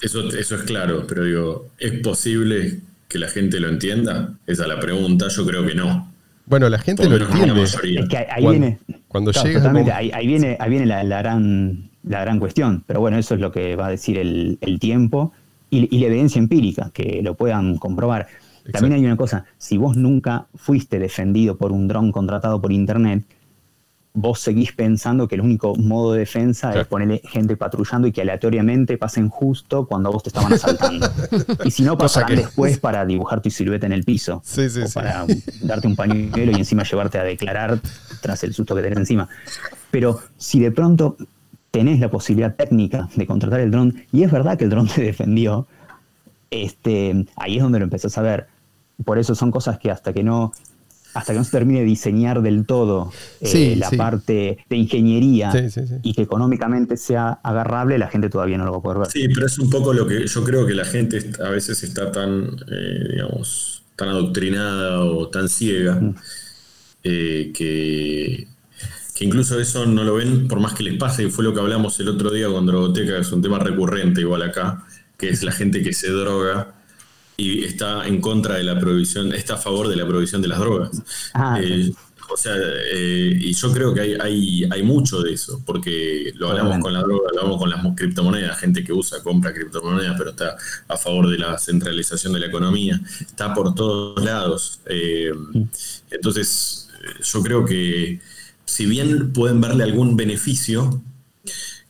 Eso, 0.00 0.28
eso 0.28 0.56
es 0.56 0.62
claro, 0.62 1.06
pero 1.06 1.24
digo, 1.24 1.68
¿es 1.78 2.00
posible 2.00 2.80
que 3.08 3.18
la 3.18 3.28
gente 3.28 3.60
lo 3.60 3.68
entienda? 3.68 4.34
Esa 4.46 4.62
es 4.62 4.68
la 4.68 4.80
pregunta, 4.80 5.28
yo 5.28 5.46
creo 5.46 5.66
que 5.66 5.74
no. 5.74 6.12
Bueno, 6.46 6.68
la 6.68 6.78
gente 6.78 7.08
lo 7.08 7.16
entiende. 7.16 7.62
Es 7.62 7.76
que 8.08 8.26
ahí 8.30 8.46
viene. 8.46 8.78
Cuando 9.08 9.30
llega. 9.30 9.96
ahí, 9.96 10.26
viene, 10.26 10.56
ahí 10.58 10.70
viene 10.70 10.86
la, 10.86 11.04
gran 11.04 11.90
la 12.02 12.20
gran 12.20 12.38
cuestión. 12.38 12.82
Pero 12.86 13.00
bueno, 13.00 13.18
eso 13.18 13.34
es 13.34 13.40
lo 13.40 13.52
que 13.52 13.76
va 13.76 13.86
a 13.86 13.90
decir 13.90 14.18
el, 14.18 14.78
tiempo 14.80 15.32
y, 15.70 15.98
la 15.98 16.06
evidencia 16.06 16.38
empírica, 16.38 16.90
que 16.92 17.20
lo 17.22 17.34
puedan 17.34 17.78
comprobar. 17.78 18.28
También 18.70 18.94
hay 18.94 19.04
una 19.04 19.16
cosa, 19.16 19.44
si 19.58 19.76
vos 19.76 19.96
nunca 19.96 20.46
fuiste 20.54 20.98
defendido 20.98 21.56
por 21.56 21.72
un 21.72 21.88
dron 21.88 22.12
contratado 22.12 22.60
por 22.60 22.72
Internet, 22.72 23.24
vos 24.14 24.40
seguís 24.40 24.72
pensando 24.72 25.26
que 25.26 25.36
el 25.36 25.40
único 25.40 25.74
modo 25.74 26.12
de 26.12 26.20
defensa 26.20 26.78
es 26.78 26.86
ponerle 26.86 27.22
gente 27.24 27.56
patrullando 27.56 28.06
y 28.06 28.12
que 28.12 28.20
aleatoriamente 28.20 28.98
pasen 28.98 29.28
justo 29.28 29.86
cuando 29.86 30.12
vos 30.12 30.22
te 30.22 30.28
estaban 30.28 30.52
asaltando. 30.52 31.08
y 31.64 31.70
si 31.70 31.82
no, 31.82 31.96
pasarán 31.96 32.36
después 32.36 32.78
para 32.78 33.06
dibujar 33.06 33.40
tu 33.40 33.50
silueta 33.50 33.86
en 33.86 33.92
el 33.92 34.04
piso. 34.04 34.42
o 34.86 34.92
para 34.92 35.26
darte 35.62 35.86
un 35.86 35.96
pañuelo 35.96 36.52
y 36.52 36.56
encima 36.56 36.82
llevarte 36.82 37.18
a 37.18 37.24
declarar 37.24 37.80
tras 38.20 38.44
el 38.44 38.52
susto 38.52 38.74
que 38.74 38.82
tenés 38.82 38.98
encima. 38.98 39.28
Pero 39.90 40.20
si 40.36 40.60
de 40.60 40.70
pronto 40.70 41.16
tenés 41.70 41.98
la 42.00 42.10
posibilidad 42.10 42.54
técnica 42.54 43.08
de 43.16 43.26
contratar 43.26 43.60
el 43.60 43.70
dron, 43.70 44.04
y 44.12 44.24
es 44.24 44.30
verdad 44.30 44.58
que 44.58 44.64
el 44.64 44.70
dron 44.70 44.88
te 44.88 45.02
defendió, 45.02 45.66
este, 46.52 47.26
ahí 47.36 47.56
es 47.56 47.62
donde 47.62 47.78
lo 47.78 47.84
empezás 47.84 48.16
a 48.18 48.22
ver. 48.22 48.46
Por 49.04 49.18
eso 49.18 49.34
son 49.34 49.50
cosas 49.50 49.78
que 49.78 49.90
hasta 49.90 50.12
que 50.12 50.22
no 50.22 50.52
hasta 51.14 51.32
que 51.32 51.38
no 51.38 51.44
se 51.44 51.50
termine 51.50 51.80
de 51.80 51.86
diseñar 51.86 52.42
del 52.42 52.64
todo 52.64 53.12
eh, 53.40 53.76
la 53.76 53.90
parte 53.90 54.58
de 54.68 54.76
ingeniería 54.76 55.52
y 56.02 56.14
que 56.14 56.22
económicamente 56.22 56.96
sea 56.96 57.32
agarrable, 57.42 57.98
la 57.98 58.08
gente 58.08 58.30
todavía 58.30 58.56
no 58.56 58.64
lo 58.64 58.72
va 58.72 58.78
a 58.78 58.82
poder 58.82 58.98
ver. 58.98 59.08
Sí, 59.08 59.28
pero 59.28 59.46
es 59.46 59.58
un 59.58 59.68
poco 59.68 59.92
lo 59.92 60.06
que 60.06 60.26
yo 60.26 60.44
creo 60.44 60.66
que 60.66 60.74
la 60.74 60.84
gente 60.84 61.32
a 61.44 61.50
veces 61.50 61.82
está 61.82 62.10
tan, 62.10 62.56
eh, 62.70 63.08
digamos, 63.10 63.82
tan 63.96 64.08
adoctrinada 64.08 65.04
o 65.04 65.28
tan 65.28 65.48
ciega 65.48 65.96
mm. 65.96 66.14
eh, 67.04 67.52
que, 67.54 68.48
que, 69.14 69.24
incluso 69.24 69.60
eso 69.60 69.84
no 69.84 70.04
lo 70.04 70.14
ven 70.14 70.48
por 70.48 70.60
más 70.60 70.72
que 70.72 70.82
les 70.82 70.96
pase, 70.96 71.24
y 71.24 71.30
fue 71.30 71.44
lo 71.44 71.52
que 71.52 71.60
hablamos 71.60 71.98
el 72.00 72.08
otro 72.08 72.30
día 72.30 72.48
con 72.48 72.64
Drogoteca, 72.64 73.16
que 73.16 73.20
es 73.20 73.32
un 73.32 73.42
tema 73.42 73.58
recurrente 73.58 74.22
igual 74.22 74.42
acá, 74.42 74.82
que 75.22 75.28
es 75.28 75.44
la 75.44 75.52
gente 75.52 75.84
que 75.84 75.92
se 75.92 76.10
droga 76.10 76.74
y 77.36 77.62
está 77.62 78.08
en 78.08 78.20
contra 78.20 78.56
de 78.56 78.64
la 78.64 78.76
prohibición, 78.76 79.32
está 79.32 79.54
a 79.54 79.56
favor 79.56 79.86
de 79.86 79.94
la 79.94 80.04
prohibición 80.04 80.42
de 80.42 80.48
las 80.48 80.58
drogas. 80.58 80.90
Ah, 81.32 81.60
eh, 81.62 81.92
o 82.28 82.36
sea, 82.36 82.56
eh, 82.56 83.38
y 83.40 83.52
yo 83.54 83.72
creo 83.72 83.94
que 83.94 84.00
hay, 84.00 84.14
hay, 84.20 84.64
hay, 84.68 84.82
mucho 84.82 85.22
de 85.22 85.34
eso, 85.34 85.62
porque 85.64 86.32
lo 86.34 86.50
hablamos 86.50 86.80
con 86.80 86.92
la 86.92 87.02
droga, 87.02 87.30
lo 87.32 87.38
hablamos 87.38 87.58
con 87.60 87.70
las 87.70 87.96
criptomonedas, 87.96 88.58
gente 88.58 88.82
que 88.82 88.92
usa, 88.92 89.22
compra 89.22 89.54
criptomonedas, 89.54 90.16
pero 90.18 90.30
está 90.30 90.56
a 90.88 90.96
favor 90.96 91.30
de 91.30 91.38
la 91.38 91.56
centralización 91.56 92.32
de 92.32 92.40
la 92.40 92.46
economía, 92.46 93.00
está 93.20 93.54
por 93.54 93.76
todos 93.76 94.24
lados. 94.24 94.80
Eh, 94.86 95.30
entonces, 96.10 96.88
yo 97.22 97.42
creo 97.44 97.64
que 97.64 98.20
si 98.64 98.86
bien 98.86 99.32
pueden 99.32 99.60
verle 99.60 99.84
algún 99.84 100.16
beneficio, 100.16 101.00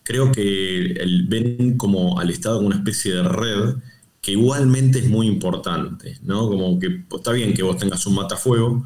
creo 0.03 0.33
que 0.33 0.93
el, 0.93 1.27
ven 1.29 1.77
como 1.77 2.19
al 2.19 2.31
Estado 2.31 2.57
como 2.57 2.69
una 2.69 2.77
especie 2.77 3.15
de 3.15 3.23
red 3.23 3.75
que 4.23 4.33
igualmente 4.33 5.01
es 5.01 5.09
muy 5.09 5.27
importante, 5.27 6.19
¿no? 6.23 6.49
Como 6.49 6.79
que 6.79 6.91
pues, 6.91 7.21
está 7.21 7.33
bien 7.33 7.53
que 7.53 7.65
vos 7.65 7.77
tengas 7.77 8.07
un 8.07 8.15
matafuego, 8.15 8.85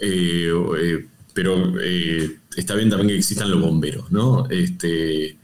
eh, 0.00 0.52
eh, 0.78 1.06
pero 1.34 1.74
eh, 1.80 2.38
está 2.56 2.76
bien 2.76 2.88
también 2.88 3.08
que 3.08 3.16
existan 3.16 3.50
los 3.50 3.60
bomberos, 3.60 4.12
¿no? 4.12 4.48
Este, 4.48 5.36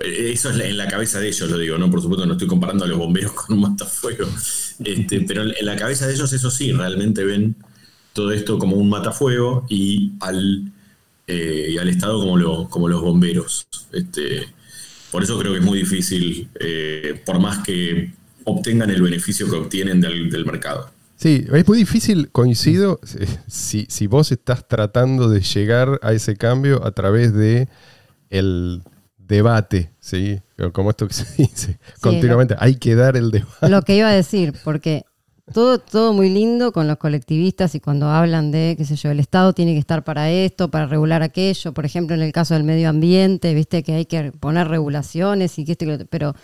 eso 0.00 0.50
es 0.50 0.60
en 0.60 0.76
la 0.76 0.86
cabeza 0.86 1.18
de 1.18 1.28
ellos, 1.28 1.50
lo 1.50 1.56
digo, 1.56 1.78
¿no? 1.78 1.90
Por 1.90 2.02
supuesto 2.02 2.26
no 2.26 2.34
estoy 2.34 2.46
comparando 2.46 2.84
a 2.84 2.88
los 2.88 2.98
bomberos 2.98 3.32
con 3.32 3.56
un 3.56 3.62
matafuego, 3.62 4.28
este, 4.84 5.22
pero 5.22 5.44
en 5.44 5.66
la 5.66 5.76
cabeza 5.76 6.06
de 6.06 6.14
ellos 6.14 6.30
eso 6.34 6.50
sí, 6.50 6.70
realmente 6.72 7.24
ven 7.24 7.56
todo 8.12 8.32
esto 8.32 8.58
como 8.58 8.76
un 8.76 8.90
matafuego 8.90 9.64
y 9.70 10.12
al, 10.20 10.70
y 11.26 11.78
al 11.78 11.88
Estado 11.88 12.20
como, 12.20 12.68
como 12.68 12.88
los 12.88 13.00
bomberos. 13.00 13.66
Este, 13.92 14.53
por 15.14 15.22
eso 15.22 15.38
creo 15.38 15.52
que 15.52 15.60
es 15.60 15.64
muy 15.64 15.78
difícil, 15.78 16.50
por 17.24 17.38
más 17.38 17.58
que 17.58 18.10
obtengan 18.42 18.90
el 18.90 19.00
beneficio 19.00 19.48
que 19.48 19.54
obtienen 19.54 20.00
del, 20.00 20.44
mercado. 20.44 20.90
Sí, 21.14 21.46
es 21.52 21.68
muy 21.68 21.78
difícil, 21.78 22.32
coincido, 22.32 22.98
si, 23.46 23.86
si, 23.88 24.06
vos 24.08 24.32
estás 24.32 24.66
tratando 24.66 25.28
de 25.28 25.40
llegar 25.40 26.00
a 26.02 26.12
ese 26.14 26.34
cambio 26.34 26.84
a 26.84 26.90
través 26.90 27.32
de 27.32 27.68
el 28.28 28.82
debate, 29.16 29.92
¿sí? 30.00 30.40
Como 30.72 30.90
esto 30.90 31.06
que 31.06 31.14
se 31.14 31.26
dice 31.40 31.78
continuamente, 32.00 32.56
hay 32.58 32.74
que 32.74 32.96
dar 32.96 33.16
el 33.16 33.30
debate. 33.30 33.68
Lo 33.68 33.82
que 33.82 33.94
iba 33.94 34.08
a 34.08 34.12
decir, 34.12 34.52
porque 34.64 35.04
todo, 35.52 35.78
todo 35.78 36.12
muy 36.12 36.30
lindo 36.30 36.72
con 36.72 36.88
los 36.88 36.96
colectivistas 36.96 37.74
y 37.74 37.80
cuando 37.80 38.08
hablan 38.08 38.50
de, 38.50 38.74
qué 38.78 38.84
sé 38.84 38.96
yo, 38.96 39.10
el 39.10 39.20
Estado 39.20 39.52
tiene 39.52 39.72
que 39.72 39.78
estar 39.78 40.04
para 40.04 40.30
esto, 40.30 40.70
para 40.70 40.86
regular 40.86 41.22
aquello, 41.22 41.72
por 41.72 41.84
ejemplo, 41.84 42.16
en 42.16 42.22
el 42.22 42.32
caso 42.32 42.54
del 42.54 42.64
medio 42.64 42.88
ambiente, 42.88 43.54
viste 43.54 43.82
que 43.82 43.94
hay 43.94 44.06
que 44.06 44.32
poner 44.32 44.68
regulaciones 44.68 45.58
y 45.58 45.64
que 45.64 45.72
esto, 45.72 45.86
pero 46.08 46.34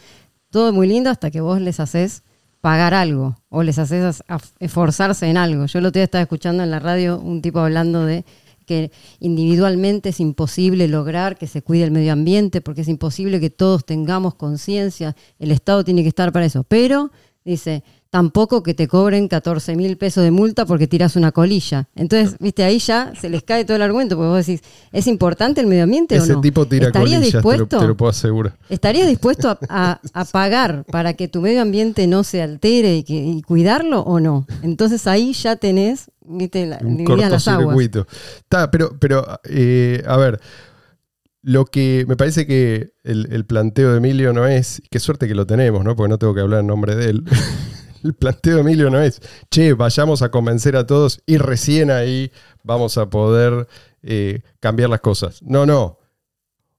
todo 0.51 0.73
muy 0.73 0.87
lindo 0.87 1.11
hasta 1.11 1.31
que 1.31 1.41
vos 1.41 1.61
les 1.61 1.81
haces 1.81 2.23
pagar 2.61 2.93
algo 2.93 3.37
o 3.49 3.63
les 3.63 3.79
haces 3.79 4.23
esforzarse 4.59 5.27
en 5.29 5.37
algo. 5.39 5.67
Yo 5.67 5.79
el 5.79 5.87
otro 5.87 5.99
día 5.99 6.05
estaba 6.05 6.23
escuchando 6.23 6.63
en 6.63 6.71
la 6.71 6.79
radio 6.79 7.19
un 7.19 7.41
tipo 7.41 7.61
hablando 7.61 8.05
de 8.05 8.25
que 8.67 8.93
individualmente 9.19 10.11
es 10.11 10.21
imposible 10.21 10.87
lograr 10.87 11.39
que 11.39 11.47
se 11.47 11.63
cuide 11.63 11.85
el 11.85 11.91
medio 11.91 12.13
ambiente 12.13 12.61
porque 12.61 12.83
es 12.83 12.89
imposible 12.89 13.41
que 13.41 13.51
todos 13.51 13.85
tengamos 13.85 14.35
conciencia, 14.35 15.17
el 15.39 15.51
Estado 15.51 15.83
tiene 15.85 16.03
que 16.03 16.09
estar 16.09 16.31
para 16.33 16.45
eso, 16.45 16.65
pero 16.65 17.11
dice, 17.45 17.83
tampoco 18.11 18.65
que 18.65 18.75
te 18.75 18.89
cobren 18.89 19.29
14 19.29 19.77
mil 19.77 19.97
pesos 19.97 20.25
de 20.25 20.33
multa 20.33 20.67
porque 20.67 20.89
tiras 20.89 21.15
una 21.15 21.31
colilla. 21.31 21.89
Entonces, 21.95 22.37
viste, 22.41 22.65
ahí 22.65 22.81
ya 22.81 23.13
se 23.19 23.31
les 23.31 23.45
cae 23.45 23.65
todo 23.65 23.77
el 23.77 23.83
argumento, 23.83 24.17
porque 24.17 24.29
vos 24.29 24.47
decís, 24.47 24.63
¿es 24.93 25.07
importante 25.07 25.61
el 25.61 25.69
medio 25.69 25.85
ambiente 25.85 26.21
o 26.21 26.27
no? 26.27 26.41
tipo 26.41 26.67
tira 26.67 26.91
colillas, 26.91 27.23
dispuesto, 27.23 27.79
te, 27.79 27.87
lo, 27.87 27.97
puedo 27.97 28.11
asegurar. 28.11 28.57
¿Estarías 28.69 29.07
dispuesto 29.07 29.57
a, 29.69 30.01
pagar 30.33 30.85
para 30.91 31.15
que 31.15 31.29
tu 31.29 31.41
medio 31.41 31.63
ambiente 31.63 32.07
no 32.07 32.25
se 32.25 32.43
altere 32.43 33.05
y, 33.07 33.43
cuidarlo 33.43 34.01
o 34.01 34.19
no? 34.19 34.47
Entonces 34.63 35.07
ahí 35.07 35.33
ya 35.33 35.57
tenés, 35.57 36.11
viste, 36.21 36.67
la, 36.67 36.79
Un 36.83 37.05
las 37.19 37.47
aguas. 37.47 37.77
Pero, 38.73 38.97
pero 38.99 39.41
eh, 39.45 40.03
a 40.07 40.17
ver, 40.17 40.41
lo 41.43 41.65
que 41.65 42.05
me 42.09 42.17
parece 42.17 42.47
que 42.47 42.93
el, 43.05 43.29
el, 43.31 43.47
planteo 43.47 43.93
de 43.93 43.99
Emilio 43.99 44.33
no 44.33 44.47
es, 44.47 44.83
qué 44.91 44.99
suerte 44.99 45.29
que 45.29 45.35
lo 45.35 45.47
tenemos, 45.47 45.85
¿no? 45.85 45.95
Porque 45.95 46.09
no 46.09 46.19
tengo 46.19 46.35
que 46.35 46.41
hablar 46.41 46.61
en 46.61 46.67
nombre 46.67 46.97
de 46.97 47.11
él. 47.11 47.25
El 48.03 48.15
planteo 48.15 48.57
de 48.57 48.61
Emilio 48.63 48.91
no 48.91 49.01
es, 49.01 49.21
che, 49.51 49.73
vayamos 49.75 50.23
a 50.23 50.31
convencer 50.31 50.77
a 50.77 50.87
todos 50.87 51.23
y 51.27 51.39
recién 51.39 51.91
ahí 51.91 52.33
vamos 52.63 52.99
a 52.99 53.11
poder 53.11 53.69
eh, 54.03 54.41
cambiar 54.61 54.91
las 54.91 55.01
cosas. 55.01 55.43
No, 55.43 55.67
no. 55.67 55.99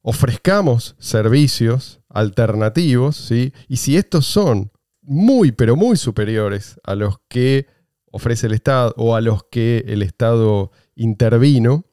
Ofrezcamos 0.02 0.96
servicios 1.00 2.00
alternativos, 2.10 3.16
¿sí? 3.16 3.54
Y 3.68 3.78
si 3.78 3.98
estos 3.98 4.26
son 4.26 4.72
muy, 5.02 5.52
pero 5.52 5.76
muy 5.76 5.98
superiores 5.98 6.80
a 6.84 6.96
los 6.96 7.18
que 7.28 7.68
ofrece 8.12 8.48
el 8.48 8.54
Estado 8.54 8.94
o 8.98 9.16
a 9.16 9.22
los 9.22 9.44
que 9.52 9.84
el 9.88 10.02
Estado 10.02 10.72
intervino, 10.96 11.86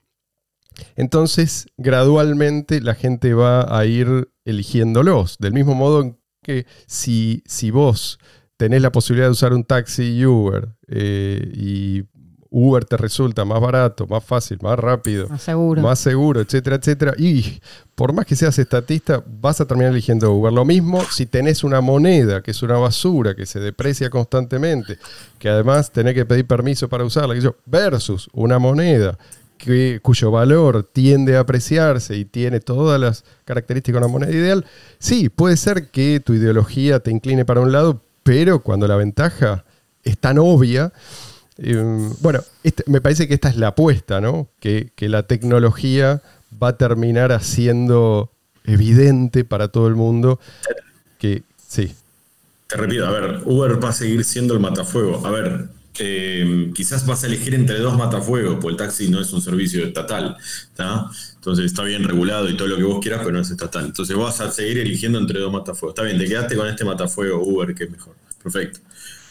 entonces 0.97 1.67
gradualmente 1.77 2.81
la 2.81 2.95
gente 2.95 3.35
va 3.35 3.77
a 3.77 3.85
ir 3.85 4.31
eligiéndolos. 4.45 5.39
Del 5.39 5.53
mismo 5.53 5.75
modo 5.75 6.19
que 6.43 6.67
si, 6.87 7.43
si 7.47 7.71
vos 7.71 8.19
tenés 8.59 8.83
la 8.83 8.93
posibilidad 8.93 9.29
de 9.29 9.33
usar 9.33 9.55
un 9.55 9.65
taxi 9.65 10.19
y 10.19 10.27
Uber 10.27 10.69
eh, 10.89 11.51
y 11.55 12.03
Uber 12.51 12.85
te 12.85 12.97
resulta 12.97 13.45
más 13.45 13.61
barato, 13.61 14.07
más 14.07 14.25
fácil, 14.25 14.59
más 14.63 14.79
rápido, 14.79 15.29
más 15.29 15.43
seguro, 15.43 15.83
más 15.83 15.99
seguro 15.99 16.41
etcétera, 16.41 16.77
etcétera. 16.77 17.15
Y 17.19 17.61
por 17.95 18.13
más 18.13 18.27
que 18.27 18.37
seas 18.37 18.59
estatista, 18.59 19.23
vas 19.27 19.61
a 19.61 19.67
terminar 19.67 19.93
eligiendo 19.93 20.33
Uber. 20.33 20.53
Lo 20.53 20.65
mismo 20.65 21.03
si 21.11 21.27
tenés 21.27 21.63
una 21.63 21.81
moneda 21.81 22.43
que 22.43 22.51
es 22.51 22.63
una 22.63 22.79
basura, 22.79 23.35
que 23.35 23.47
se 23.47 23.61
deprecia 23.61 24.11
constantemente, 24.11 24.99
que 25.39 25.49
además 25.49 25.93
tenés 25.93 26.15
que 26.15 26.27
pedir 26.27 26.47
permiso 26.47 26.89
para 26.89 27.05
usarla, 27.05 27.35
versus 27.67 28.29
una 28.33 28.59
moneda 28.59 29.19
que, 29.59 30.01
cuyo 30.03 30.31
valor 30.31 30.85
tiende 30.85 31.37
a 31.37 31.41
apreciarse 31.41 32.17
y 32.17 32.25
tiene 32.25 32.61
todas 32.61 32.99
las 32.99 33.25
características 33.45 34.01
de 34.01 34.07
una 34.07 34.13
moneda 34.13 34.33
ideal, 34.33 34.65
sí, 34.99 35.29
puede 35.29 35.57
ser 35.57 35.91
que 35.91 36.21
tu 36.21 36.33
ideología 36.33 37.01
te 37.01 37.11
incline 37.11 37.45
para 37.45 37.61
un 37.61 37.73
lado, 37.73 38.01
pero 38.29 38.61
cuando 38.61 38.87
la 38.87 38.97
ventaja 38.97 39.65
es 40.05 40.19
tan 40.19 40.37
obvia, 40.37 40.93
eh, 41.57 42.11
bueno, 42.21 42.41
este, 42.63 42.85
me 42.87 43.01
parece 43.01 43.27
que 43.27 43.33
esta 43.33 43.49
es 43.49 43.57
la 43.57 43.69
apuesta, 43.69 44.21
¿no? 44.21 44.51
Que, 44.61 44.93
la 44.99 45.23
tecnología 45.23 46.21
va 46.63 46.69
a 46.69 46.77
terminar 46.77 47.33
haciendo 47.33 48.31
evidente 48.65 49.47
para 49.47 49.69
todo 49.69 49.89
el 49.89 49.95
mundo 49.95 50.39
que 51.19 51.43
sí. 51.57 51.95
Te 52.67 52.77
repito, 52.77 53.07
a 53.07 53.13
ver, 53.13 53.41
Uber 53.47 53.83
va 53.83 53.89
a 53.89 53.93
seguir 53.95 54.23
siendo 54.25 54.53
el 54.53 54.61
matafuego. 54.61 55.27
A 55.27 55.31
ver, 55.31 55.69
eh, 55.99 56.71
quizás 56.75 57.07
vas 57.07 57.25
a 57.25 57.29
elegir 57.29 57.55
entre 57.55 57.79
dos 57.79 57.97
matafuegos, 57.97 58.57
porque 58.57 58.69
el 58.69 58.77
taxi 58.77 59.09
no 59.09 59.23
es 59.23 59.33
un 59.33 59.41
servicio 59.41 59.83
estatal, 59.83 60.37
Entonces 61.39 61.67
está 61.67 61.85
bien 61.85 62.03
regulado 62.03 62.49
y 62.51 62.57
todo 62.57 62.67
lo 62.67 62.77
que 62.77 62.83
vos 62.83 62.99
quieras, 63.01 63.21
pero 63.21 63.33
no 63.33 63.41
es 63.41 63.51
estatal. 63.51 63.85
Entonces 63.85 64.17
vas 64.17 64.41
a 64.41 64.51
seguir 64.51 64.79
eligiendo 64.79 65.21
entre 65.21 65.39
dos 65.39 65.53
matafuegos. 65.53 65.95
Está 65.95 66.03
bien, 66.03 66.19
te 66.19 66.27
quedaste 66.27 66.57
con 66.57 66.67
este 66.67 66.85
matafuego 66.85 67.41
Uber, 67.43 67.75
que 67.75 67.85
es 67.85 67.91
mejor. 67.91 68.17
Perfecto. 68.43 68.81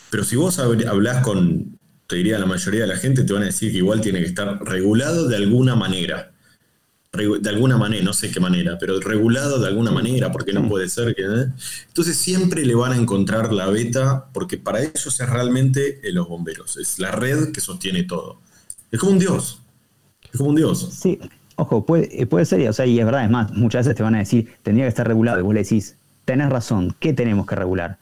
Pero 0.09 0.23
si 0.23 0.37
vos 0.37 0.57
hablas 0.57 1.21
con, 1.21 1.77
te 2.07 2.15
diría 2.15 2.39
la 2.39 2.45
mayoría 2.45 2.81
de 2.81 2.87
la 2.87 2.95
gente, 2.95 3.23
te 3.23 3.33
van 3.33 3.43
a 3.43 3.47
decir 3.47 3.71
que 3.71 3.79
igual 3.79 3.99
tiene 3.99 4.19
que 4.19 4.25
estar 4.25 4.63
regulado 4.63 5.27
de 5.27 5.35
alguna 5.35 5.75
manera. 5.75 6.31
de 7.11 7.49
alguna 7.49 7.77
manera, 7.77 8.03
no 8.05 8.13
sé 8.13 8.31
qué 8.31 8.39
manera, 8.39 8.77
pero 8.79 9.01
regulado 9.01 9.59
de 9.59 9.67
alguna 9.67 9.91
manera, 9.91 10.31
porque 10.31 10.53
no 10.53 10.65
puede 10.69 10.87
ser 10.87 11.13
que... 11.13 11.23
¿eh? 11.23 11.47
Entonces 11.87 12.15
siempre 12.15 12.65
le 12.65 12.73
van 12.73 12.93
a 12.93 12.97
encontrar 12.97 13.51
la 13.51 13.69
beta, 13.69 14.29
porque 14.33 14.57
para 14.57 14.81
ellos 14.81 15.19
es 15.19 15.29
realmente 15.29 15.99
los 16.13 16.29
bomberos, 16.29 16.77
es 16.77 16.99
la 16.99 17.11
red 17.11 17.51
que 17.51 17.59
sostiene 17.59 18.03
todo. 18.03 18.39
Es 18.91 18.99
como 18.99 19.11
un 19.11 19.19
dios, 19.19 19.59
es 20.31 20.37
como 20.37 20.51
un 20.51 20.55
dios. 20.55 20.89
Sí, 20.93 21.19
ojo, 21.57 21.85
puede, 21.85 22.25
puede 22.27 22.45
ser, 22.45 22.67
o 22.69 22.73
sea, 22.73 22.85
y 22.85 22.97
es 22.99 23.05
verdad, 23.05 23.25
es 23.25 23.29
más, 23.29 23.51
muchas 23.51 23.85
veces 23.85 23.97
te 23.97 24.03
van 24.03 24.15
a 24.15 24.19
decir, 24.19 24.53
tendría 24.63 24.85
que 24.85 24.89
estar 24.89 25.07
regulado, 25.07 25.39
y 25.39 25.43
vos 25.43 25.53
le 25.53 25.63
decís, 25.63 25.97
tenés 26.23 26.49
razón, 26.49 26.95
¿qué 26.99 27.13
tenemos 27.13 27.45
que 27.45 27.55
regular? 27.55 27.97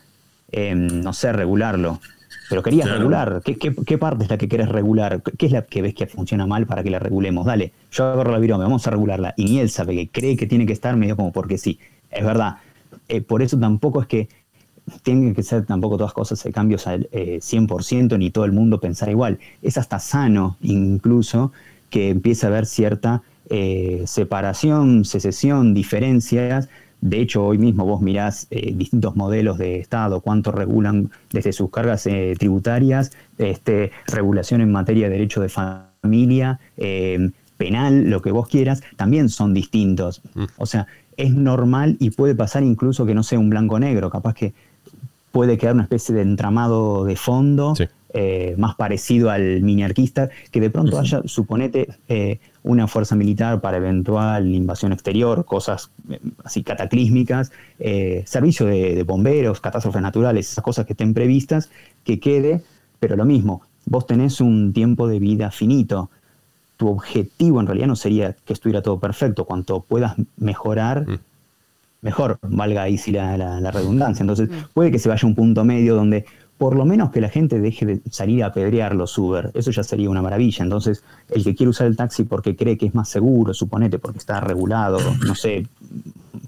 Em, 0.52 1.02
no 1.02 1.14
sé, 1.14 1.34
regularlo. 1.34 2.00
Pero 2.50 2.62
querías 2.62 2.90
regular. 2.90 3.42
¿Qué, 3.44 3.98
parte 3.98 4.26
es 4.26 4.30
la 4.30 4.38
que 4.38 4.48
querés 4.48 4.70
regular? 4.70 5.22
¿Qué 5.24 5.48
es 5.48 5.52
la 5.52 5.64
que 5.64 5.82
ves 5.82 5.96
que 5.96 6.06
funciona 6.06 6.46
mal 6.46 6.68
para 6.68 6.84
que 6.84 6.92
la 6.92 7.00
regulemos? 7.00 7.46
Dale, 7.46 7.72
yo 7.92 8.06
agarro 8.06 8.32
la 8.32 8.40
virome, 8.40 8.64
vamos 8.64 8.86
a 8.86 8.92
regularla. 8.92 9.34
Y 9.36 9.46
ni 9.46 9.60
él 9.60 9.70
sabe 9.70 9.96
que 9.96 10.10
cree 10.10 10.38
que 10.38 10.46
tiene 10.46 10.66
que 10.66 10.74
estar 10.74 10.96
medio 10.96 11.16
como 11.16 11.32
porque 11.32 11.58
sí. 11.58 11.80
Es 12.12 12.24
verdad. 12.24 12.58
Eh, 13.08 13.22
por 13.22 13.42
eso 13.42 13.58
tampoco 13.58 14.02
es 14.02 14.08
que 14.08 14.30
tienen 15.02 15.34
que 15.34 15.42
ser 15.42 15.66
tampoco 15.66 15.98
todas 15.98 16.14
cosas 16.14 16.44
de 16.44 16.52
cambios 16.52 16.86
al 16.86 17.10
100% 17.10 18.14
eh, 18.14 18.18
ni 18.18 18.30
todo 18.30 18.46
el 18.46 18.52
mundo 18.52 18.80
pensar 18.80 19.10
igual. 19.10 19.40
Es 19.64 19.78
hasta 19.78 20.00
sano 20.00 20.58
incluso 20.62 21.52
que 21.90 22.10
empiece 22.10 22.46
a 22.46 22.50
haber 22.50 22.66
cierta 22.68 23.24
eh, 23.50 24.04
separación, 24.06 25.06
secesión, 25.06 25.74
diferencias 25.74 26.70
de 27.06 27.22
hecho, 27.22 27.46
hoy 27.46 27.60
mismo 27.60 27.86
vos 27.86 28.02
mirás 28.02 28.48
eh, 28.50 28.74
distintos 28.76 29.16
modelos 29.16 29.60
de 29.60 29.80
Estado, 29.80 30.22
cuánto 30.22 30.52
regulan 30.52 31.12
desde 31.32 31.54
sus 31.54 31.70
cargas 31.70 32.08
eh, 32.08 32.34
tributarias, 32.38 33.12
este, 33.38 33.92
regulación 34.08 34.62
en 34.62 34.72
materia 34.72 35.08
de 35.08 35.14
derecho 35.14 35.40
de 35.40 35.50
familia, 35.50 36.60
eh, 36.78 37.30
penal, 37.58 38.10
lo 38.10 38.24
que 38.24 38.32
vos 38.32 38.48
quieras, 38.48 38.82
también 38.96 39.30
son 39.30 39.54
distintos. 39.54 40.24
Mm. 40.34 40.46
O 40.58 40.66
sea, 40.66 40.88
es 41.16 41.32
normal 41.36 41.96
y 42.00 42.10
puede 42.10 42.34
pasar 42.34 42.64
incluso 42.64 43.06
que 43.06 43.14
no 43.14 43.22
sea 43.22 43.38
un 43.38 43.52
blanco-negro, 43.52 44.10
capaz 44.10 44.34
que 44.34 44.54
puede 45.32 45.60
quedar 45.60 45.76
una 45.76 45.84
especie 45.84 46.16
de 46.16 46.24
entramado 46.24 47.06
de 47.06 47.16
fondo. 47.16 47.76
Más 48.58 48.76
parecido 48.76 49.30
al 49.30 49.62
miniarquista, 49.62 50.30
que 50.52 50.62
de 50.62 50.70
pronto 50.70 51.00
haya, 51.00 51.22
suponete, 51.26 51.88
una 52.66 52.88
fuerza 52.88 53.16
militar 53.16 53.62
para 53.62 53.78
eventual 53.78 54.48
invasión 54.48 54.92
exterior, 54.92 55.46
cosas 55.46 55.92
eh, 56.10 56.20
así 56.44 56.64
cataclísmicas, 56.64 57.52
eh, 57.78 58.24
servicio 58.26 58.66
de, 58.66 59.04
bomberos, 59.04 59.62
catástrofes 59.62 60.02
naturales, 60.02 60.52
esas 60.52 60.64
cosas 60.64 60.88
que 60.88 60.94
estén 60.94 61.14
previstas, 61.14 61.70
que 62.04 62.20
quede, 62.20 62.64
pero 63.00 63.16
lo 63.16 63.24
mismo, 63.24 63.62
vos 63.86 64.08
tenés 64.08 64.42
un 64.42 64.74
tiempo 64.74 65.08
de 65.08 65.20
vida 65.20 65.52
finito. 65.52 66.10
Tu 66.76 66.90
objetivo 66.90 67.62
en 67.62 67.68
realidad 67.68 67.88
no 67.88 67.96
sería 67.96 68.34
que 68.34 68.54
estuviera 68.54 68.82
todo 68.82 69.00
perfecto, 69.00 69.46
cuanto 69.46 69.82
puedas 69.82 70.16
mejorar, 70.36 71.08
mm. 71.08 71.20
mejor, 72.02 72.40
valga 72.42 72.82
ahí 72.82 72.98
si 72.98 73.12
la, 73.12 73.38
la 73.38 73.72
redundancia. 73.72 74.24
Entonces, 74.24 74.50
mm. 74.50 74.74
puede 74.74 74.90
que 74.90 74.98
se 74.98 75.08
vaya 75.08 75.22
a 75.24 75.28
un 75.28 75.36
punto 75.36 75.64
medio 75.64 75.94
donde 75.94 76.26
por 76.58 76.76
lo 76.76 76.86
menos 76.86 77.12
que 77.12 77.20
la 77.20 77.30
gente 77.30 77.60
deje 77.60 77.86
de 77.86 78.02
salir 78.10 78.44
a 78.44 78.54
pedrear 78.54 78.96
los 78.96 79.18
Uber. 79.18 79.52
Eso 79.54 79.72
ya 79.72 79.84
sería 79.84 80.10
una 80.10 80.22
maravilla. 80.22 80.64
Entonces, 80.64 81.04
el 81.30 81.44
que 81.44 81.54
quiere 81.54 81.70
usar 81.70 81.88
el 81.88 81.98
taxi 81.98 82.24
porque 82.24 82.56
cree 82.56 82.78
que 82.78 82.86
es 82.86 82.96
más 82.96 83.10
seguro, 83.10 83.54
suponete, 83.54 84.00
porque 84.00 84.20
está 84.20 84.40
regulado, 84.40 85.00
no 85.26 85.36
sé, 85.36 85.68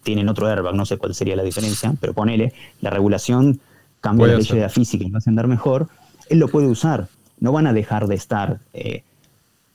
tienen 0.04 0.30
otro 0.30 0.48
airbag, 0.48 0.76
no 0.76 0.86
sé 0.86 0.98
cuál 0.98 1.14
sería 1.14 1.36
la 1.36 1.44
diferencia, 1.44 1.94
pero 2.00 2.14
ponele, 2.14 2.54
la 2.80 2.90
regulación 2.90 3.60
cambia 4.00 4.28
la 4.28 4.38
ley 4.38 4.48
de 4.48 4.62
la 4.62 4.70
física 4.70 5.04
y 5.04 5.12
va 5.12 5.20
a 5.20 5.30
andar 5.30 5.48
mejor, 5.48 5.90
él 6.30 6.40
lo 6.40 6.48
puede 6.48 6.68
usar. 6.68 7.08
No 7.40 7.52
van 7.52 7.68
a 7.68 7.74
dejar 7.74 8.08
de 8.08 8.16
estar 8.16 8.60
eh, 8.74 9.04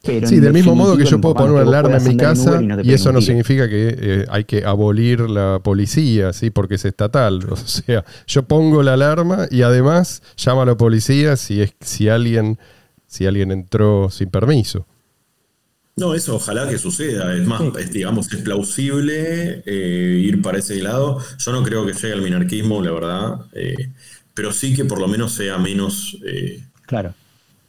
sí, 0.03 0.41
del 0.41 0.53
mismo 0.53 0.75
modo 0.75 0.97
que 0.97 1.05
yo 1.05 1.21
puedo 1.21 1.35
poner 1.35 1.53
una 1.53 1.63
alarma 1.63 1.97
en 1.97 2.05
mi 2.05 2.17
casa 2.17 2.61
y, 2.83 2.93
eso 2.93 3.13
no 3.13 3.21
significa 3.21 3.69
que 3.69 3.97
eh, 3.99 4.25
hay 4.29 4.45
que 4.45 4.65
abolir 4.65 5.21
la 5.21 5.61
policía, 5.63 6.33
¿sí? 6.33 6.51
porque 6.51 6.75
es 6.75 6.85
estatal. 6.85 7.41
O 7.53 7.57
sea, 7.57 8.05
yo 8.27 8.43
pongo 8.43 8.83
la 8.83 8.95
alarma 8.95 9.47
y 9.51 9.63
además 9.63 10.23
llamo 10.37 10.63
a 10.63 10.67
la 10.67 10.77
policía 10.77 11.37
si, 11.37 11.63
es, 11.63 11.75
si, 11.81 12.09
alguien, 12.09 12.59
si 13.07 13.27
alguien 13.27 13.53
entró 13.53 14.11
sin 14.11 14.31
permiso. 14.31 14.87
No, 15.97 16.15
eso 16.15 16.37
ojalá 16.37 16.69
que 16.69 16.79
suceda. 16.79 17.35
Es 17.37 17.47
más, 17.47 17.63
digamos, 17.93 18.33
es 18.33 18.41
plausible 18.41 19.63
eh, 19.65 20.23
ir 20.25 20.43
para 20.43 20.59
ese 20.59 20.83
lado. 20.83 21.19
Yo 21.39 21.53
no 21.53 21.63
creo 21.63 21.87
que 21.87 21.93
llegue 21.93 22.13
al 22.13 22.23
minarquismo, 22.23 22.83
la 22.83 22.93
verdad, 22.93 23.35
eh, 23.53 23.91
pero 24.35 24.53
sí 24.53 24.75
que 24.75 24.85
por 24.85 24.99
lo 24.99 25.07
menos 25.07 25.33
sea 25.33 25.59
menos... 25.59 26.19
claro 26.87 27.15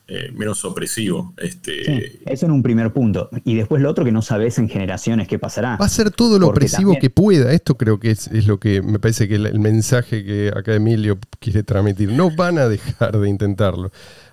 eh, 0.07 0.31
menos 0.33 0.65
opresivo. 0.65 1.33
Este... 1.37 2.19
eso 2.31 2.45
en 2.45 2.51
un 2.51 2.61
primer 2.61 2.91
punto. 2.91 3.29
Y 3.45 3.55
después 3.55 3.81
lo 3.81 3.89
otro 3.89 4.03
que 4.03 4.11
no 4.11 4.21
sabes 4.21 4.57
en 4.59 4.67
generaciones 4.67 5.27
qué 5.27 5.39
pasará. 5.39 5.77
Va 5.77 5.85
a 5.85 5.89
ser 5.89 6.11
todo 6.11 6.39
lo 6.39 6.47
opresivo 6.47 6.97
que 6.99 7.09
pueda. 7.09 7.53
Esto 7.53 7.77
creo 7.77 7.99
que 7.99 8.11
es, 8.11 8.47
lo 8.47 8.59
que 8.59 8.81
me 8.81 8.99
parece 8.99 9.27
que 9.27 9.35
el, 9.35 9.59
mensaje 9.59 10.25
que 10.25 10.51
acá 10.53 10.75
Emilio 10.75 11.17
quiere 11.39 11.63
transmitir. 11.63 12.11
No 12.11 12.35
van 12.35 12.57
a 12.57 12.67
dejar 12.67 13.17
de 13.17 13.29
intentarlo. 13.29 13.91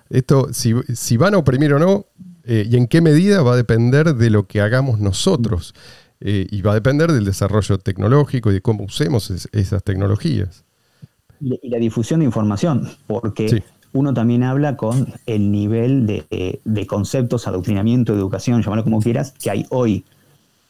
Esto, 0.09 0.49
si, 0.51 0.73
si 0.93 1.15
van 1.15 1.35
a 1.35 1.37
oprimir 1.37 1.73
o 1.73 1.79
no, 1.79 2.07
eh, 2.43 2.67
y 2.69 2.75
en 2.75 2.87
qué 2.87 2.99
medida 2.99 3.41
va 3.41 3.53
a 3.53 3.55
depender 3.55 4.15
de 4.15 4.29
lo 4.29 4.47
que 4.47 4.59
hagamos 4.59 4.99
nosotros. 4.99 5.73
Eh, 6.23 6.47
y 6.51 6.61
va 6.61 6.71
a 6.71 6.75
depender 6.75 7.11
del 7.11 7.25
desarrollo 7.25 7.79
tecnológico 7.79 8.51
y 8.51 8.53
de 8.53 8.61
cómo 8.61 8.83
usemos 8.83 9.31
esas 9.51 9.83
tecnologías. 9.83 10.65
Y 11.39 11.69
la 11.69 11.79
difusión 11.79 12.19
de 12.19 12.27
información, 12.27 12.87
porque 13.07 13.63
uno 13.93 14.13
también 14.13 14.43
habla 14.43 14.77
con 14.77 15.07
el 15.25 15.51
nivel 15.51 16.05
de, 16.05 16.87
conceptos, 16.87 17.47
adoctrinamiento, 17.47 18.13
educación, 18.13 18.61
llámalo 18.61 18.83
como 18.83 19.01
quieras, 19.01 19.33
que 19.41 19.51
hay 19.51 19.65
hoy. 19.69 20.05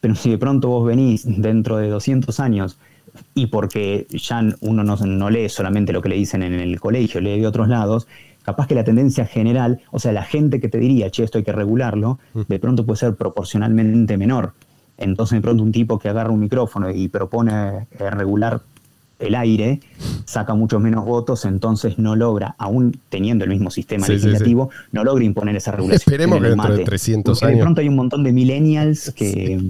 Pero 0.00 0.14
si 0.14 0.30
de 0.30 0.38
pronto 0.38 0.68
vos 0.68 0.86
venís 0.86 1.24
dentro 1.24 1.76
de 1.76 1.88
200 1.88 2.40
años 2.40 2.78
y 3.34 3.46
porque 3.46 4.06
ya 4.10 4.42
uno 4.60 4.82
no, 4.82 5.30
lee 5.30 5.48
solamente 5.48 5.92
lo 5.92 6.02
que 6.02 6.08
le 6.08 6.16
dicen 6.16 6.42
en 6.42 6.54
el 6.54 6.80
colegio, 6.80 7.20
lee 7.20 7.38
de 7.38 7.46
otros 7.46 7.68
lados, 7.68 8.08
capaz 8.42 8.66
que 8.66 8.74
la 8.74 8.84
tendencia 8.84 9.26
general, 9.26 9.80
o 9.92 10.00
sea, 10.00 10.12
la 10.12 10.24
gente 10.24 10.60
que 10.60 10.68
te 10.68 10.78
diría, 10.78 11.10
che, 11.10 11.22
esto 11.22 11.38
hay 11.38 11.44
que 11.44 11.52
regularlo, 11.52 12.18
mm. 12.34 12.40
de 12.48 12.58
pronto 12.58 12.84
puede 12.84 12.98
ser 12.98 13.14
proporcionalmente 13.14 14.16
menor. 14.16 14.54
Entonces, 14.98 15.36
de 15.36 15.42
pronto, 15.42 15.62
un 15.62 15.72
tipo 15.72 15.98
que 15.98 16.08
agarra 16.08 16.30
un 16.30 16.40
micrófono 16.40 16.90
y 16.90 17.08
propone 17.08 17.86
eh, 17.98 18.10
regular 18.10 18.62
el 19.22 19.34
aire, 19.34 19.80
saca 20.24 20.54
muchos 20.54 20.80
menos 20.80 21.04
votos, 21.04 21.44
entonces 21.44 21.98
no 21.98 22.16
logra, 22.16 22.54
aún 22.58 22.98
teniendo 23.08 23.44
el 23.44 23.50
mismo 23.50 23.70
sistema 23.70 24.06
legislativo, 24.06 24.70
no 24.90 25.04
logra 25.04 25.24
imponer 25.24 25.56
esa 25.56 25.72
regulación. 25.72 25.96
Esperemos 25.96 26.40
que 26.40 26.48
dentro 26.48 26.76
de 26.76 26.84
300 26.84 27.42
años. 27.42 27.56
De 27.56 27.62
pronto 27.62 27.80
hay 27.80 27.88
un 27.88 27.96
montón 27.96 28.24
de 28.24 28.32
millennials 28.32 29.12
que, 29.12 29.60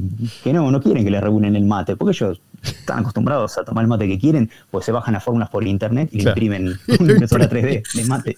que 0.43 0.53
no, 0.53 0.71
no 0.71 0.81
quieren 0.81 1.05
que 1.05 1.11
le 1.11 1.21
regulen 1.21 1.57
el 1.57 1.65
mate, 1.65 1.97
porque 1.97 2.13
ellos 2.13 2.41
están 2.63 3.01
acostumbrados 3.01 3.59
a 3.59 3.65
tomar 3.65 3.83
el 3.83 3.89
mate 3.89 4.09
que 4.09 4.19
quieren, 4.19 4.51
pues 4.71 4.85
se 4.85 4.93
bajan 4.93 5.15
las 5.15 5.25
fórmulas 5.25 5.51
por 5.51 5.67
internet 5.67 6.09
y 6.13 6.23
le 6.23 6.31
imprimen 6.31 6.79
una 7.01 7.13
impresora 7.13 7.49
3D 7.49 7.83
de 7.95 8.05
mate. 8.05 8.37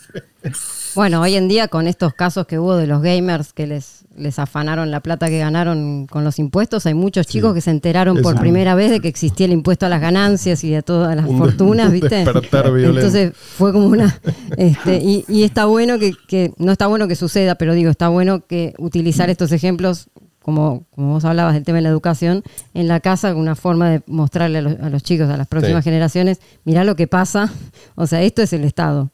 Bueno, 0.94 1.20
hoy 1.22 1.34
en 1.34 1.48
día 1.48 1.68
con 1.68 1.86
estos 1.86 2.14
casos 2.14 2.46
que 2.46 2.58
hubo 2.58 2.76
de 2.76 2.86
los 2.86 3.02
gamers 3.02 3.52
que 3.52 3.66
les, 3.66 4.04
les 4.16 4.38
afanaron 4.38 4.90
la 4.90 5.00
plata 5.00 5.28
que 5.28 5.38
ganaron 5.38 6.06
con 6.06 6.22
los 6.24 6.38
impuestos, 6.38 6.86
hay 6.86 6.94
muchos 6.94 7.26
chicos 7.26 7.54
que 7.54 7.60
se 7.60 7.70
enteraron 7.70 8.22
por 8.22 8.38
primera 8.38 8.74
vez 8.74 8.90
de 8.90 9.00
que 9.00 9.08
existía 9.08 9.46
el 9.46 9.52
impuesto 9.52 9.86
a 9.86 9.88
las 9.88 10.00
ganancias 10.00 10.62
y 10.64 10.74
a 10.74 10.82
todas 10.82 11.16
las 11.16 11.26
fortunas, 11.26 11.90
¿viste? 11.90 12.20
Entonces 12.20 13.32
fue 13.34 13.72
como 13.72 13.86
una... 13.86 14.20
Este, 14.56 14.96
y, 14.96 15.24
y, 15.28 15.42
está 15.42 15.64
bueno 15.64 15.98
que, 15.98 16.12
que, 16.28 16.52
no 16.58 16.72
está 16.72 16.86
bueno 16.86 17.08
que 17.08 17.16
suceda, 17.16 17.56
pero 17.56 17.74
digo, 17.74 17.90
está 17.90 18.08
bueno 18.08 18.46
que 18.46 18.74
utilizar 18.78 19.30
estos 19.30 19.52
ejemplos 19.52 20.08
como, 20.45 20.84
como 20.95 21.14
vos 21.14 21.24
hablabas 21.24 21.55
del 21.55 21.64
tema 21.64 21.76
de 21.76 21.82
la 21.82 21.88
educación, 21.88 22.42
en 22.74 22.86
la 22.86 23.01
casa, 23.01 23.34
una 23.34 23.55
forma 23.55 23.88
de 23.88 24.03
mostrarle 24.07 24.59
a 24.59 24.90
los, 24.90 25.03
chicos, 25.03 25.30
a 25.30 25.38
las 25.38 25.47
próximas 25.47 25.82
generaciones, 25.82 26.38
mirá 26.64 26.84
lo 26.84 26.97
que 26.97 27.07
pasa, 27.07 27.51
o 27.95 28.07
sea, 28.07 28.20
esto 28.20 28.42
es 28.42 28.53
el 28.53 28.64
Estado. 28.64 29.11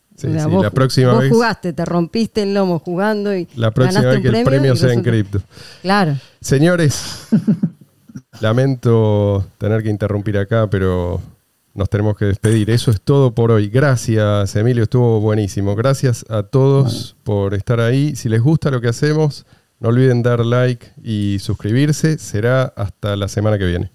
vos, 0.48 0.62
la 0.64 0.70
próxima 0.72 1.12
vos 1.12 1.28
jugaste, 1.30 1.72
te 1.72 1.84
rompiste 1.84 2.42
el 2.42 2.52
lomo 2.52 2.80
jugando 2.80 3.32
y 3.32 3.46
la 3.54 3.70
próxima 3.70 4.06
vez 4.06 4.22
que 4.22 4.28
el 4.28 4.44
premio 4.44 4.74
sea 4.74 4.92
en 4.92 5.02
cripto. 5.04 5.40
Claro. 5.82 6.16
Señores, 6.40 7.28
lamento 8.40 9.46
tener 9.58 9.84
que 9.84 9.88
interrumpir 9.88 10.36
acá, 10.36 10.68
pero 10.68 11.20
nos 11.74 11.88
tenemos 11.88 12.16
que 12.16 12.24
despedir. 12.24 12.70
Eso 12.70 12.90
es 12.90 13.00
todo 13.00 13.36
por 13.36 13.52
hoy. 13.52 13.68
Gracias, 13.68 14.56
Emilio, 14.56 14.82
estuvo 14.82 15.20
buenísimo. 15.20 15.76
Gracias 15.76 16.24
a 16.28 16.42
todos 16.42 17.14
por 17.22 17.54
estar 17.54 17.78
ahí. 17.78 18.16
Si 18.16 18.28
les 18.28 18.42
gusta 18.42 18.72
lo 18.72 18.80
que 18.80 18.88
hacemos, 18.88 19.46
no 19.80 19.88
olviden 19.88 20.22
dar 20.22 20.44
like 20.44 20.92
y 21.02 21.38
suscribirse. 21.40 22.18
Será 22.18 22.64
hasta 22.76 23.16
la 23.16 23.28
semana 23.28 23.58
que 23.58 23.66
viene. 23.66 23.90